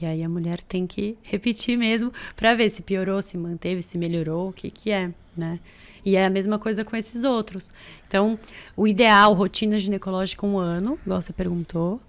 E 0.02 0.06
aí 0.06 0.24
a 0.24 0.30
mulher 0.30 0.62
tem 0.64 0.88
que 0.88 1.16
repetir 1.22 1.78
mesmo 1.78 2.12
para 2.36 2.56
ver 2.56 2.72
se 2.72 2.82
piorou, 2.82 3.22
se 3.22 3.38
manteve, 3.38 3.84
se 3.84 4.00
melhorou, 4.00 4.50
o 4.50 4.54
que 4.54 4.72
que 4.72 4.90
é, 4.90 5.12
né? 5.38 5.60
E 6.04 6.16
é 6.16 6.26
a 6.26 6.30
mesma 6.30 6.58
coisa 6.58 6.84
com 6.84 6.96
esses 6.96 7.24
outros. 7.24 7.72
Então, 8.08 8.40
o 8.76 8.88
ideal, 8.88 9.34
rotina 9.34 9.80
ginecológica 9.80 10.44
um 10.44 10.58
ano, 10.58 10.98
igual 11.06 11.22
você 11.22 11.32
perguntou, 11.32 12.02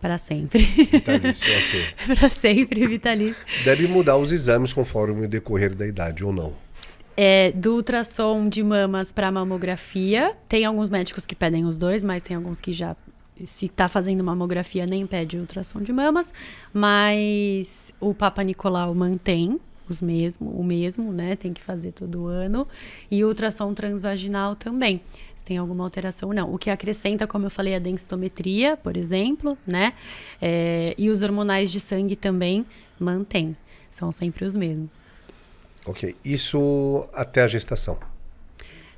para 0.00 0.18
sempre. 0.18 0.64
Vitalício, 0.64 1.46
ok. 1.56 2.16
para 2.16 2.30
sempre, 2.30 2.86
vitalício. 2.86 3.44
Deve 3.64 3.86
mudar 3.86 4.16
os 4.16 4.32
exames 4.32 4.72
conforme 4.72 5.26
o 5.26 5.28
decorrer 5.28 5.74
da 5.76 5.86
idade 5.86 6.24
ou 6.24 6.32
não. 6.32 6.65
É, 7.16 7.50
do 7.52 7.74
ultrassom 7.74 8.48
de 8.48 8.62
mamas 8.62 9.10
para 9.10 9.30
mamografia. 9.32 10.36
Tem 10.48 10.64
alguns 10.64 10.90
médicos 10.90 11.24
que 11.24 11.34
pedem 11.34 11.64
os 11.64 11.78
dois, 11.78 12.04
mas 12.04 12.22
tem 12.22 12.36
alguns 12.36 12.60
que 12.60 12.72
já, 12.72 12.94
se 13.44 13.68
tá 13.68 13.88
fazendo 13.88 14.22
mamografia, 14.22 14.84
nem 14.84 15.06
pede 15.06 15.38
ultrassom 15.38 15.80
de 15.80 15.92
mamas. 15.92 16.32
Mas 16.72 17.94
o 17.98 18.12
Papa 18.12 18.42
Nicolau 18.42 18.94
mantém 18.94 19.58
os 19.88 20.02
mesmo, 20.02 20.50
o 20.50 20.64
mesmo, 20.64 21.12
né? 21.12 21.36
Tem 21.36 21.52
que 21.52 21.62
fazer 21.62 21.92
todo 21.92 22.26
ano. 22.26 22.66
E 23.10 23.24
ultrassom 23.24 23.72
transvaginal 23.72 24.54
também. 24.54 25.00
Se 25.34 25.44
tem 25.44 25.56
alguma 25.56 25.84
alteração 25.84 26.28
ou 26.28 26.34
não. 26.34 26.52
O 26.52 26.58
que 26.58 26.70
acrescenta, 26.70 27.26
como 27.26 27.46
eu 27.46 27.50
falei, 27.50 27.74
a 27.74 27.78
densitometria, 27.78 28.76
por 28.76 28.96
exemplo, 28.96 29.56
né? 29.66 29.94
É, 30.40 30.94
e 30.98 31.08
os 31.08 31.22
hormonais 31.22 31.70
de 31.70 31.80
sangue 31.80 32.16
também 32.16 32.66
mantém. 32.98 33.56
São 33.90 34.12
sempre 34.12 34.44
os 34.44 34.56
mesmos. 34.56 35.05
Ok. 35.86 36.16
Isso 36.24 37.08
até 37.14 37.42
a 37.42 37.46
gestação. 37.46 37.98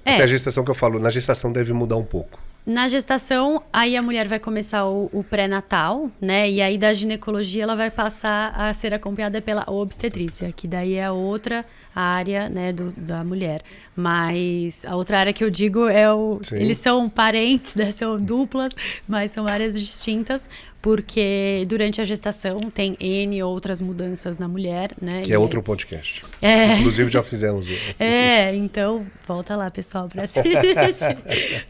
É. 0.05 0.14
Até 0.14 0.24
a 0.24 0.26
gestação 0.26 0.64
que 0.64 0.70
eu 0.70 0.74
falo, 0.74 0.99
na 0.99 1.11
gestação 1.11 1.53
deve 1.53 1.72
mudar 1.72 1.97
um 1.97 2.05
pouco. 2.05 2.41
Na 2.64 2.86
gestação, 2.86 3.62
aí 3.72 3.97
a 3.97 4.03
mulher 4.03 4.28
vai 4.28 4.39
começar 4.39 4.84
o, 4.86 5.09
o 5.11 5.24
pré-natal, 5.24 6.11
né? 6.20 6.51
E 6.51 6.61
aí 6.61 6.76
da 6.76 6.93
ginecologia 6.93 7.62
ela 7.62 7.74
vai 7.74 7.91
passar 7.91 8.53
a 8.55 8.74
ser 8.74 8.93
acompanhada 8.93 9.41
pela 9.41 9.64
obstetrícia, 9.66 10.53
que 10.53 10.68
daí 10.68 10.95
é 10.95 11.11
outra 11.11 11.64
área, 11.99 12.49
né, 12.49 12.72
do, 12.72 12.92
da 12.96 13.24
mulher. 13.24 13.62
Mas 13.96 14.84
a 14.84 14.94
outra 14.94 15.18
área 15.18 15.32
que 15.32 15.42
eu 15.42 15.51
digo 15.51 15.88
é 15.88 16.12
o. 16.12 16.38
Sim. 16.42 16.57
Eles 16.57 16.78
são 16.78 17.09
parentes, 17.09 17.74
né? 17.74 17.90
São 17.92 18.16
duplas, 18.16 18.72
mas 19.07 19.30
são 19.32 19.46
áreas 19.46 19.78
distintas, 19.78 20.49
porque 20.80 21.64
durante 21.68 22.01
a 22.01 22.05
gestação 22.05 22.59
tem 22.72 22.96
N 23.01 23.42
outras 23.42 23.82
mudanças 23.82 24.38
na 24.38 24.46
mulher, 24.46 24.92
né? 25.01 25.22
Que 25.22 25.32
é 25.32 25.38
outro 25.38 25.62
podcast. 25.62 26.24
É. 26.40 26.78
Inclusive 26.78 27.11
já 27.11 27.22
fizemos. 27.22 27.66
É, 27.99 28.55
então 28.55 29.07
volta 29.26 29.57
lá, 29.57 29.70
pessoal, 29.70 30.09
pra 30.09 30.24
assistir. 30.24 31.18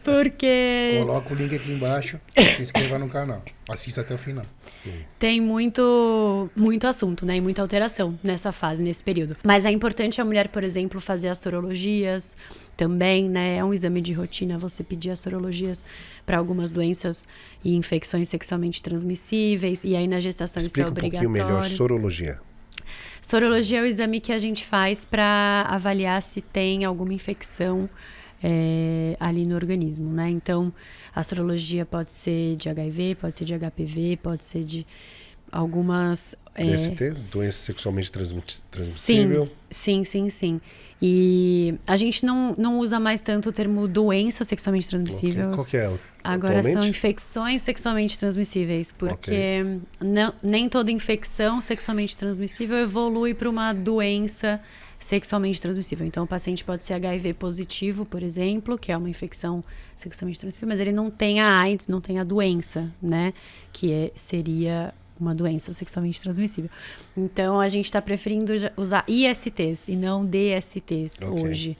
Porque. 0.03 0.97
Coloca 0.99 1.33
o 1.33 1.35
link 1.35 1.55
aqui 1.55 1.71
embaixo, 1.71 2.19
se 2.55 2.61
inscreva 2.61 2.99
no 2.99 3.09
canal. 3.09 3.41
Assista 3.69 4.01
até 4.01 4.13
o 4.13 4.17
final. 4.17 4.45
Tem 5.19 5.39
muito, 5.39 6.49
muito 6.55 6.87
assunto, 6.87 7.25
né? 7.25 7.37
E 7.37 7.41
muita 7.41 7.61
alteração 7.61 8.17
nessa 8.23 8.51
fase, 8.51 8.81
nesse 8.81 9.03
período. 9.03 9.37
Mas 9.43 9.63
é 9.63 9.71
importante 9.71 10.19
a 10.19 10.25
mulher, 10.25 10.47
por 10.47 10.63
exemplo, 10.63 10.99
fazer 10.99 11.27
as 11.27 11.37
sorologias 11.37 12.35
também, 12.75 13.29
né? 13.29 13.57
É 13.57 13.63
um 13.63 13.73
exame 13.73 14.01
de 14.01 14.13
rotina 14.13 14.57
você 14.57 14.83
pedir 14.83 15.11
as 15.11 15.19
sorologias 15.19 15.85
para 16.25 16.37
algumas 16.37 16.71
doenças 16.71 17.27
e 17.63 17.75
infecções 17.75 18.27
sexualmente 18.29 18.81
transmissíveis. 18.81 19.83
E 19.83 19.95
aí 19.95 20.07
na 20.07 20.19
gestação 20.19 20.61
Explica 20.61 20.87
isso 20.87 20.93
um 20.93 20.97
é 20.97 21.01
pouquinho 21.01 21.29
obrigatório. 21.29 21.55
melhor 21.57 21.69
sorologia. 21.69 22.39
Sorologia 23.21 23.79
é 23.79 23.81
o 23.81 23.85
exame 23.85 24.19
que 24.19 24.31
a 24.31 24.39
gente 24.39 24.65
faz 24.65 25.05
para 25.05 25.65
avaliar 25.67 26.23
se 26.23 26.41
tem 26.41 26.85
alguma 26.85 27.13
infecção 27.13 27.89
é, 28.43 29.15
ali 29.19 29.45
no 29.45 29.55
organismo, 29.55 30.11
né? 30.11 30.29
Então, 30.29 30.73
a 31.13 31.23
sorologia 31.23 31.85
pode 31.85 32.11
ser 32.11 32.55
de 32.55 32.69
HIV, 32.69 33.15
pode 33.15 33.35
ser 33.35 33.45
de 33.45 33.53
HPV, 33.53 34.19
pode 34.21 34.43
ser 34.43 34.63
de 34.63 34.85
algumas. 35.51 36.35
é, 36.55 36.63
DST, 36.63 37.11
doença 37.31 37.57
sexualmente 37.57 38.11
transmissível. 38.11 39.49
Sim, 39.69 40.03
sim, 40.03 40.03
sim, 40.03 40.29
sim. 40.29 40.61
E 41.01 41.75
a 41.87 41.95
gente 41.95 42.25
não, 42.25 42.55
não 42.57 42.79
usa 42.79 42.99
mais 42.99 43.21
tanto 43.21 43.49
o 43.49 43.51
termo 43.51 43.87
doença 43.87 44.43
sexualmente 44.43 44.87
transmissível. 44.87 45.47
Ok. 45.47 45.55
Qual 45.55 45.65
que 45.65 45.77
é? 45.77 45.99
Agora 46.21 46.61
são 46.63 46.83
infecções 46.83 47.61
sexualmente 47.61 48.19
transmissíveis, 48.19 48.91
porque 48.91 49.63
não, 50.01 50.33
nem 50.43 50.67
toda 50.67 50.91
infecção 50.91 51.61
sexualmente 51.61 52.17
transmissível 52.17 52.77
evolui 52.77 53.33
para 53.33 53.49
uma 53.49 53.71
doença 53.71 54.61
sexualmente 54.99 55.61
transmissível. 55.61 56.05
Então, 56.05 56.25
o 56.25 56.27
paciente 56.27 56.63
pode 56.63 56.83
ser 56.83 56.93
HIV 56.95 57.33
positivo, 57.35 58.05
por 58.05 58.21
exemplo, 58.21 58.77
que 58.77 58.91
é 58.91 58.97
uma 58.97 59.09
infecção 59.09 59.61
sexualmente 59.95 60.39
transmissível, 60.39 60.67
mas 60.67 60.79
ele 60.79 60.91
não 60.91 61.09
tem 61.09 61.39
a 61.39 61.57
AIDS, 61.59 61.87
não 61.87 62.01
tem 62.01 62.19
a 62.19 62.23
doença, 62.23 62.91
né? 63.01 63.33
Que 63.71 63.91
é, 63.91 64.11
seria 64.13 64.93
uma 65.19 65.33
doença 65.33 65.73
sexualmente 65.73 66.21
transmissível. 66.21 66.69
Então, 67.15 67.59
a 67.59 67.67
gente 67.67 67.85
está 67.85 68.01
preferindo 68.01 68.53
usar 68.77 69.03
ISTs 69.07 69.87
e 69.87 69.95
não 69.95 70.25
DSTs 70.25 71.21
Ok. 71.21 71.43
hoje. 71.43 71.77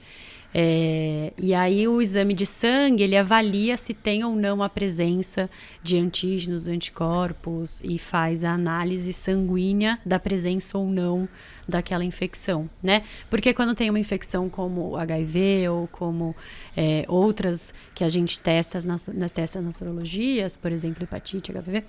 É, 0.54 1.32
e 1.38 1.54
aí 1.54 1.88
o 1.88 2.02
exame 2.02 2.34
de 2.34 2.46
sangue 2.46 3.04
ele 3.04 3.16
avalia 3.16 3.78
se 3.78 3.94
tem 3.94 4.24
ou 4.24 4.36
não 4.36 4.64
a 4.64 4.70
presença 4.70 5.50
de 5.84 5.98
antígenos, 5.98 6.68
anticorpos 6.68 7.82
e 7.84 8.00
faz 8.00 8.44
a 8.44 8.52
análise 8.54 9.14
sanguínea 9.14 10.00
da 10.04 10.20
presença 10.20 10.78
ou 10.78 10.88
não 10.88 11.30
daquela 11.68 12.04
infecção, 12.04 12.68
né? 12.82 13.04
Porque 13.30 13.54
quando 13.54 13.76
tem 13.76 13.92
uma 13.92 14.00
infecção 14.00 14.50
como 14.50 14.98
HIV 14.98 15.70
ou 15.70 15.88
como 15.88 16.36
é, 16.76 17.06
outras 17.08 17.72
que 17.94 18.04
a 18.04 18.10
gente 18.10 18.40
testa 18.40 18.82
nas, 18.82 19.08
nas, 19.08 19.32
testa 19.32 19.62
nas 19.62 19.76
sorologias, 19.76 20.58
por 20.58 20.72
exemplo, 20.72 21.04
hepatite, 21.04 21.52
HPV, 21.52 21.84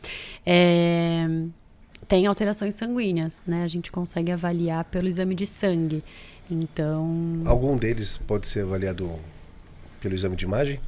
é, 0.45 1.27
tem 2.07 2.27
alterações 2.27 2.75
sanguíneas, 2.75 3.43
né? 3.47 3.63
A 3.63 3.69
gente 3.69 3.91
consegue 3.91 4.33
avaliar 4.33 4.85
pelo 4.85 5.09
exame 5.09 5.35
de 5.35 5.47
sangue. 5.47 6.03
Então. 6.51 7.43
Algum 7.47 7.77
deles 7.77 8.17
pode 8.17 8.49
ser 8.49 8.63
avaliado 8.65 9.11
pelo 10.01 10.15
exame 10.15 10.37
de 10.37 10.45
imagem? 10.45 10.81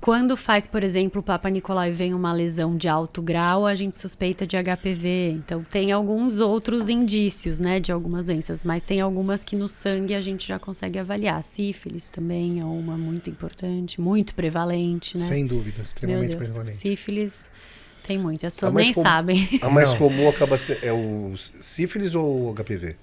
Quando 0.00 0.36
faz, 0.36 0.64
por 0.64 0.84
exemplo, 0.84 1.20
o 1.20 1.24
Papa 1.24 1.48
Nicolau 1.50 1.84
e 1.84 1.90
vem 1.90 2.14
uma 2.14 2.32
lesão 2.32 2.76
de 2.76 2.86
alto 2.86 3.20
grau, 3.20 3.66
a 3.66 3.74
gente 3.74 3.96
suspeita 3.96 4.46
de 4.46 4.56
HPV. 4.56 5.30
Então, 5.32 5.64
tem 5.64 5.90
alguns 5.90 6.38
outros 6.38 6.88
indícios, 6.88 7.58
né, 7.58 7.80
de 7.80 7.90
algumas 7.90 8.24
doenças, 8.24 8.62
mas 8.62 8.80
tem 8.84 9.00
algumas 9.00 9.42
que 9.42 9.56
no 9.56 9.66
sangue 9.66 10.14
a 10.14 10.20
gente 10.20 10.46
já 10.46 10.56
consegue 10.56 11.00
avaliar. 11.00 11.42
Sífilis 11.42 12.08
também 12.08 12.60
é 12.60 12.64
uma 12.64 12.96
muito 12.96 13.28
importante, 13.28 14.00
muito 14.00 14.36
prevalente, 14.36 15.18
né? 15.18 15.24
Sem 15.26 15.44
dúvida, 15.44 15.82
extremamente 15.82 16.28
Meu 16.28 16.38
Deus, 16.38 16.52
prevalente. 16.52 16.76
Sífilis 16.78 17.50
tem 18.06 18.16
muito, 18.18 18.46
as 18.46 18.54
pessoas 18.54 18.72
nem 18.74 18.94
com- 18.94 19.02
sabem. 19.02 19.48
A 19.60 19.68
mais 19.68 19.90
Não. 19.90 19.98
comum 19.98 20.28
acaba 20.28 20.56
ser 20.58 20.78
é 20.84 20.92
o 20.92 21.34
sífilis 21.60 22.14
ou 22.14 22.50
o 22.50 22.54
HPV? 22.54 22.94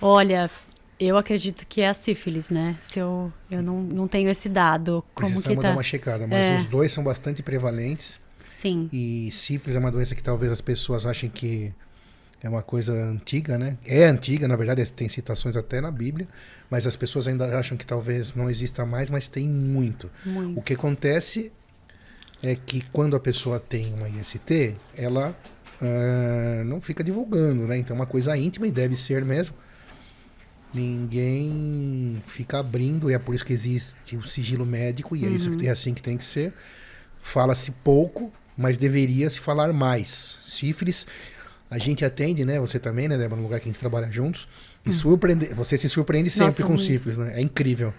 Olha, 0.00 0.50
eu 0.98 1.16
acredito 1.16 1.66
que 1.66 1.80
é 1.80 1.88
a 1.88 1.94
sífilis, 1.94 2.50
né? 2.50 2.76
Se 2.82 2.98
eu, 2.98 3.32
eu 3.50 3.62
não, 3.62 3.82
não 3.82 4.08
tenho 4.08 4.28
esse 4.28 4.48
dado. 4.48 5.04
Como 5.14 5.28
que 5.28 5.32
Precisamos 5.34 5.62
tá? 5.62 5.68
dar 5.68 5.74
uma 5.76 5.82
checada, 5.82 6.26
mas 6.26 6.46
É. 6.46 6.58
os 6.58 6.66
dois 6.66 6.92
são 6.92 7.04
bastante 7.04 7.42
prevalentes. 7.42 8.18
Sim. 8.44 8.88
E 8.92 9.30
sífilis 9.30 9.76
é 9.76 9.78
uma 9.78 9.92
doença 9.92 10.14
que 10.14 10.22
talvez 10.22 10.50
as 10.50 10.60
pessoas 10.60 11.06
achem 11.06 11.28
que 11.28 11.72
é 12.42 12.48
uma 12.48 12.62
coisa 12.62 12.92
antiga, 12.92 13.58
né? 13.58 13.76
É 13.84 14.04
antiga, 14.04 14.48
na 14.48 14.56
verdade, 14.56 14.90
tem 14.92 15.08
citações 15.08 15.56
até 15.56 15.80
na 15.80 15.90
Bíblia, 15.90 16.26
mas 16.70 16.86
as 16.86 16.96
pessoas 16.96 17.28
ainda 17.28 17.58
acham 17.58 17.76
que 17.76 17.84
talvez 17.84 18.34
não 18.34 18.48
exista 18.48 18.86
mais, 18.86 19.10
mas 19.10 19.28
tem 19.28 19.48
muito. 19.48 20.10
Muito. 20.24 20.58
O 20.58 20.62
que 20.62 20.74
acontece 20.74 21.52
é 22.42 22.54
que 22.54 22.80
quando 22.92 23.16
a 23.16 23.20
pessoa 23.20 23.58
tem 23.58 23.92
uma 23.92 24.08
IST, 24.08 24.76
ela 24.96 25.36
ah, 25.80 26.62
não 26.64 26.80
fica 26.80 27.02
divulgando, 27.04 27.66
né? 27.66 27.76
Então 27.78 27.96
é 27.96 27.98
uma 28.00 28.06
coisa 28.06 28.36
íntima 28.36 28.66
e 28.66 28.70
deve 28.70 28.96
ser 28.96 29.24
mesmo. 29.24 29.54
Ninguém 30.74 32.22
fica 32.26 32.58
abrindo, 32.58 33.10
e 33.10 33.14
é 33.14 33.18
por 33.18 33.34
isso 33.34 33.44
que 33.44 33.52
existe 33.52 34.16
o 34.16 34.22
sigilo 34.22 34.66
médico, 34.66 35.16
e 35.16 35.24
é 35.24 35.28
isso 35.28 35.50
que 35.56 35.66
é 35.66 35.70
assim 35.70 35.94
que 35.94 36.02
tem 36.02 36.16
que 36.16 36.24
ser. 36.24 36.52
Fala-se 37.22 37.70
pouco, 37.70 38.32
mas 38.56 38.76
deveria 38.78 39.28
se 39.30 39.40
falar 39.40 39.72
mais. 39.72 40.38
Sífilis, 40.42 41.06
a 41.70 41.78
gente 41.78 42.04
atende, 42.04 42.44
né? 42.44 42.58
Você 42.60 42.78
também, 42.78 43.08
né, 43.08 43.16
Débora, 43.18 43.36
no 43.40 43.42
lugar 43.46 43.60
que 43.60 43.68
a 43.68 43.72
gente 43.72 43.80
trabalha 43.80 44.10
juntos. 44.10 44.48
E 44.86 44.92
surpreende, 44.92 45.46
você 45.54 45.76
se 45.76 45.88
surpreende 45.88 46.30
sempre 46.30 46.46
Nossa, 46.46 46.62
com 46.62 46.68
muito. 46.70 46.84
sífilis, 46.84 47.18
né? 47.18 47.32
É 47.34 47.40
incrível. 47.42 47.92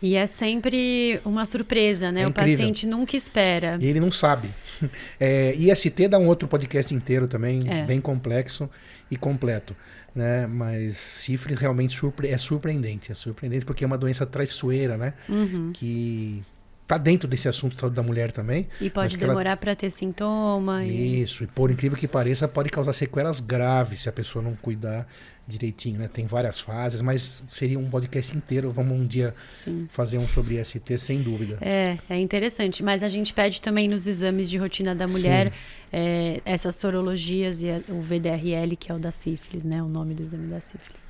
E 0.00 0.16
é 0.16 0.26
sempre 0.26 1.20
uma 1.24 1.46
surpresa, 1.46 2.10
né? 2.10 2.22
É 2.22 2.26
o 2.26 2.30
incrível. 2.30 2.56
paciente 2.56 2.86
nunca 2.88 3.16
espera. 3.16 3.78
E 3.80 3.86
ele 3.86 4.00
não 4.00 4.10
sabe. 4.10 4.50
É, 5.20 5.54
IST 5.54 6.08
dá 6.08 6.18
um 6.18 6.26
outro 6.26 6.48
podcast 6.48 6.92
inteiro 6.92 7.28
também, 7.28 7.62
É. 7.68 7.84
bem 7.84 8.00
complexo 8.00 8.68
e 9.12 9.16
completo. 9.16 9.76
Né? 10.14 10.46
Mas 10.46 10.96
sífilis 10.96 11.58
realmente 11.58 11.96
surpre- 11.96 12.28
é 12.28 12.36
surpreendente. 12.38 13.10
É 13.12 13.14
surpreendente 13.14 13.64
porque 13.64 13.82
é 13.84 13.86
uma 13.86 13.96
doença 13.98 14.26
traiçoeira, 14.26 14.96
né? 14.96 15.14
Uhum. 15.28 15.70
Que 15.72 16.42
tá 16.86 16.98
dentro 16.98 17.26
desse 17.28 17.48
assunto 17.48 17.88
da 17.88 18.02
mulher 18.02 18.32
também. 18.32 18.68
E 18.80 18.90
pode 18.90 19.16
que 19.16 19.24
ela- 19.24 19.32
demorar 19.32 19.56
pra 19.56 19.74
ter 19.74 19.90
sintoma. 19.90 20.84
Isso, 20.84 21.44
e 21.44 21.46
por 21.46 21.70
incrível 21.70 21.96
que 21.98 22.06
pareça, 22.08 22.46
pode 22.46 22.68
causar 22.70 22.92
sequelas 22.92 23.40
graves 23.40 24.00
se 24.00 24.08
a 24.08 24.12
pessoa 24.12 24.42
não 24.44 24.54
cuidar 24.56 25.06
direitinho, 25.46 25.98
né? 25.98 26.08
Tem 26.08 26.24
várias 26.26 26.60
fases, 26.60 27.00
mas 27.00 27.42
seria 27.48 27.78
um 27.78 27.90
podcast 27.90 28.36
inteiro. 28.36 28.70
Vamos 28.70 28.96
um 28.98 29.04
dia 29.06 29.34
Sim. 29.52 29.88
fazer 29.90 30.16
um 30.18 30.28
sobre 30.28 30.60
IST, 30.60 30.96
sem 30.98 31.20
dúvida. 31.22 31.58
É, 31.60 31.98
é 32.08 32.18
interessante. 32.18 32.82
Mas 32.82 33.02
a 33.02 33.08
gente 33.08 33.32
pede 33.34 33.60
também 33.60 33.88
nos 33.88 34.06
exames 34.06 34.48
de 34.48 34.56
rotina 34.56 34.94
da 34.94 35.06
mulher 35.08 35.52
é, 35.92 36.40
essas 36.44 36.76
sorologias 36.76 37.60
e 37.60 37.66
o 37.88 38.00
VDRL, 38.00 38.76
que 38.76 38.92
é 38.92 38.94
o 38.94 38.98
da 38.98 39.10
sífilis, 39.10 39.64
né? 39.64 39.82
O 39.82 39.88
nome 39.88 40.14
do 40.14 40.22
exame 40.22 40.46
da 40.48 40.60
sífilis. 40.60 41.00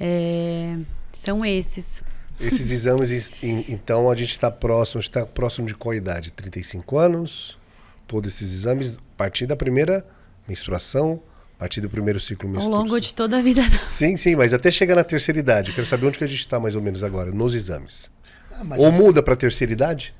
É, 0.00 0.76
são 1.12 1.44
esses. 1.44 2.02
Esses 2.40 2.70
exames, 2.70 3.30
então, 3.42 4.10
a 4.10 4.16
gente 4.16 4.30
está 4.30 4.50
próximo, 4.50 5.00
está 5.00 5.24
próximo 5.24 5.66
de 5.66 5.74
qual 5.74 5.94
idade? 5.94 6.32
35 6.32 6.98
anos? 6.98 7.56
Todos 8.06 8.34
esses 8.34 8.52
exames, 8.52 8.94
a 8.96 9.16
partir 9.16 9.46
da 9.46 9.54
primeira 9.54 10.04
menstruação, 10.48 11.22
a 11.56 11.60
partir 11.60 11.80
do 11.80 11.88
primeiro 11.88 12.18
ciclo 12.18 12.48
Ao 12.48 12.54
menstrual. 12.54 12.80
longo 12.82 13.00
de 13.00 13.14
toda 13.14 13.38
a 13.38 13.42
vida. 13.42 13.62
Sim, 13.86 14.16
sim, 14.16 14.34
mas 14.34 14.52
até 14.52 14.70
chegar 14.70 14.96
na 14.96 15.04
terceira 15.04 15.38
idade. 15.38 15.70
Eu 15.70 15.74
quero 15.76 15.86
saber 15.86 16.06
onde 16.06 16.18
que 16.18 16.24
a 16.24 16.26
gente 16.26 16.40
está 16.40 16.58
mais 16.58 16.74
ou 16.74 16.82
menos 16.82 17.04
agora, 17.04 17.30
nos 17.30 17.54
exames. 17.54 18.10
Ah, 18.50 18.62
Ou 18.76 18.88
isso- 18.90 18.98
muda 19.02 19.22
para 19.22 19.34
a 19.34 19.36
terceira 19.36 19.72
idade? 19.72 20.14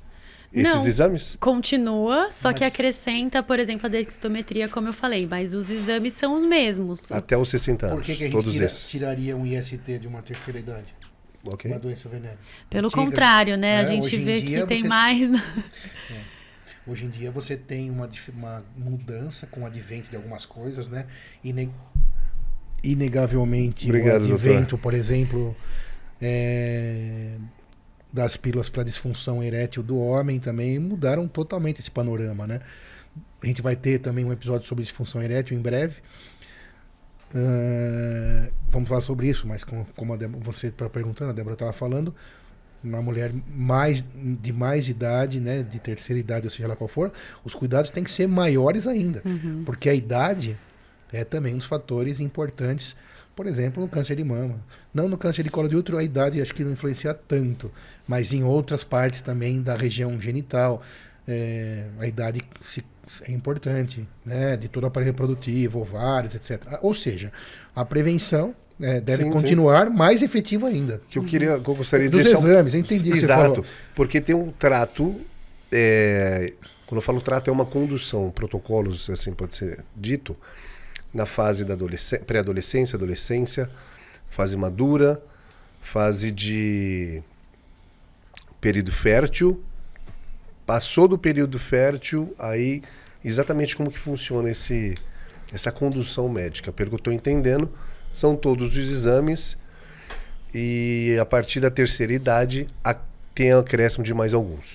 Esses 0.53 0.73
Não. 0.75 0.87
exames? 0.87 1.35
Continua, 1.39 2.31
só 2.31 2.53
que 2.53 2.63
Mas- 2.63 2.73
acrescenta, 2.73 3.41
por 3.41 3.59
exemplo, 3.59 3.87
a 3.87 3.89
dextometria, 3.89 4.69
como 4.69 4.87
eu 4.87 4.93
falei, 4.93 5.25
mas 5.27 5.53
os 5.53 5.67
exames 5.69 6.13
são 6.13 6.35
os 6.35 6.43
mesmos. 6.43 7.11
Até 7.11 7.35
os 7.35 7.49
60 7.49 7.87
anos. 7.87 7.97
Por 7.97 8.05
que, 8.05 8.15
que 8.15 8.23
a 8.23 8.27
gente 8.27 8.35
todos 8.35 8.53
tira- 8.53 8.65
esses. 8.65 8.89
tiraria 8.89 9.35
um 9.35 9.45
IST 9.45 9.97
de 9.99 10.07
uma 10.07 10.21
terceira 10.21 10.59
idade? 10.59 10.93
Ok. 11.45 11.69
Uma 11.71 11.79
doença 11.79 12.07
venérea. 12.09 12.37
Pelo 12.69 12.87
Antiga. 12.87 13.01
contrário, 13.03 13.57
né? 13.57 13.73
É, 13.75 13.77
a 13.79 13.85
gente 13.85 14.05
hoje 14.05 14.15
em 14.15 14.23
vê 14.25 14.41
que 14.41 14.65
tem 14.65 14.81
você- 14.81 14.87
mais. 14.87 15.29
Hoje 16.85 17.05
em 17.05 17.09
dia 17.09 17.31
você 17.31 17.55
tem 17.55 17.89
uma, 17.89 18.09
uma 18.37 18.65
mudança 18.89 19.47
com 19.47 19.61
o 19.61 19.65
advento 19.65 20.09
de 20.09 20.15
algumas 20.15 20.45
coisas, 20.45 20.87
né? 20.87 21.05
Ine- 21.43 21.71
Inegavelmente 22.83 23.85
Obrigado, 23.87 24.23
o 24.23 24.33
advento, 24.33 24.77
por 24.77 24.93
exemplo, 24.93 25.55
é, 26.21 27.37
das 28.11 28.35
pílulas 28.35 28.67
para 28.67 28.83
disfunção 28.83 29.41
erétil 29.41 29.81
do 29.81 29.97
homem 29.97 30.37
também 30.39 30.77
mudaram 30.79 31.25
totalmente 31.27 31.79
esse 31.79 31.89
panorama, 31.89 32.45
né? 32.45 32.59
A 33.41 33.45
gente 33.47 33.61
vai 33.61 33.75
ter 33.75 33.99
também 33.99 34.25
um 34.25 34.33
episódio 34.33 34.67
sobre 34.67 34.83
disfunção 34.83 35.21
erétil 35.21 35.57
em 35.57 35.61
breve. 35.61 35.95
Ah, 37.35 38.49
vamos 38.69 38.87
falar 38.89 39.01
sobre 39.01 39.27
isso, 39.27 39.47
mas 39.47 39.63
como, 39.63 39.85
como 39.95 40.15
Débora- 40.17 40.43
você 40.43 40.67
está 40.67 40.89
perguntando, 40.89 41.31
a 41.31 41.33
Débora 41.33 41.53
estava 41.53 41.73
falando, 41.73 42.13
uma 42.83 43.01
mulher 43.01 43.31
mais 43.55 44.03
de 44.13 44.51
mais 44.51 44.89
idade, 44.89 45.39
né, 45.39 45.63
de 45.63 45.79
terceira 45.79 46.19
idade, 46.19 46.45
ou 46.47 46.51
seja 46.51 46.67
lá 46.67 46.75
qual 46.75 46.87
for, 46.87 47.11
os 47.43 47.55
cuidados 47.55 47.89
têm 47.89 48.03
que 48.03 48.11
ser 48.11 48.27
maiores 48.27 48.87
ainda, 48.87 49.21
Uhum. 49.25 49.63
porque 49.65 49.89
a 49.89 49.93
idade 49.93 50.57
é 51.11 51.23
também 51.23 51.53
um 51.53 51.57
dos 51.57 51.65
fatores 51.67 52.19
importantes, 52.19 52.95
por 53.35 53.47
exemplo, 53.47 53.81
no 53.81 53.87
câncer 53.89 54.15
de 54.17 54.23
mama. 54.23 54.59
Não 54.93 55.07
no 55.07 55.17
câncer 55.17 55.43
de 55.43 55.49
colo 55.49 55.69
de 55.69 55.75
útero, 55.75 55.97
a 55.97 56.03
idade 56.03 56.41
acho 56.41 56.53
que 56.53 56.63
não 56.63 56.73
influencia 56.73 57.13
tanto, 57.13 57.71
mas 58.07 58.33
em 58.33 58.43
outras 58.43 58.83
partes 58.83 59.21
também 59.21 59.61
da 59.61 59.75
região 59.75 60.19
genital, 60.19 60.81
é, 61.27 61.85
a 61.99 62.05
idade 62.07 62.41
se- 62.61 62.83
é 63.27 63.31
importante, 63.31 64.07
né, 64.25 64.55
de 64.57 64.67
todo 64.67 64.83
o 64.83 64.87
aparelho 64.87 65.11
reprodutivo, 65.11 65.79
ovários, 65.81 66.35
etc. 66.35 66.61
Ou 66.81 66.93
seja, 66.93 67.31
a 67.75 67.83
prevenção 67.83 68.55
é, 68.81 68.99
deve 68.99 69.23
Sim, 69.23 69.29
sim. 69.29 69.33
continuar 69.33 69.89
mais 69.89 70.21
efetiva 70.21 70.67
ainda. 70.67 71.01
Que 71.09 71.19
eu 71.19 71.23
queria, 71.23 71.59
que 71.59 71.69
eu 71.69 71.75
gostaria 71.75 72.09
de 72.09 72.17
Dos 72.17 72.27
um- 72.33 72.47
exames, 72.47 72.73
entendi 72.73 73.11
Exato, 73.11 73.63
porque 73.95 74.19
tem 74.19 74.35
um 74.35 74.51
trato, 74.51 75.19
é, 75.71 76.53
quando 76.87 76.97
eu 76.97 77.01
falo 77.01 77.21
trato 77.21 77.49
é 77.49 77.53
uma 77.53 77.65
condução, 77.65 78.31
protocolos, 78.31 79.09
assim 79.09 79.31
pode 79.33 79.55
ser 79.55 79.83
dito, 79.95 80.35
na 81.13 81.25
fase 81.25 81.63
da 81.63 81.73
adolescência, 81.73 82.25
pré-adolescência, 82.25 82.95
adolescência, 82.95 83.69
fase 84.29 84.57
madura, 84.57 85.21
fase 85.81 86.31
de 86.31 87.21
período 88.59 88.91
fértil, 88.91 89.61
passou 90.65 91.07
do 91.07 91.17
período 91.17 91.57
fértil, 91.59 92.33
aí 92.39 92.81
exatamente 93.23 93.75
como 93.75 93.91
que 93.91 93.99
funciona 93.99 94.49
esse 94.49 94.93
essa 95.53 95.71
condução 95.71 96.27
médica, 96.27 96.71
pelo 96.71 96.89
que 96.89 96.95
eu 96.95 96.97
estou 96.97 97.13
entendendo, 97.13 97.69
são 98.11 98.35
todos 98.35 98.71
os 98.75 98.89
exames 98.91 99.55
e 100.53 101.15
a 101.21 101.25
partir 101.25 101.59
da 101.59 101.69
terceira 101.69 102.13
idade 102.13 102.67
a- 102.83 102.95
tem 103.35 103.51
acréscimo 103.51 104.03
de 104.03 104.13
mais 104.13 104.33
alguns. 104.33 104.73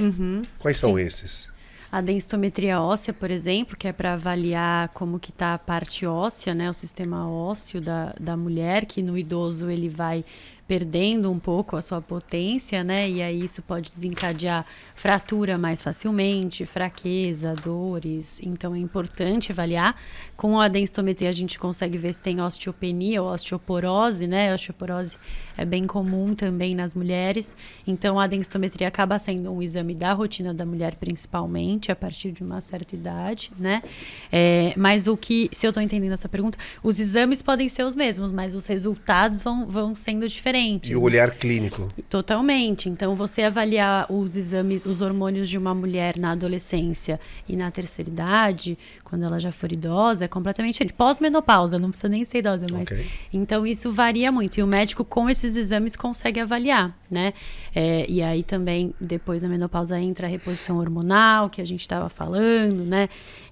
Quais 0.58 0.76
são 0.76 0.96
sim. 0.96 1.02
esses? 1.02 1.48
A 1.90 2.00
densitometria 2.00 2.80
óssea, 2.82 3.14
por 3.14 3.30
exemplo, 3.30 3.76
que 3.76 3.88
é 3.88 3.92
para 3.92 4.12
avaliar 4.12 4.88
como 4.90 5.18
que 5.18 5.30
está 5.30 5.54
a 5.54 5.58
parte 5.58 6.04
óssea, 6.04 6.54
né, 6.54 6.68
o 6.68 6.74
sistema 6.74 7.28
ósseo 7.30 7.80
da, 7.80 8.14
da 8.20 8.36
mulher, 8.36 8.84
que 8.84 9.02
no 9.02 9.16
idoso 9.16 9.70
ele 9.70 9.88
vai 9.88 10.22
perdendo 10.68 11.32
um 11.32 11.38
pouco 11.38 11.76
a 11.76 11.82
sua 11.82 12.02
potência, 12.02 12.84
né? 12.84 13.08
E 13.08 13.22
aí 13.22 13.42
isso 13.42 13.62
pode 13.62 13.90
desencadear 13.90 14.66
fratura 14.94 15.56
mais 15.56 15.80
facilmente, 15.80 16.66
fraqueza, 16.66 17.54
dores. 17.64 18.38
Então 18.42 18.74
é 18.74 18.78
importante 18.78 19.50
avaliar. 19.50 19.96
Com 20.36 20.60
a 20.60 20.68
densitometria 20.68 21.30
a 21.30 21.32
gente 21.32 21.58
consegue 21.58 21.96
ver 21.96 22.12
se 22.12 22.20
tem 22.20 22.42
osteopenia 22.42 23.22
ou 23.22 23.32
osteoporose, 23.32 24.26
né? 24.26 24.52
A 24.52 24.54
osteoporose 24.54 25.16
é 25.56 25.64
bem 25.64 25.84
comum 25.84 26.34
também 26.34 26.74
nas 26.74 26.92
mulheres. 26.94 27.56
Então 27.86 28.20
a 28.20 28.26
densitometria 28.26 28.88
acaba 28.88 29.18
sendo 29.18 29.50
um 29.50 29.62
exame 29.62 29.94
da 29.94 30.12
rotina 30.12 30.52
da 30.52 30.66
mulher 30.66 30.96
principalmente 30.96 31.90
a 31.90 31.96
partir 31.96 32.30
de 32.30 32.42
uma 32.42 32.60
certa 32.60 32.94
idade, 32.94 33.50
né? 33.58 33.82
É, 34.30 34.74
mas 34.76 35.06
o 35.06 35.16
que, 35.16 35.48
se 35.50 35.66
eu 35.66 35.70
estou 35.70 35.82
entendendo 35.82 36.12
a 36.12 36.18
sua 36.18 36.28
pergunta, 36.28 36.58
os 36.82 37.00
exames 37.00 37.40
podem 37.40 37.70
ser 37.70 37.84
os 37.84 37.94
mesmos, 37.94 38.30
mas 38.30 38.54
os 38.54 38.66
resultados 38.66 39.40
vão, 39.40 39.66
vão 39.66 39.96
sendo 39.96 40.28
diferentes. 40.28 40.57
E 40.90 40.96
o 40.96 41.02
olhar 41.02 41.30
clínico. 41.30 41.88
Totalmente. 42.08 42.88
Então, 42.88 43.14
você 43.14 43.42
avaliar 43.42 44.10
os 44.10 44.36
exames, 44.36 44.86
os 44.86 45.00
hormônios 45.00 45.48
de 45.48 45.56
uma 45.56 45.74
mulher 45.74 46.16
na 46.16 46.32
adolescência 46.32 47.20
e 47.48 47.56
na 47.56 47.70
terceira 47.70 48.10
idade, 48.10 48.78
quando 49.04 49.24
ela 49.24 49.38
já 49.38 49.52
for 49.52 49.70
idosa, 49.72 50.24
é 50.24 50.28
completamente 50.28 50.84
pós-menopausa, 50.92 51.78
não 51.78 51.90
precisa 51.90 52.08
nem 52.08 52.24
ser 52.24 52.38
idosa, 52.38 52.66
mas. 52.72 52.82
Ok. 52.82 53.06
Então, 53.32 53.66
isso 53.66 53.92
varia 53.92 54.32
muito. 54.32 54.58
E 54.58 54.62
o 54.62 54.66
médico, 54.66 55.04
com 55.04 55.28
esses 55.30 55.56
exames, 55.56 55.96
consegue 55.96 56.40
avaliar, 56.40 56.96
né? 57.10 57.32
É, 57.74 58.06
e 58.08 58.22
aí 58.22 58.42
também, 58.42 58.94
depois 59.00 59.42
da 59.42 59.48
menopausa, 59.48 59.98
entra 59.98 60.26
a 60.26 60.30
reposição 60.30 60.78
hormonal, 60.78 61.48
que 61.48 61.60
a 61.60 61.64
gente 61.64 61.80
estava 61.80 62.08
falando, 62.08 62.84
né? 62.84 63.08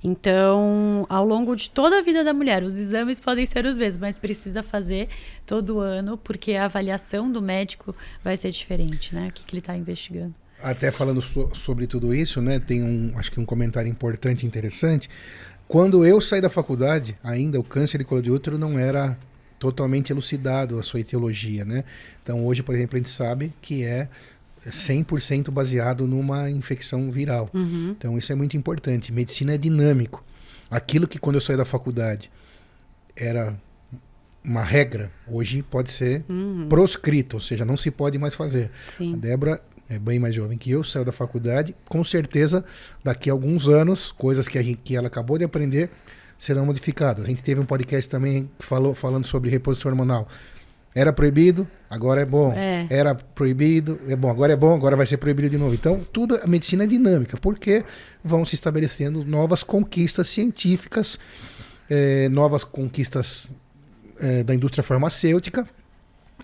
Então, 0.09 1.05
ao 1.09 1.27
longo 1.27 1.57
de 1.57 1.69
toda 1.69 1.99
a 1.99 2.01
vida 2.01 2.23
da 2.23 2.33
mulher, 2.33 2.63
os 2.63 2.79
exames 2.79 3.19
podem 3.19 3.45
ser 3.45 3.67
os 3.67 3.77
mesmos, 3.77 4.01
mas 4.01 4.21
precisa 4.21 4.63
fazer 4.63 5.09
todo 5.45 5.81
ano, 5.81 6.17
porque 6.17 6.53
a 6.55 6.67
avaliação 6.67 7.29
do 7.31 7.43
médico 7.43 7.93
vai 8.23 8.37
ser 8.37 8.53
diferente, 8.53 9.13
né? 9.13 9.27
O 9.27 9.33
que, 9.33 9.45
que 9.45 9.53
ele 9.53 9.59
está 9.59 9.77
investigando. 9.77 10.33
Até 10.63 10.93
falando 10.93 11.21
so- 11.21 11.51
sobre 11.57 11.89
tudo 11.89 12.15
isso, 12.15 12.41
né? 12.41 12.61
Tem 12.61 12.85
um, 12.85 13.15
acho 13.17 13.33
que 13.33 13.41
um 13.41 13.45
comentário 13.45 13.91
importante, 13.91 14.45
e 14.45 14.47
interessante. 14.47 15.11
Quando 15.67 16.07
eu 16.07 16.21
saí 16.21 16.41
da 16.41 16.49
faculdade, 16.49 17.19
ainda 17.21 17.59
o 17.59 17.65
câncer 17.65 17.99
de 17.99 18.05
colo 18.05 18.23
de 18.23 18.31
útero 18.31 18.57
não 18.57 18.79
era 18.79 19.19
totalmente 19.59 20.11
elucidado 20.13 20.79
a 20.79 20.85
sua 20.85 21.01
etiologia, 21.01 21.65
né? 21.65 21.83
Então 22.23 22.47
hoje, 22.47 22.63
por 22.63 22.77
exemplo, 22.77 22.95
a 22.95 22.99
gente 22.99 23.11
sabe 23.11 23.53
que 23.61 23.83
é 23.83 24.09
100% 24.71 25.51
baseado 25.51 26.07
numa 26.07 26.51
infecção 26.51 27.11
viral. 27.11 27.51
Então 27.91 28.19
isso 28.19 28.33
é 28.33 28.35
muito 28.35 28.57
importante. 28.57 29.13
Medicina 29.13 29.55
é 29.55 29.59
dinâmico. 29.59 30.25
Aquilo 30.71 31.07
que 31.07 31.19
quando 31.19 31.37
eu 31.37 31.41
saí 31.41 31.57
da 31.57 31.65
faculdade 31.65 32.31
era 33.15 33.57
uma 34.45 34.63
regra, 34.63 35.11
hoje 35.27 35.63
pode 35.63 35.91
ser 35.91 36.25
proscrito, 36.69 37.37
ou 37.37 37.41
seja, 37.41 37.65
não 37.65 37.77
se 37.77 37.91
pode 37.91 38.19
mais 38.19 38.35
fazer. 38.35 38.71
A 38.87 38.91
Sim. 38.91 39.17
Débora 39.17 39.61
é 39.89 39.99
bem 39.99 40.19
mais 40.19 40.35
jovem 40.35 40.59
que 40.59 40.71
eu, 40.71 40.83
saiu 40.85 41.05
da 41.05 41.13
faculdade. 41.13 41.75
Com 41.89 42.03
certeza, 42.05 42.65
daqui 43.03 43.31
a 43.31 43.33
alguns 43.33 43.69
anos, 43.69 44.13
coisas 44.13 44.49
que, 44.49 44.59
a 44.59 44.63
gente, 44.63 44.81
que 44.83 44.97
ela 44.97 45.07
acabou 45.07 45.39
de 45.39 45.45
aprender 45.45 45.91
serão 46.39 46.67
modificadas. 46.67 47.25
A 47.25 47.29
gente 47.29 47.43
teve 47.43 47.61
um 47.61 47.65
podcast 47.65 48.11
também 48.11 48.51
falou, 48.59 48.95
falando 48.95 49.27
sobre 49.27 49.51
reposição 49.51 49.91
hormonal. 49.91 50.29
Era 50.97 51.13
proibido, 51.13 51.69
agora 51.91 52.23
é 52.23 52.25
bom. 52.25 52.55
É. 52.55 52.87
Era 52.89 53.15
proibido, 53.15 54.01
é 54.09 54.17
bom, 54.17 54.31
agora 54.31 54.55
é 54.55 54.57
bom, 54.57 54.75
agora 54.75 54.97
vai 54.97 55.05
ser 55.05 55.19
proibido 55.19 55.51
de 55.51 55.59
novo. 55.59 55.75
Então, 55.75 56.01
tudo 56.11 56.41
a 56.43 56.47
medicina 56.47 56.85
é 56.85 56.87
dinâmica, 56.87 57.37
porque 57.37 57.85
vão 58.25 58.47
se 58.47 58.55
estabelecendo 58.55 59.23
novas 59.23 59.63
conquistas 59.63 60.27
científicas, 60.31 61.19
eh, 61.91 62.31
novas 62.31 62.65
conquistas 62.65 63.53
eh, 64.19 64.43
da 64.43 64.55
indústria 64.55 64.83
farmacêutica 64.83 65.69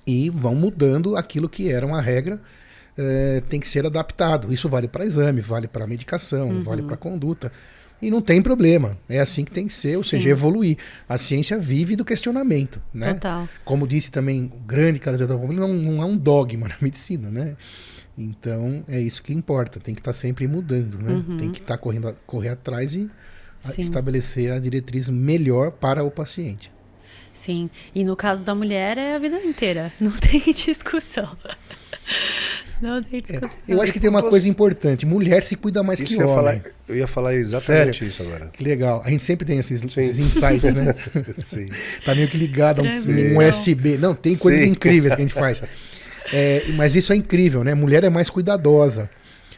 e 0.06 0.28
vão 0.28 0.54
mudando 0.54 1.16
aquilo 1.16 1.48
que 1.48 1.70
era 1.72 1.86
uma 1.86 2.02
regra, 2.02 2.38
eh, 2.98 3.42
tem 3.48 3.58
que 3.58 3.66
ser 3.66 3.86
adaptado. 3.86 4.52
Isso 4.52 4.68
vale 4.68 4.86
para 4.86 5.06
exame, 5.06 5.40
vale 5.40 5.66
para 5.66 5.86
medicação, 5.86 6.62
vale 6.62 6.82
para 6.82 6.98
conduta. 6.98 7.50
E 8.02 8.10
não 8.10 8.20
tem 8.20 8.42
problema. 8.42 8.98
É 9.08 9.20
assim 9.20 9.44
que 9.44 9.52
tem 9.52 9.68
que 9.68 9.72
ser, 9.74 9.96
ou 9.96 10.02
Sim. 10.02 10.10
seja, 10.10 10.28
evoluir. 10.30 10.76
A 11.08 11.16
ciência 11.16 11.56
vive 11.58 11.94
do 11.94 12.04
questionamento, 12.04 12.82
né? 12.92 13.14
Total. 13.14 13.48
Como 13.64 13.86
disse 13.86 14.10
também 14.10 14.46
o 14.52 14.58
grande 14.66 14.98
Cadê 14.98 15.24
não, 15.26 15.68
não 15.68 16.02
é 16.02 16.04
um 16.04 16.16
dogma 16.16 16.66
na 16.68 16.76
medicina, 16.80 17.30
né? 17.30 17.56
Então 18.18 18.84
é 18.88 19.00
isso 19.00 19.22
que 19.22 19.32
importa. 19.32 19.78
Tem 19.78 19.94
que 19.94 20.00
estar 20.00 20.12
sempre 20.12 20.46
mudando, 20.48 20.98
né? 20.98 21.22
Tem 21.38 21.50
que 21.52 21.60
estar 21.60 21.78
correndo 21.78 22.08
a- 22.08 22.14
correr 22.26 22.48
atrás 22.50 22.94
e 22.94 23.08
Sim. 23.60 23.82
estabelecer 23.82 24.50
a 24.52 24.58
diretriz 24.58 25.08
melhor 25.08 25.70
para 25.70 26.02
o 26.02 26.10
paciente. 26.10 26.70
Sim. 27.32 27.70
E 27.94 28.04
no 28.04 28.14
caso 28.16 28.44
da 28.44 28.54
mulher 28.54 28.98
é 28.98 29.14
a 29.14 29.18
vida 29.18 29.38
inteira. 29.42 29.92
Não 30.00 30.10
tem 30.18 30.40
discussão. 30.52 31.34
Não 32.82 33.00
tem 33.00 33.22
É, 33.30 33.48
eu 33.68 33.80
acho 33.80 33.92
que 33.92 34.00
tem 34.00 34.10
uma 34.10 34.24
coisa 34.24 34.48
importante: 34.48 35.06
mulher 35.06 35.44
se 35.44 35.54
cuida 35.54 35.84
mais 35.84 36.00
Isso 36.00 36.16
que 36.16 36.22
eu 36.22 36.28
homem. 36.28 36.60
falar, 36.60 36.60
eu 36.88 36.96
ia 36.96 37.06
falar 37.06 37.34
exatamente 37.36 38.04
isso 38.04 38.22
agora. 38.22 38.46
Que 38.52 38.64
legal. 38.64 39.00
A 39.04 39.10
gente 39.10 39.22
sempre 39.22 39.46
tem 39.46 39.58
esses, 39.58 39.84
esses 39.84 40.18
insights, 40.18 40.74
né? 40.74 40.92
Sim. 41.38 41.70
tá 42.04 42.12
meio 42.12 42.26
que 42.26 42.36
ligado 42.36 42.80
a 42.80 42.82
um, 42.82 42.88
um 42.88 43.48
USB. 43.48 43.96
Não, 43.96 44.16
tem 44.16 44.36
coisas 44.36 44.64
Sim. 44.64 44.70
incríveis 44.70 45.14
que 45.14 45.20
a 45.20 45.24
gente 45.24 45.34
faz. 45.34 45.62
É, 46.32 46.62
mas 46.76 46.94
isso 46.94 47.12
é 47.12 47.16
incrível, 47.16 47.64
né? 47.64 47.74
Mulher 47.74 48.04
é 48.04 48.08
mais 48.08 48.30
cuidadosa. 48.30 49.10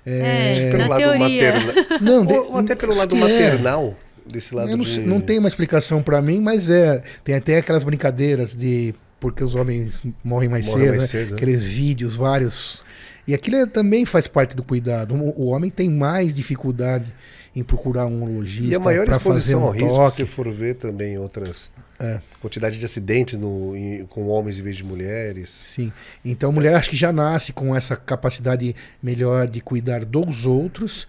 É, 0.05 0.71
Pelo 0.71 0.79
na 0.79 0.89
lado 0.89 0.99
teoria. 0.99 1.53
maternal. 1.53 1.75
Não, 2.01 2.27
ou, 2.27 2.53
ou 2.53 2.59
até 2.59 2.75
pelo 2.75 2.95
lado 2.95 3.15
é. 3.15 3.19
maternal, 3.21 3.97
desse 4.27 4.55
lado 4.55 4.71
Eu 4.71 4.77
não, 4.79 4.85
de... 4.85 5.01
não 5.01 5.21
tem 5.21 5.39
uma 5.39 5.47
explicação 5.47 6.03
pra 6.03 6.21
mim, 6.21 6.41
mas 6.41 6.71
é. 6.71 7.03
Tem 7.23 7.35
até 7.35 7.59
aquelas 7.59 7.85
brincadeiras 7.85 8.55
de 8.55 8.95
porque 9.25 9.43
os 9.43 9.55
homens 9.55 10.03
morrem 10.23 10.51
mais 10.51 10.67
Morrem 10.67 10.85
cedo, 10.85 10.97
mais 10.97 11.01
né? 11.01 11.07
cedo, 11.07 11.31
né? 11.31 11.37
aqueles 11.37 11.65
vídeos 11.65 12.15
vários. 12.15 12.84
E 13.27 13.35
aquilo 13.35 13.57
é- 13.57 13.67
também 13.67 14.05
faz 14.05 14.27
parte 14.27 14.55
do 14.55 14.63
cuidado. 14.63 15.15
O, 15.15 15.47
homem 15.47 15.71
tem 15.71 15.89
mais 15.91 16.35
dificuldade 16.35 17.13
em 17.57 17.63
procurar 17.63 18.07
um 18.07 18.23
urologista 18.25 18.73
E 18.73 18.75
a 18.75 18.81
maior 18.81 19.09
exposição 19.09 19.63
um 19.63 19.65
ao 19.67 19.71
risco, 19.71 19.89
toque. 19.89 20.17
se 20.17 20.27
for 20.27 20.51
ver 20.51 20.75
também 20.75 21.17
outras... 21.19 21.71
É. 22.01 22.21
Quantidade 22.41 22.77
de 22.77 22.85
acidentes 22.85 23.39
no, 23.39 23.75
em- 23.77 24.05
com 24.07 24.27
homens 24.27 24.59
em 24.59 24.63
vez 24.63 24.77
de 24.77 24.83
mulheres. 24.85 25.49
Sim. 25.51 25.93
Então 26.25 26.51
a 26.51 26.53
mulher 26.53 26.75
acho 26.75 26.91
que 26.91 26.97
já 26.97 27.13
nasce 27.13 27.53
com 27.53 27.75
essa 27.75 27.95
capacidade 27.95 28.75
melhor 29.01 29.49
de 29.49 29.61
cuidar 29.61 30.05
dos 30.05 30.45
outros 30.45 31.07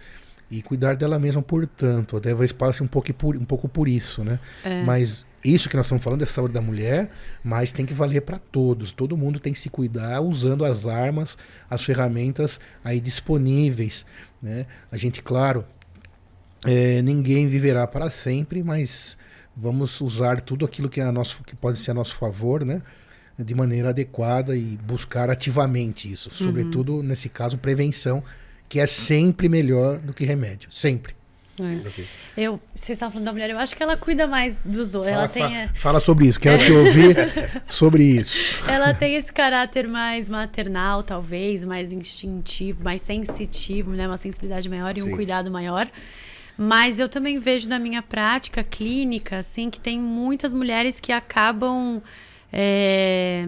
e 0.48 0.62
cuidar 0.62 0.94
dela 0.94 1.18
mesma, 1.18 1.42
portanto. 1.42 2.20
Talvez 2.20 2.52
passe 2.52 2.84
um 2.84 2.86
pouco 2.86 3.12
por, 3.12 3.36
um 3.36 3.44
pouco 3.44 3.68
por 3.68 3.88
isso, 3.88 4.22
né? 4.22 4.38
Mas 4.84 5.26
isso 5.54 5.68
que 5.68 5.76
nós 5.76 5.86
estamos 5.86 6.02
falando 6.02 6.22
é 6.22 6.26
saúde 6.26 6.54
da 6.54 6.60
mulher, 6.60 7.10
mas 7.42 7.72
tem 7.72 7.86
que 7.86 7.94
valer 7.94 8.22
para 8.22 8.38
todos. 8.38 8.92
Todo 8.92 9.16
mundo 9.16 9.38
tem 9.38 9.52
que 9.52 9.58
se 9.58 9.70
cuidar 9.70 10.20
usando 10.20 10.64
as 10.64 10.86
armas, 10.86 11.36
as 11.68 11.82
ferramentas 11.82 12.60
aí 12.84 13.00
disponíveis, 13.00 14.04
né? 14.42 14.66
A 14.90 14.96
gente, 14.96 15.22
claro, 15.22 15.64
é, 16.64 17.00
ninguém 17.02 17.46
viverá 17.46 17.86
para 17.86 18.10
sempre, 18.10 18.62
mas 18.62 19.16
vamos 19.56 20.00
usar 20.00 20.40
tudo 20.40 20.64
aquilo 20.64 20.88
que, 20.88 21.00
é 21.00 21.10
nosso, 21.10 21.42
que 21.44 21.56
pode 21.56 21.78
ser 21.78 21.92
a 21.92 21.94
nosso 21.94 22.16
favor, 22.16 22.64
né? 22.64 22.82
De 23.38 23.54
maneira 23.54 23.90
adequada 23.90 24.56
e 24.56 24.78
buscar 24.78 25.30
ativamente 25.30 26.10
isso. 26.10 26.30
Sobretudo, 26.32 27.02
nesse 27.02 27.28
caso, 27.28 27.58
prevenção, 27.58 28.22
que 28.68 28.80
é 28.80 28.86
sempre 28.86 29.48
melhor 29.48 29.98
do 29.98 30.14
que 30.14 30.24
remédio. 30.24 30.70
Sempre. 30.72 31.14
É. 31.58 32.04
Eu, 32.36 32.60
vocês 32.74 32.96
estavam 32.96 33.12
falando 33.14 33.26
da 33.26 33.32
mulher, 33.32 33.48
eu 33.50 33.58
acho 33.58 33.74
que 33.74 33.82
ela 33.82 33.96
cuida 33.96 34.26
mais 34.26 34.62
dos 34.62 34.94
outros. 34.94 35.12
Ela 35.14 35.28
Fala, 35.28 35.48
tem, 35.48 35.68
fa- 35.68 35.74
fala 35.74 36.00
sobre 36.00 36.26
isso, 36.26 36.38
quero 36.38 36.62
te 36.64 36.70
ouvir 36.72 37.16
sobre 37.66 38.02
isso. 38.04 38.58
ela 38.68 38.92
tem 38.92 39.14
esse 39.16 39.32
caráter 39.32 39.88
mais 39.88 40.28
maternal, 40.28 41.02
talvez, 41.02 41.64
mais 41.64 41.92
instintivo, 41.92 42.84
mais 42.84 43.00
sensitivo, 43.02 43.92
né? 43.92 44.06
Uma 44.06 44.18
sensibilidade 44.18 44.68
maior 44.68 44.96
e 44.96 45.02
um 45.02 45.06
Sim. 45.06 45.16
cuidado 45.16 45.50
maior. 45.50 45.88
Mas 46.58 46.98
eu 46.98 47.08
também 47.08 47.38
vejo 47.38 47.68
na 47.68 47.78
minha 47.78 48.00
prática 48.02 48.62
clínica, 48.64 49.38
assim, 49.38 49.68
que 49.68 49.78
tem 49.78 49.98
muitas 50.00 50.52
mulheres 50.54 50.98
que 50.98 51.12
acabam 51.12 52.00
é, 52.50 53.46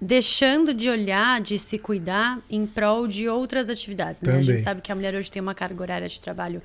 deixando 0.00 0.74
de 0.74 0.88
olhar, 0.90 1.40
de 1.40 1.58
se 1.58 1.78
cuidar 1.78 2.38
em 2.50 2.66
prol 2.66 3.06
de 3.08 3.26
outras 3.28 3.70
atividades. 3.70 4.20
Né? 4.20 4.36
A 4.36 4.42
gente 4.42 4.60
sabe 4.60 4.82
que 4.82 4.92
a 4.92 4.94
mulher 4.94 5.14
hoje 5.14 5.30
tem 5.30 5.40
uma 5.40 5.54
carga 5.54 5.80
horária 5.82 6.08
de 6.08 6.20
trabalho 6.20 6.62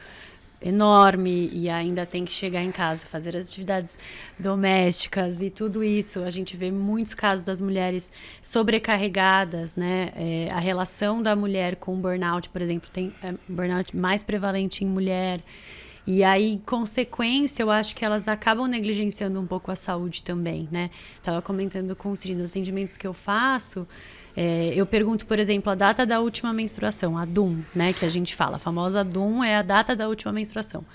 enorme 0.61 1.49
e 1.51 1.69
ainda 1.69 2.05
tem 2.05 2.23
que 2.23 2.31
chegar 2.31 2.61
em 2.61 2.71
casa, 2.71 3.05
fazer 3.05 3.35
as 3.35 3.47
atividades 3.47 3.97
domésticas 4.37 5.41
e 5.41 5.49
tudo 5.49 5.83
isso. 5.83 6.19
A 6.19 6.29
gente 6.29 6.55
vê 6.55 6.71
muitos 6.71 7.13
casos 7.13 7.43
das 7.43 7.59
mulheres 7.59 8.11
sobrecarregadas, 8.41 9.75
né? 9.75 10.11
É, 10.15 10.49
a 10.51 10.59
relação 10.59 11.21
da 11.21 11.35
mulher 11.35 11.75
com 11.77 11.95
burnout, 11.95 12.49
por 12.49 12.61
exemplo, 12.61 12.89
tem 12.91 13.13
é, 13.23 13.33
burnout 13.47 13.95
mais 13.95 14.23
prevalente 14.23 14.83
em 14.83 14.87
mulher. 14.87 15.41
E 16.05 16.23
aí, 16.23 16.59
consequência, 16.65 17.61
eu 17.61 17.69
acho 17.69 17.95
que 17.95 18.03
elas 18.03 18.27
acabam 18.27 18.67
negligenciando 18.67 19.39
um 19.39 19.45
pouco 19.45 19.71
a 19.71 19.75
saúde 19.75 20.23
também, 20.23 20.67
né? 20.71 20.89
Tava 21.21 21.41
comentando 21.43 21.95
com 21.95 22.11
o 22.11 22.15
Cid, 22.15 22.33
nos 22.33 22.49
atendimentos 22.49 22.97
que 22.97 23.05
eu 23.05 23.13
faço, 23.13 23.87
é, 24.35 24.73
eu 24.75 24.85
pergunto, 24.85 25.25
por 25.25 25.39
exemplo, 25.39 25.71
a 25.71 25.75
data 25.75 26.05
da 26.05 26.19
última 26.19 26.53
menstruação, 26.53 27.17
a 27.17 27.25
DUM, 27.25 27.63
né? 27.75 27.93
Que 27.93 28.05
a 28.05 28.09
gente 28.09 28.35
fala. 28.35 28.55
A 28.55 28.59
famosa 28.59 29.03
DUM 29.03 29.43
é 29.43 29.57
a 29.57 29.61
data 29.61 29.95
da 29.95 30.07
última 30.07 30.31
menstruação. 30.31 30.85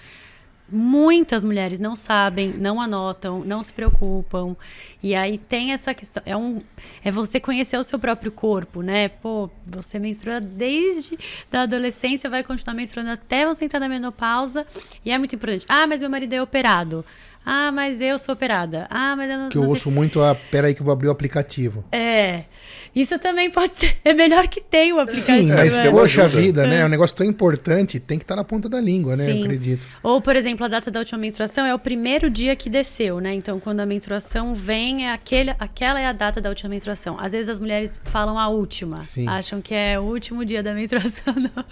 muitas 0.69 1.45
mulheres 1.45 1.79
não 1.79 1.95
sabem, 1.95 2.53
não 2.59 2.81
anotam, 2.81 3.45
não 3.45 3.63
se 3.63 3.73
preocupam. 3.73 4.57
E 5.03 5.15
aí 5.15 5.39
tem 5.39 5.73
essa 5.73 5.95
questão, 5.95 6.23
é 6.27 6.37
um 6.37 6.61
é 7.05 7.11
você 7.11 7.39
conhecer 7.39 7.79
o 7.79 7.85
seu 7.85 7.99
próprio 7.99 8.33
corpo, 8.33 8.83
né? 8.83 9.09
Pô, 9.09 9.49
você 9.65 9.99
menstrua 9.99 10.41
desde 10.41 11.17
da 11.51 11.63
adolescência, 11.63 12.29
vai 12.29 12.43
continuar 12.43 12.75
menstruando 12.75 13.11
até 13.11 13.47
você 13.47 13.65
entrar 13.65 13.79
na 13.79 13.89
menopausa, 13.89 14.67
e 15.05 15.11
é 15.13 15.19
muito 15.19 15.37
importante. 15.37 15.65
Ah, 15.69 15.87
mas 15.87 16.01
meu 16.01 16.11
marido 16.11 16.33
é 16.33 16.43
operado. 16.43 17.05
Ah, 17.45 17.71
mas 17.71 18.01
eu 18.01 18.19
sou 18.19 18.33
operada. 18.35 18.89
Ah, 18.91 19.15
mas 19.15 19.31
eu 19.31 19.39
não, 19.39 19.49
Que 19.49 19.57
eu 19.57 19.63
não 19.63 19.69
ouço 19.69 19.89
muito 19.89 20.21
a. 20.21 20.35
Pera 20.35 20.67
aí 20.67 20.75
que 20.75 20.81
eu 20.81 20.85
vou 20.85 20.93
abrir 20.93 21.07
o 21.07 21.13
aplicativo. 21.13 21.85
É. 21.93 22.43
Isso 22.97 23.19
também 23.19 23.51
pode 23.51 23.77
ser. 23.77 23.95
É 24.03 24.15
melhor 24.15 24.49
que 24.49 24.59
tenha 24.59 24.95
o 24.95 24.99
aplicativo. 24.99 25.49
Sim, 25.49 25.55
mas 25.55 25.73
isso 25.73 25.83
né? 25.83 25.91
poxa 25.91 26.27
vida, 26.27 26.67
né? 26.67 26.81
É 26.81 26.85
um 26.87 26.89
negócio 26.89 27.15
tão 27.15 27.27
importante, 27.27 28.01
tem 28.01 28.17
que 28.17 28.25
estar 28.25 28.35
na 28.35 28.43
ponta 28.43 28.71
da 28.71 28.81
língua, 28.81 29.15
né? 29.15 29.31
Eu 29.31 29.35
Sim. 29.35 29.43
acredito. 29.43 29.87
Ou, 30.03 30.19
por 30.23 30.35
exemplo, 30.35 30.65
a 30.65 30.69
data 30.69 30.91
da 30.91 31.01
última 31.01 31.19
menstruação 31.19 31.67
é 31.67 31.75
o 31.75 31.79
primeiro 31.79 32.31
dia 32.31 32.57
que 32.57 32.71
desceu, 32.71 33.21
né? 33.21 33.35
Então, 33.35 33.61
quando 33.61 33.81
a 33.81 33.87
menstruação 33.87 34.55
vem, 34.55 35.07
é 35.07 35.13
aquele, 35.13 35.51
aquela 35.59 36.01
é 36.01 36.07
a 36.07 36.13
data 36.13 36.41
da 36.41 36.49
última 36.49 36.71
menstruação. 36.71 37.21
Às 37.21 37.33
vezes 37.33 37.51
as 37.51 37.61
mulheres 37.61 38.01
falam 38.05 38.39
a 38.39 38.49
última. 38.49 39.03
Sim. 39.03 39.29
Acham 39.29 39.61
que 39.61 39.75
é 39.75 40.01
o 40.01 40.03
último 40.05 40.43
dia 40.43 40.63
da 40.63 40.73
menstruação, 40.73 41.35
não. 41.37 41.65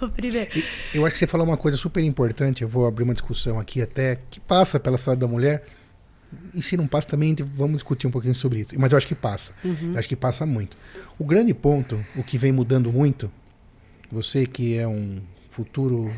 O 0.00 0.10
primeiro. 0.10 0.50
E 0.56 0.64
eu 0.94 1.04
acho 1.04 1.12
que 1.12 1.18
você 1.18 1.26
falou 1.26 1.46
uma 1.46 1.58
coisa 1.58 1.76
super 1.76 2.02
importante, 2.02 2.62
eu 2.62 2.68
vou 2.68 2.86
abrir 2.86 3.04
uma 3.04 3.12
discussão 3.12 3.60
aqui 3.60 3.82
até, 3.82 4.18
que 4.30 4.40
passa 4.40 4.80
pela 4.80 4.96
saúde 4.96 5.20
da 5.20 5.28
mulher. 5.28 5.62
E 6.54 6.62
se 6.62 6.76
não 6.76 6.86
passa 6.86 7.08
também, 7.08 7.34
vamos 7.54 7.76
discutir 7.78 8.06
um 8.06 8.10
pouquinho 8.10 8.34
sobre 8.34 8.60
isso. 8.60 8.78
Mas 8.78 8.92
eu 8.92 8.98
acho 8.98 9.06
que 9.06 9.14
passa. 9.14 9.52
Eu 9.64 9.98
acho 9.98 10.08
que 10.08 10.16
passa 10.16 10.46
muito. 10.46 10.76
O 11.18 11.24
grande 11.24 11.52
ponto, 11.52 12.04
o 12.16 12.22
que 12.22 12.38
vem 12.38 12.52
mudando 12.52 12.92
muito, 12.92 13.30
você 14.10 14.46
que 14.46 14.76
é 14.76 14.86
um 14.86 15.20
futuro 15.50 16.10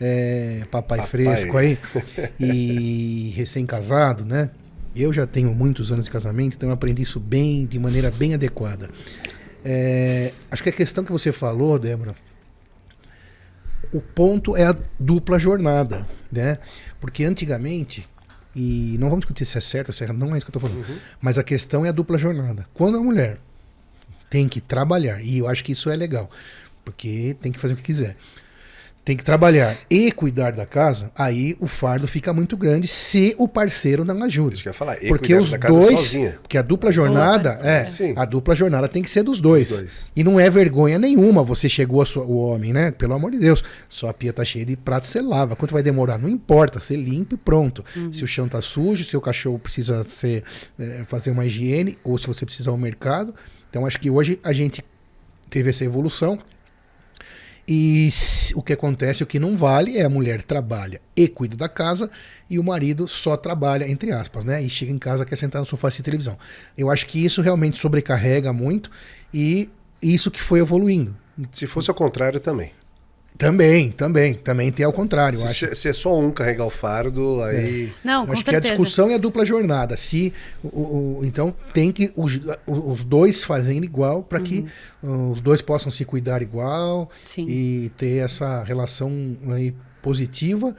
é, 0.00 0.64
papai, 0.70 0.98
Papai. 0.98 1.10
fresco 1.10 1.56
aí, 1.56 1.78
e 2.38 3.32
recém-casado, 3.36 4.24
né? 4.24 4.50
Eu 4.94 5.12
já 5.12 5.26
tenho 5.26 5.54
muitos 5.54 5.92
anos 5.92 6.06
de 6.06 6.10
casamento, 6.10 6.56
então 6.56 6.68
eu 6.68 6.74
aprendi 6.74 7.02
isso 7.02 7.20
bem, 7.20 7.66
de 7.66 7.78
maneira 7.78 8.10
bem 8.10 8.34
adequada. 8.34 8.90
É, 9.64 10.32
acho 10.50 10.62
que 10.62 10.68
a 10.68 10.72
questão 10.72 11.04
que 11.04 11.12
você 11.12 11.30
falou, 11.30 11.78
Débora, 11.78 12.14
o 13.92 14.00
ponto 14.00 14.56
é 14.56 14.64
a 14.64 14.76
dupla 14.98 15.38
jornada, 15.38 16.06
né? 16.30 16.58
Porque 17.00 17.24
antigamente, 17.24 18.08
e 18.60 18.98
não 18.98 19.08
vamos 19.08 19.20
discutir 19.20 19.44
se 19.44 19.56
é 19.56 19.60
certo 19.60 19.90
ou 19.90 19.92
se 19.92 20.02
é 20.02 20.06
errado, 20.06 20.18
não 20.18 20.34
é 20.34 20.38
isso 20.38 20.44
que 20.44 20.50
eu 20.50 20.58
estou 20.58 20.68
falando, 20.68 20.84
mas 21.20 21.38
a 21.38 21.44
questão 21.44 21.86
é 21.86 21.90
a 21.90 21.92
dupla 21.92 22.18
jornada. 22.18 22.66
Quando 22.74 22.98
a 22.98 23.00
mulher 23.00 23.38
tem 24.28 24.48
que 24.48 24.60
trabalhar, 24.60 25.22
e 25.22 25.38
eu 25.38 25.46
acho 25.46 25.62
que 25.62 25.70
isso 25.70 25.88
é 25.88 25.94
legal, 25.94 26.28
porque 26.84 27.36
tem 27.40 27.52
que 27.52 27.58
fazer 27.58 27.74
o 27.74 27.76
que 27.76 27.84
quiser, 27.84 28.16
tem 29.08 29.16
que 29.16 29.24
trabalhar 29.24 29.74
e 29.88 30.12
cuidar 30.12 30.52
da 30.52 30.66
casa, 30.66 31.10
aí 31.16 31.56
o 31.60 31.66
fardo 31.66 32.06
fica 32.06 32.30
muito 32.34 32.58
grande 32.58 32.86
se 32.86 33.34
o 33.38 33.48
parceiro 33.48 34.04
não 34.04 34.22
ajuda. 34.22 34.52
Isso 34.52 34.62
que 34.62 34.68
eu 34.68 34.72
ia 34.72 34.78
falar. 34.78 35.02
E 35.02 35.08
Porque 35.08 35.34
os 35.34 35.50
da 35.50 35.56
casa 35.56 35.74
dois, 35.74 35.98
sozinha. 35.98 36.38
porque 36.42 36.58
a 36.58 36.60
dupla 36.60 36.92
jornada, 36.92 37.58
é, 37.62 37.86
Sim. 37.86 38.12
a 38.14 38.26
dupla 38.26 38.54
jornada 38.54 38.86
tem 38.86 39.02
que 39.02 39.08
ser 39.08 39.22
dos 39.22 39.40
dois. 39.40 39.70
Dos 39.70 39.78
dois. 39.78 40.10
E 40.14 40.22
não 40.22 40.38
é 40.38 40.50
vergonha 40.50 40.98
nenhuma 40.98 41.42
você 41.42 41.70
chegou 41.70 42.02
a 42.02 42.04
sua, 42.04 42.22
o 42.22 42.36
homem, 42.36 42.74
né? 42.74 42.90
Pelo 42.90 43.14
amor 43.14 43.30
de 43.30 43.38
Deus, 43.38 43.64
sua 43.88 44.12
pia 44.12 44.30
tá 44.30 44.44
cheia 44.44 44.66
de 44.66 44.76
prato, 44.76 45.06
você 45.06 45.22
lava. 45.22 45.56
Quanto 45.56 45.72
vai 45.72 45.82
demorar? 45.82 46.18
Não 46.18 46.28
importa, 46.28 46.78
você 46.78 46.94
limpa 46.94 47.34
e 47.34 47.38
pronto. 47.38 47.82
Se 48.12 48.22
o 48.22 48.28
chão 48.28 48.46
tá 48.46 48.60
sujo, 48.60 49.04
se 49.04 49.16
o 49.16 49.22
cachorro 49.22 49.58
precisa 49.58 50.04
ser, 50.04 50.44
é, 50.78 51.02
fazer 51.04 51.30
uma 51.30 51.46
higiene, 51.46 51.96
ou 52.04 52.18
se 52.18 52.26
você 52.26 52.44
precisa 52.44 52.68
ir 52.68 52.72
ao 52.72 52.76
mercado. 52.76 53.34
Então 53.70 53.86
acho 53.86 53.98
que 53.98 54.10
hoje 54.10 54.38
a 54.44 54.52
gente 54.52 54.84
teve 55.48 55.70
essa 55.70 55.82
evolução. 55.82 56.38
E 57.70 58.08
o 58.54 58.62
que 58.62 58.72
acontece, 58.72 59.22
o 59.22 59.26
que 59.26 59.38
não 59.38 59.54
vale 59.54 59.98
é 59.98 60.02
a 60.02 60.08
mulher 60.08 60.42
trabalha 60.42 61.02
e 61.14 61.28
cuida 61.28 61.54
da 61.54 61.68
casa 61.68 62.10
e 62.48 62.58
o 62.58 62.64
marido 62.64 63.06
só 63.06 63.36
trabalha, 63.36 63.86
entre 63.86 64.10
aspas, 64.10 64.42
né? 64.42 64.62
E 64.62 64.70
chega 64.70 64.90
em 64.90 64.98
casa 64.98 65.26
quer 65.26 65.36
sentar 65.36 65.60
no 65.60 65.66
sofá 65.66 65.86
e 65.86 65.88
assistir 65.88 66.02
televisão. 66.02 66.38
Eu 66.78 66.90
acho 66.90 67.06
que 67.06 67.22
isso 67.22 67.42
realmente 67.42 67.76
sobrecarrega 67.76 68.54
muito 68.54 68.90
e 69.34 69.68
isso 70.00 70.30
que 70.30 70.40
foi 70.40 70.60
evoluindo. 70.60 71.14
Se 71.52 71.66
fosse 71.66 71.90
ao 71.90 71.94
contrário 71.94 72.40
também. 72.40 72.72
Também, 73.38 73.90
também, 73.92 74.34
também 74.34 74.72
tem 74.72 74.84
ao 74.84 74.92
corário, 74.92 75.38
eu 75.38 75.46
acho. 75.46 75.68
Se, 75.68 75.74
se 75.76 75.88
é 75.88 75.92
só 75.92 76.18
um 76.18 76.32
carregar 76.32 76.66
o 76.66 76.70
fardo, 76.70 77.40
aí. 77.44 77.92
Não, 78.02 78.22
Eu 78.22 78.26
com 78.26 78.32
acho 78.32 78.42
que 78.42 78.50
a 78.50 78.52
certeza. 78.54 78.74
discussão 78.74 79.08
é 79.08 79.14
a 79.14 79.18
dupla 79.18 79.46
jornada. 79.46 79.96
Se 79.96 80.32
o, 80.62 80.68
o- 81.20 81.20
então 81.24 81.54
tem 81.72 81.92
que 81.92 82.12
os, 82.16 82.40
os 82.66 83.04
dois 83.04 83.44
fazerem 83.44 83.84
igual 83.84 84.24
para 84.24 84.40
que 84.40 84.64
uh, 85.04 85.30
os 85.30 85.40
dois 85.40 85.62
possam 85.62 85.92
se 85.92 86.04
cuidar 86.04 86.42
igual 86.42 87.02
Uhum. 87.02 87.06
Sim. 87.24 87.46
e 87.48 87.92
ter 87.96 88.24
essa 88.24 88.64
relação 88.64 89.36
aí 89.50 89.72
positiva. 90.02 90.74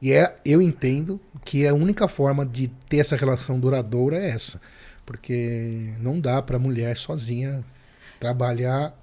E 0.00 0.12
é, 0.12 0.36
eu 0.44 0.62
entendo 0.62 1.20
que 1.44 1.66
a 1.66 1.74
única 1.74 2.06
forma 2.06 2.46
de 2.46 2.68
ter 2.88 2.98
essa 2.98 3.16
relação 3.16 3.58
duradoura 3.58 4.16
é 4.16 4.30
essa, 4.30 4.60
porque 5.04 5.90
não 6.00 6.20
dá 6.20 6.40
para 6.40 6.56
mulher 6.60 6.96
sozinha 6.96 7.64
trabalhar, 8.20 8.94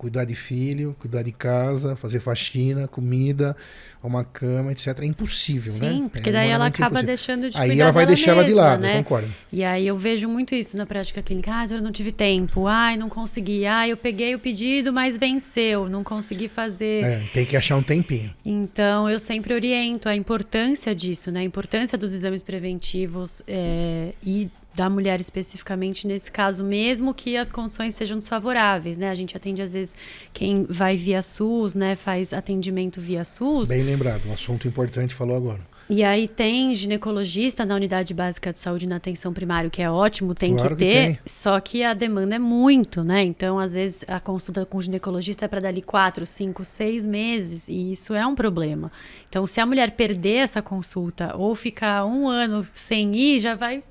cuidar 0.00 0.24
de 0.24 0.34
filho, 0.34 0.96
cuidar 0.98 1.22
de 1.22 1.30
casa, 1.30 1.94
fazer 1.94 2.20
faxina, 2.20 2.88
comida, 2.88 3.54
uma 4.02 4.24
cama, 4.24 4.72
etc. 4.72 4.98
É 5.00 5.04
impossível, 5.04 5.74
né? 5.74 5.90
Sim, 5.90 6.06
É 6.06 6.08
porque 6.08 6.32
daí 6.32 6.48
ela 6.48 6.68
acaba 6.68 6.86
impossível. 7.00 7.06
deixando 7.06 7.50
de 7.50 7.58
Aí 7.58 7.78
ela 7.78 7.92
vai 7.92 8.06
deixar 8.06 8.30
ela 8.30 8.42
de 8.42 8.48
mesma, 8.48 8.62
lado, 8.62 8.80
né? 8.80 8.96
concordo. 8.96 9.28
E 9.52 9.62
aí 9.62 9.86
eu 9.86 9.94
vejo 9.98 10.26
muito 10.26 10.54
isso 10.54 10.74
na 10.74 10.86
prática 10.86 11.20
clínica. 11.20 11.50
Ah, 11.52 11.66
eu 11.70 11.82
não 11.82 11.92
tive 11.92 12.12
tempo. 12.12 12.66
Ai, 12.66 12.96
não 12.96 13.10
consegui. 13.10 13.66
Ah, 13.66 13.86
eu 13.86 13.94
peguei 13.94 14.34
o 14.34 14.38
pedido, 14.38 14.90
mas 14.90 15.18
venceu. 15.18 15.86
Não 15.86 16.02
consegui 16.02 16.48
fazer. 16.48 17.04
É, 17.04 17.26
tem 17.34 17.44
que 17.44 17.54
achar 17.54 17.76
um 17.76 17.82
tempinho. 17.82 18.34
Então, 18.42 19.06
eu 19.06 19.20
sempre 19.20 19.52
oriento 19.52 20.08
a 20.08 20.16
importância 20.16 20.94
disso, 20.94 21.30
né? 21.30 21.40
A 21.40 21.44
importância 21.44 21.98
dos 21.98 22.10
exames 22.14 22.42
preventivos 22.42 23.42
é, 23.46 24.14
e 24.24 24.48
da 24.74 24.88
mulher 24.88 25.20
especificamente 25.20 26.06
nesse 26.06 26.30
caso, 26.30 26.62
mesmo 26.64 27.12
que 27.12 27.36
as 27.36 27.50
condições 27.50 27.94
sejam 27.94 28.18
desfavoráveis, 28.18 28.96
né? 28.96 29.10
A 29.10 29.14
gente 29.14 29.36
atende, 29.36 29.62
às 29.62 29.72
vezes, 29.72 29.94
quem 30.32 30.64
vai 30.68 30.96
via 30.96 31.22
SUS, 31.22 31.74
né? 31.74 31.94
Faz 31.94 32.32
atendimento 32.32 33.00
via 33.00 33.24
SUS. 33.24 33.68
Bem 33.68 33.82
lembrado, 33.82 34.26
um 34.28 34.32
assunto 34.32 34.68
importante 34.68 35.14
falou 35.14 35.36
agora. 35.36 35.60
E 35.90 36.04
aí 36.04 36.28
tem 36.28 36.72
ginecologista 36.72 37.66
na 37.66 37.74
unidade 37.74 38.14
básica 38.14 38.52
de 38.52 38.60
saúde 38.60 38.86
na 38.86 38.94
atenção 38.96 39.32
primária, 39.32 39.66
o 39.66 39.70
que 39.70 39.82
é 39.82 39.90
ótimo, 39.90 40.36
tem 40.36 40.54
Claro 40.54 40.76
que 40.76 40.84
que 40.84 40.90
ter. 40.90 41.06
tem. 41.06 41.18
Só 41.26 41.58
que 41.58 41.82
a 41.82 41.92
demanda 41.92 42.36
é 42.36 42.38
muito, 42.38 43.02
né? 43.02 43.24
Então, 43.24 43.58
às 43.58 43.74
vezes, 43.74 44.04
a 44.06 44.20
consulta 44.20 44.64
com 44.64 44.78
o 44.78 44.82
ginecologista 44.82 45.46
é 45.46 45.48
para 45.48 45.60
dali 45.60 45.82
quatro, 45.82 46.24
cinco, 46.24 46.64
seis 46.64 47.04
meses, 47.04 47.68
e 47.68 47.90
isso 47.90 48.14
é 48.14 48.24
um 48.24 48.36
problema. 48.36 48.92
Então, 49.28 49.44
se 49.48 49.60
a 49.60 49.66
mulher 49.66 49.90
perder 49.90 50.36
essa 50.44 50.62
consulta 50.62 51.34
ou 51.36 51.56
ficar 51.56 52.04
um 52.04 52.28
ano 52.28 52.64
sem 52.72 53.16
ir, 53.16 53.40
já 53.40 53.56
vai 53.56 53.82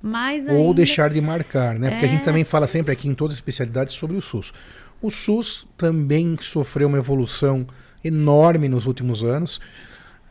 mais 0.00 0.48
ainda. 0.48 0.58
Ou 0.58 0.72
deixar 0.72 1.10
de 1.10 1.20
marcar, 1.20 1.78
né? 1.78 1.90
Porque 1.90 2.06
a 2.06 2.08
gente 2.08 2.22
É. 2.22 2.24
também 2.24 2.44
fala 2.44 2.66
sempre 2.66 2.92
aqui 2.92 3.08
em 3.08 3.14
todas 3.14 3.34
as 3.34 3.38
especialidades 3.38 3.92
sobre 3.94 4.16
o 4.16 4.22
SUS. 4.22 4.52
O 5.02 5.10
SUS 5.10 5.66
também 5.76 6.34
sofreu 6.40 6.88
uma 6.88 6.96
evolução 6.98 7.66
enorme 8.02 8.68
nos 8.68 8.86
últimos 8.86 9.22
anos. 9.22 9.60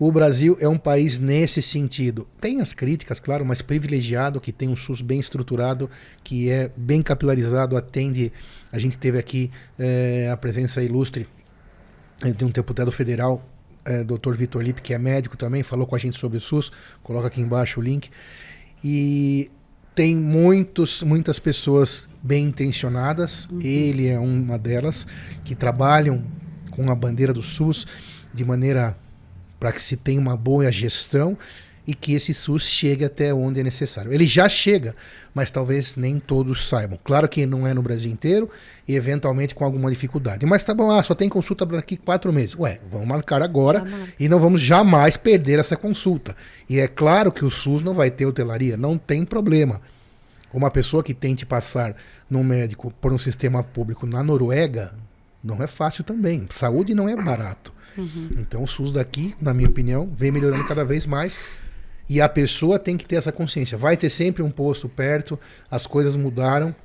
O 0.04 0.12
Brasil 0.12 0.58
é 0.60 0.68
um 0.68 0.80
país 0.80 1.20
nesse 1.20 1.62
sentido. 1.62 2.28
Tem 2.42 2.60
as 2.60 2.74
críticas, 2.74 3.20
claro, 3.20 3.46
mas 3.46 3.62
privilegiado, 3.62 4.42
que 4.42 4.52
tem 4.52 4.68
um 4.68 4.76
SUS 4.76 5.00
bem 5.00 5.20
estruturado, 5.20 5.88
que 6.24 6.50
é 6.50 6.72
bem 6.76 7.04
capilarizado, 7.04 7.78
atende. 7.78 8.34
A 8.72 8.80
gente 8.80 8.98
teve 8.98 9.20
aqui 9.20 9.52
eh, 9.78 10.28
a 10.34 10.36
presença 10.36 10.82
ilustre 10.82 11.28
eh, 12.24 12.32
de 12.32 12.44
um 12.44 12.50
deputado 12.50 12.92
federal, 12.92 13.48
eh, 13.86 14.04
Dr. 14.04 14.34
Vitor 14.34 14.64
Lippe, 14.64 14.82
que 14.82 14.92
é 14.92 14.98
médico 14.98 15.38
também, 15.38 15.62
falou 15.62 15.86
com 15.86 15.96
a 15.96 16.00
gente 16.00 16.18
sobre 16.18 16.40
o 16.40 16.42
SUS. 16.42 16.72
Coloca 17.04 17.28
aqui 17.28 17.40
embaixo 17.40 17.80
o 17.80 17.84
link. 17.84 18.10
E 18.84 19.52
tem 19.94 20.16
muitos, 20.16 21.04
muitas 21.04 21.38
pessoas 21.38 22.10
bem 22.24 22.46
intencionadas, 22.48 23.48
ele 23.62 24.08
é 24.08 24.18
uma 24.18 24.58
delas, 24.58 25.06
que 25.44 25.54
trabalham 25.54 26.24
com 26.72 26.92
a 26.92 26.96
bandeira 26.96 27.32
do 27.32 27.44
SUS 27.44 27.86
de 28.34 28.44
maneira 28.44 28.98
para 29.62 29.72
que 29.72 29.82
se 29.82 29.96
tenha 29.96 30.20
uma 30.20 30.36
boa 30.36 30.72
gestão 30.72 31.38
e 31.86 31.94
que 31.94 32.14
esse 32.14 32.34
SUS 32.34 32.64
chegue 32.64 33.06
até 33.06 33.32
onde 33.32 33.60
é 33.60 33.64
necessário. 33.64 34.12
Ele 34.12 34.26
já 34.26 34.50
chega, 34.50 34.96
mas 35.36 35.52
talvez 35.52 35.96
nem 35.96 36.20
todos 36.20 36.68
saibam. 36.68 36.98
Claro 37.04 37.30
que 37.30 37.46
não 37.46 37.68
é 37.68 37.74
no 37.74 37.84
Brasil 37.84 38.12
inteiro 38.12 38.50
e 38.88 38.96
eventualmente 38.96 39.54
com 39.54 39.64
alguma 39.64 39.92
dificuldade. 39.92 40.48
Mas 40.48 40.64
tá 40.64 40.74
bom, 40.74 40.90
ah, 40.90 41.04
só 41.04 41.14
tem 41.14 41.30
consulta 41.30 41.64
daqui 41.64 41.96
quatro 41.96 42.34
meses. 42.34 42.56
Ué, 42.56 42.80
vamos 42.90 43.08
marcar 43.08 43.44
agora 43.44 43.84
e 44.20 44.28
não 44.28 44.40
vamos 44.40 44.62
jamais 44.62 45.16
perder 45.16 45.60
essa 45.60 45.78
consulta. 45.78 46.36
E 46.68 46.80
é 46.80 46.88
claro 46.88 47.32
que 47.32 47.46
o 47.46 47.52
SUS 47.52 47.84
não 47.84 47.94
vai 47.94 48.10
ter 48.10 48.26
hotelaria, 48.26 48.76
não 48.76 48.98
tem 48.98 49.24
problema. 49.24 49.80
Uma 50.52 50.72
pessoa 50.72 51.04
que 51.04 51.14
tente 51.14 51.46
passar 51.46 51.96
num 52.28 52.44
médico 52.44 52.92
por 53.00 53.14
um 53.14 53.18
sistema 53.20 53.62
público 53.62 54.08
na 54.08 54.24
Noruega 54.24 54.96
não 55.44 55.62
é 55.62 55.68
fácil 55.68 56.04
também. 56.04 56.48
Saúde 56.50 56.96
não 56.96 57.08
é 57.08 57.16
barato. 57.16 57.72
Então 58.38 58.64
o 58.64 58.68
SUS 58.68 58.92
daqui, 58.92 59.36
na 59.42 59.54
minha 59.54 59.70
opinião, 59.70 60.10
vem 60.16 60.32
melhorando 60.32 60.66
cada 60.68 60.84
vez 60.86 61.06
mais. 61.06 61.38
E 62.10 62.20
a 62.20 62.28
pessoa 62.28 62.78
tem 62.78 62.98
que 62.98 63.06
ter 63.06 63.16
essa 63.16 63.32
consciência. 63.32 63.78
Vai 63.78 63.96
ter 63.96 64.10
sempre 64.10 64.44
um 64.44 64.52
posto 64.52 64.90
perto, 64.90 65.40
as 65.70 65.88
coisas 65.88 66.16
mudaram. 66.16 66.76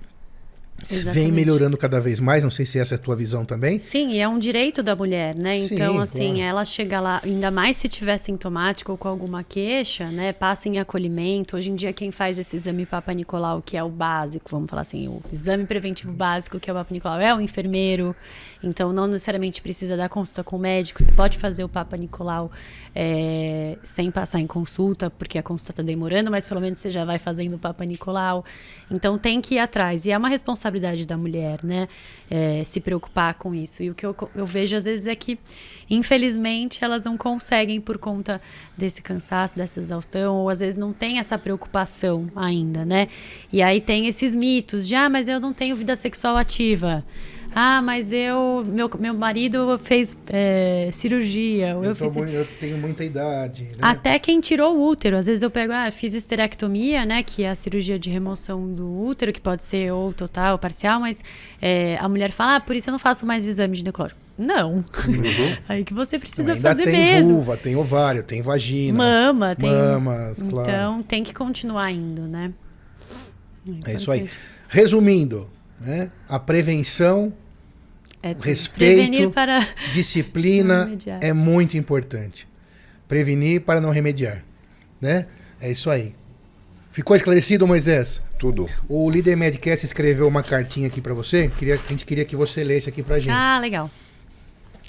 Vem 0.88 0.98
Exatamente. 0.98 1.32
melhorando 1.32 1.76
cada 1.76 2.00
vez 2.00 2.20
mais. 2.20 2.44
Não 2.44 2.50
sei 2.50 2.66
se 2.66 2.78
essa 2.78 2.94
é 2.94 2.96
a 2.96 2.98
tua 2.98 3.16
visão 3.16 3.44
também. 3.44 3.78
Sim, 3.78 4.10
e 4.10 4.20
é 4.20 4.28
um 4.28 4.38
direito 4.38 4.82
da 4.82 4.94
mulher, 4.94 5.36
né? 5.36 5.58
Sim, 5.58 5.74
Então, 5.74 5.98
assim, 5.98 6.34
claro. 6.34 6.40
ela 6.40 6.64
chega 6.64 7.00
lá, 7.00 7.20
ainda 7.24 7.50
mais 7.50 7.76
se 7.78 7.88
tiver 7.88 8.18
sintomático 8.18 8.92
ou 8.92 8.98
com 8.98 9.08
alguma 9.08 9.42
queixa, 9.42 10.10
né? 10.10 10.32
Passa 10.32 10.68
em 10.68 10.78
acolhimento. 10.78 11.56
Hoje 11.56 11.70
em 11.70 11.74
dia, 11.74 11.92
quem 11.92 12.10
faz 12.10 12.38
esse 12.38 12.56
exame 12.56 12.84
Papa 12.84 13.12
Nicolau, 13.12 13.62
que 13.62 13.76
é 13.76 13.82
o 13.82 13.88
básico, 13.88 14.50
vamos 14.50 14.68
falar 14.68 14.82
assim, 14.82 15.08
o 15.08 15.22
exame 15.32 15.64
preventivo 15.64 16.12
básico, 16.12 16.60
que 16.60 16.68
é 16.70 16.72
o 16.72 16.76
Papa 16.76 16.92
Nicolau, 16.92 17.20
é 17.20 17.34
o 17.34 17.40
enfermeiro. 17.40 18.14
Então, 18.62 18.92
não 18.92 19.06
necessariamente 19.06 19.62
precisa 19.62 19.96
dar 19.96 20.08
consulta 20.08 20.44
com 20.44 20.56
o 20.56 20.58
médico. 20.58 21.02
Você 21.02 21.10
pode 21.12 21.38
fazer 21.38 21.64
o 21.64 21.68
Papa 21.68 21.96
Nicolau 21.96 22.50
é, 22.94 23.78
sem 23.82 24.10
passar 24.10 24.40
em 24.40 24.46
consulta, 24.46 25.10
porque 25.10 25.38
a 25.38 25.42
consulta 25.42 25.72
está 25.72 25.82
demorando, 25.82 26.30
mas 26.30 26.44
pelo 26.44 26.60
menos 26.60 26.78
você 26.78 26.90
já 26.90 27.04
vai 27.04 27.18
fazendo 27.18 27.54
o 27.54 27.58
Papa 27.58 27.84
Nicolau. 27.84 28.44
Então, 28.90 29.18
tem 29.18 29.40
que 29.40 29.54
ir 29.54 29.58
atrás. 29.58 30.04
E 30.04 30.10
é 30.10 30.18
uma 30.18 30.28
responsabilidade 30.28 30.65
da 31.06 31.16
mulher, 31.16 31.60
né? 31.62 31.88
é, 32.30 32.62
se 32.64 32.80
preocupar 32.80 33.34
com 33.34 33.54
isso. 33.54 33.82
E 33.82 33.90
o 33.90 33.94
que 33.94 34.04
eu, 34.04 34.14
eu 34.34 34.46
vejo 34.46 34.76
às 34.76 34.84
vezes 34.84 35.06
é 35.06 35.14
que, 35.14 35.38
infelizmente, 35.88 36.82
elas 36.82 37.02
não 37.02 37.16
conseguem 37.16 37.80
por 37.80 37.98
conta 37.98 38.40
desse 38.76 39.00
cansaço, 39.00 39.56
dessa 39.56 39.80
exaustão, 39.80 40.36
ou 40.36 40.48
às 40.48 40.60
vezes 40.60 40.76
não 40.76 40.92
tem 40.92 41.18
essa 41.18 41.38
preocupação 41.38 42.28
ainda, 42.34 42.84
né? 42.84 43.08
E 43.52 43.62
aí 43.62 43.80
tem 43.80 44.06
esses 44.06 44.34
mitos 44.34 44.86
de, 44.86 44.94
ah, 44.94 45.08
mas 45.08 45.28
eu 45.28 45.40
não 45.40 45.52
tenho 45.52 45.76
vida 45.76 45.96
sexual 45.96 46.36
ativa. 46.36 47.04
Ah, 47.58 47.80
mas 47.80 48.12
eu. 48.12 48.62
Meu, 48.66 48.90
meu 49.00 49.14
marido 49.14 49.80
fez 49.82 50.14
é, 50.28 50.90
cirurgia. 50.92 51.70
Eu, 51.70 51.84
Eu, 51.84 51.94
fiz. 51.96 52.14
mu- 52.14 52.26
eu 52.26 52.46
tenho 52.60 52.76
muita 52.76 53.02
idade. 53.02 53.62
Né? 53.64 53.70
Até 53.80 54.18
quem 54.18 54.42
tirou 54.42 54.76
o 54.76 54.86
útero. 54.86 55.16
Às 55.16 55.24
vezes 55.24 55.40
eu 55.40 55.50
pego, 55.50 55.72
ah, 55.72 55.90
fiz 55.90 56.12
esterectomia, 56.12 57.06
né? 57.06 57.22
Que 57.22 57.44
é 57.44 57.50
a 57.50 57.54
cirurgia 57.54 57.98
de 57.98 58.10
remoção 58.10 58.70
do 58.74 58.86
útero, 59.06 59.32
que 59.32 59.40
pode 59.40 59.64
ser 59.64 59.90
ou 59.90 60.12
total 60.12 60.52
ou 60.52 60.58
parcial, 60.58 61.00
mas 61.00 61.24
é, 61.62 61.96
a 61.98 62.06
mulher 62.10 62.30
fala, 62.30 62.56
ah, 62.56 62.60
por 62.60 62.76
isso 62.76 62.90
eu 62.90 62.92
não 62.92 62.98
faço 62.98 63.24
mais 63.24 63.46
exame 63.46 63.74
ginecológico. 63.74 64.20
Não. 64.36 64.84
Aí 65.66 65.82
que 65.82 65.94
você 65.94 66.18
precisa 66.18 66.52
ainda 66.52 66.68
fazer 66.68 66.84
tem 66.84 66.92
mesmo. 66.92 67.36
vulva, 67.36 67.56
tem 67.56 67.74
ovário, 67.74 68.22
tem 68.22 68.42
vagina. 68.42 68.98
Mama, 68.98 69.56
tem. 69.56 69.70
Mama, 69.70 70.36
claro. 70.50 70.68
Então 70.68 71.02
tem 71.02 71.24
que 71.24 71.32
continuar 71.32 71.90
indo, 71.90 72.20
né? 72.28 72.52
É 73.86 73.94
isso 73.94 74.12
aí. 74.12 74.28
Resumindo, 74.68 75.48
né? 75.80 76.10
A 76.28 76.38
prevenção, 76.38 77.32
É. 78.30 78.36
Respeito. 78.40 78.96
Prevenir 78.96 79.30
para. 79.30 79.66
disciplina 79.92 80.78
Não 80.80 80.84
remediar. 80.84 81.18
é 81.22 81.32
muito 81.32 81.76
importante. 81.76 82.46
Prevenir 83.08 83.60
para 83.60 83.80
não 83.80 83.90
remediar, 83.90 84.42
né? 85.00 85.26
É 85.60 85.70
isso 85.70 85.90
aí. 85.90 86.14
Ficou 86.90 87.14
esclarecido, 87.14 87.66
Moisés? 87.66 88.20
Tudo. 88.38 88.68
O 88.88 89.08
líder 89.10 89.36
Medcast 89.36 89.84
escreveu 89.86 90.26
uma 90.26 90.42
cartinha 90.42 90.88
aqui 90.88 91.00
para 91.00 91.14
você. 91.14 91.48
Queria, 91.56 91.74
a 91.74 91.88
gente 91.88 92.04
queria 92.04 92.24
que 92.24 92.34
você 92.34 92.64
lesse 92.64 92.88
aqui 92.88 93.02
pra 93.02 93.18
gente. 93.18 93.30
Ah, 93.30 93.58
legal. 93.58 93.90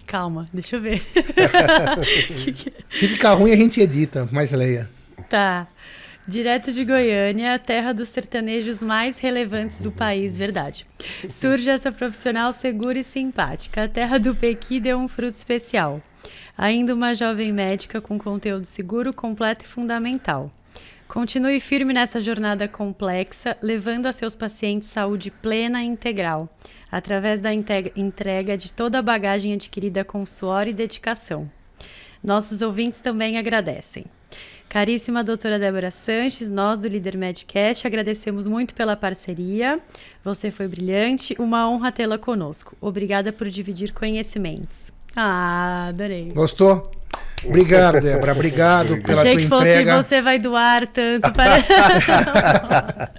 Calma, 0.05 0.47
deixa 0.53 0.77
eu 0.77 0.81
ver. 0.81 1.01
Se 2.89 3.07
ficar 3.09 3.33
ruim, 3.33 3.51
a 3.51 3.55
gente 3.57 3.81
edita, 3.81 4.27
mas 4.31 4.51
leia. 4.53 4.89
Tá. 5.29 5.67
Direto 6.27 6.73
de 6.73 6.83
Goiânia, 6.83 7.57
terra 7.57 7.93
dos 7.93 8.09
sertanejos 8.09 8.81
mais 8.81 9.17
relevantes 9.17 9.77
do 9.77 9.89
país, 9.89 10.37
verdade. 10.37 10.85
Surge 11.29 11.69
essa 11.69 11.89
profissional 11.89 12.51
segura 12.51 12.99
e 12.99 13.03
simpática. 13.03 13.85
A 13.85 13.87
terra 13.87 14.19
do 14.19 14.35
Pequi 14.35 14.77
deu 14.77 14.97
um 14.97 15.07
fruto 15.07 15.37
especial. 15.37 16.01
Ainda 16.57 16.93
uma 16.93 17.13
jovem 17.13 17.53
médica 17.53 18.01
com 18.01 18.19
conteúdo 18.19 18.65
seguro, 18.65 19.13
completo 19.13 19.63
e 19.63 19.67
fundamental. 19.69 20.51
Continue 21.07 21.61
firme 21.61 21.93
nessa 21.93 22.19
jornada 22.19 22.67
complexa, 22.67 23.55
levando 23.61 24.07
a 24.07 24.11
seus 24.11 24.35
pacientes 24.35 24.89
saúde 24.89 25.31
plena 25.31 25.81
e 25.81 25.87
integral, 25.87 26.49
através 26.91 27.39
da 27.39 27.53
entrega 27.53 28.57
de 28.57 28.73
toda 28.73 28.99
a 28.99 29.01
bagagem 29.01 29.53
adquirida 29.53 30.03
com 30.03 30.25
suor 30.25 30.67
e 30.67 30.73
dedicação. 30.73 31.49
Nossos 32.21 32.61
ouvintes 32.61 32.99
também 32.99 33.37
agradecem. 33.37 34.03
Caríssima 34.69 35.23
doutora 35.23 35.57
Débora 35.57 35.91
Sanches, 35.91 36.49
nós 36.49 36.77
do 36.77 36.87
Líder 36.87 37.15
Medcast 37.17 37.87
agradecemos 37.87 38.45
muito 38.45 38.75
pela 38.75 38.95
parceria. 38.97 39.79
Você 40.23 40.51
foi 40.51 40.67
brilhante, 40.67 41.35
uma 41.39 41.69
honra 41.69 41.91
tê-la 41.91 42.17
conosco. 42.17 42.75
Obrigada 42.81 43.31
por 43.31 43.47
dividir 43.49 43.93
conhecimentos. 43.93 44.91
Ah, 45.15 45.87
adorei. 45.89 46.31
Gostou? 46.33 46.91
Obrigado, 47.45 48.01
Débora. 48.01 48.31
Obrigado 48.33 48.97
pela 49.01 49.21
Achei 49.21 49.33
tua 49.33 49.41
que 49.41 49.47
fosse 49.47 49.69
entrega. 49.69 50.01
você 50.03 50.21
vai 50.21 50.39
doar 50.39 50.87
tanto 50.87 51.31
para. 51.31 51.63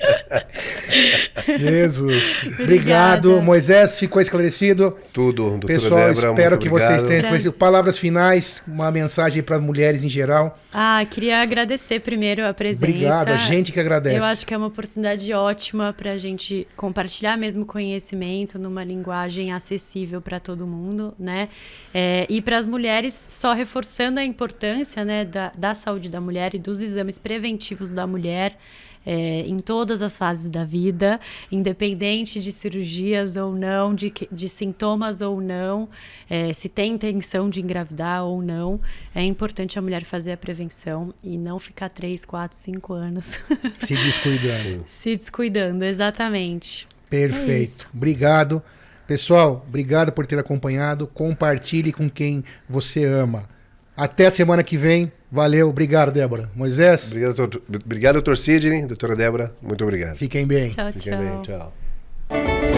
Jesus. 1.56 2.42
Obrigada. 2.42 2.62
Obrigado. 2.62 3.42
Moisés, 3.42 3.98
ficou 3.98 4.20
esclarecido. 4.20 4.96
Tudo, 5.12 5.50
doutora 5.50 5.66
Pessoal, 5.72 6.00
Débora, 6.08 6.12
espero 6.12 6.50
muito 6.50 6.62
que 6.62 6.68
obrigado. 6.68 6.90
vocês 6.90 7.02
tenham 7.04 7.28
conhecido. 7.28 7.52
Palavras 7.52 7.96
finais, 7.98 8.60
uma 8.66 8.90
mensagem 8.90 9.40
para 9.42 9.58
mulheres 9.60 10.02
em 10.02 10.08
geral. 10.08 10.58
Ah, 10.72 11.04
queria 11.10 11.40
agradecer 11.40 12.00
primeiro 12.00 12.46
a 12.46 12.52
presença. 12.52 12.84
Obrigado, 12.84 13.30
a 13.30 13.36
gente 13.38 13.72
que 13.72 13.80
agradece. 13.80 14.16
Eu 14.16 14.24
acho 14.24 14.46
que 14.46 14.52
é 14.52 14.56
uma 14.56 14.66
oportunidade 14.66 15.32
ótima 15.32 15.94
para 15.96 16.12
a 16.12 16.18
gente 16.18 16.68
compartilhar 16.76 17.38
mesmo 17.38 17.64
conhecimento 17.64 18.58
numa 18.58 18.84
linguagem 18.84 19.50
acessível 19.50 20.20
para 20.20 20.38
todo 20.38 20.66
mundo, 20.66 21.14
né? 21.18 21.48
É, 21.94 22.26
e 22.28 22.42
para 22.42 22.58
as 22.58 22.66
mulheres, 22.66 23.14
só 23.14 23.54
reforçando 23.54 24.20
a 24.20 24.24
importância 24.24 25.04
né, 25.06 25.24
da, 25.24 25.52
da 25.56 25.74
saúde 25.74 26.10
da 26.10 26.20
mulher 26.20 26.54
e 26.54 26.58
dos 26.58 26.80
exames 26.80 27.18
preventivos 27.18 27.90
da 27.90 28.06
mulher. 28.06 28.58
É, 29.04 29.40
em 29.40 29.58
todas 29.58 30.02
as 30.02 30.16
fases 30.18 30.48
da 30.48 30.64
vida, 30.64 31.20
independente 31.50 32.40
de 32.40 32.52
cirurgias 32.52 33.36
ou 33.36 33.54
não, 33.54 33.94
de, 33.94 34.12
de 34.30 34.48
sintomas 34.48 35.20
ou 35.20 35.40
não, 35.40 35.88
é, 36.28 36.52
se 36.52 36.68
tem 36.68 36.92
intenção 36.94 37.48
de 37.48 37.60
engravidar 37.60 38.24
ou 38.24 38.42
não, 38.42 38.80
é 39.14 39.22
importante 39.24 39.78
a 39.78 39.82
mulher 39.82 40.04
fazer 40.04 40.32
a 40.32 40.36
prevenção 40.36 41.14
e 41.22 41.36
não 41.38 41.58
ficar 41.58 41.88
3, 41.88 42.24
4, 42.24 42.56
5 42.56 42.92
anos 42.92 43.38
Se 43.86 43.94
descuidando. 43.94 44.84
se 44.86 45.16
descuidando, 45.16 45.84
exatamente. 45.84 46.86
É 47.06 47.10
Perfeito. 47.10 47.62
isso. 47.70 47.88
Obrigado. 47.94 48.62
Pessoal, 49.06 49.64
obrigado 49.66 50.12
por 50.12 50.26
ter 50.26 50.38
acompanhado. 50.38 51.06
Compartilhe 51.06 51.92
com 51.92 52.10
quem 52.10 52.44
você 52.68 53.06
ama. 53.06 53.48
Até 53.96 54.26
a 54.26 54.30
semana 54.30 54.62
que 54.62 54.76
vem. 54.76 55.10
Valeu, 55.30 55.68
obrigado, 55.68 56.10
Débora. 56.10 56.50
Moisés? 56.54 57.08
Obrigado, 57.08 57.34
doutor, 57.34 57.62
obrigado, 57.84 58.14
doutor 58.14 58.36
Sidney, 58.36 58.86
doutora 58.86 59.14
Débora. 59.14 59.52
Muito 59.60 59.84
obrigado. 59.84 60.16
Fiquem 60.16 60.46
bem. 60.46 60.70
Tchau, 60.70 60.92
Fiquem 60.92 61.12
tchau. 61.12 61.20
Bem, 61.20 61.42
tchau. 61.42 62.77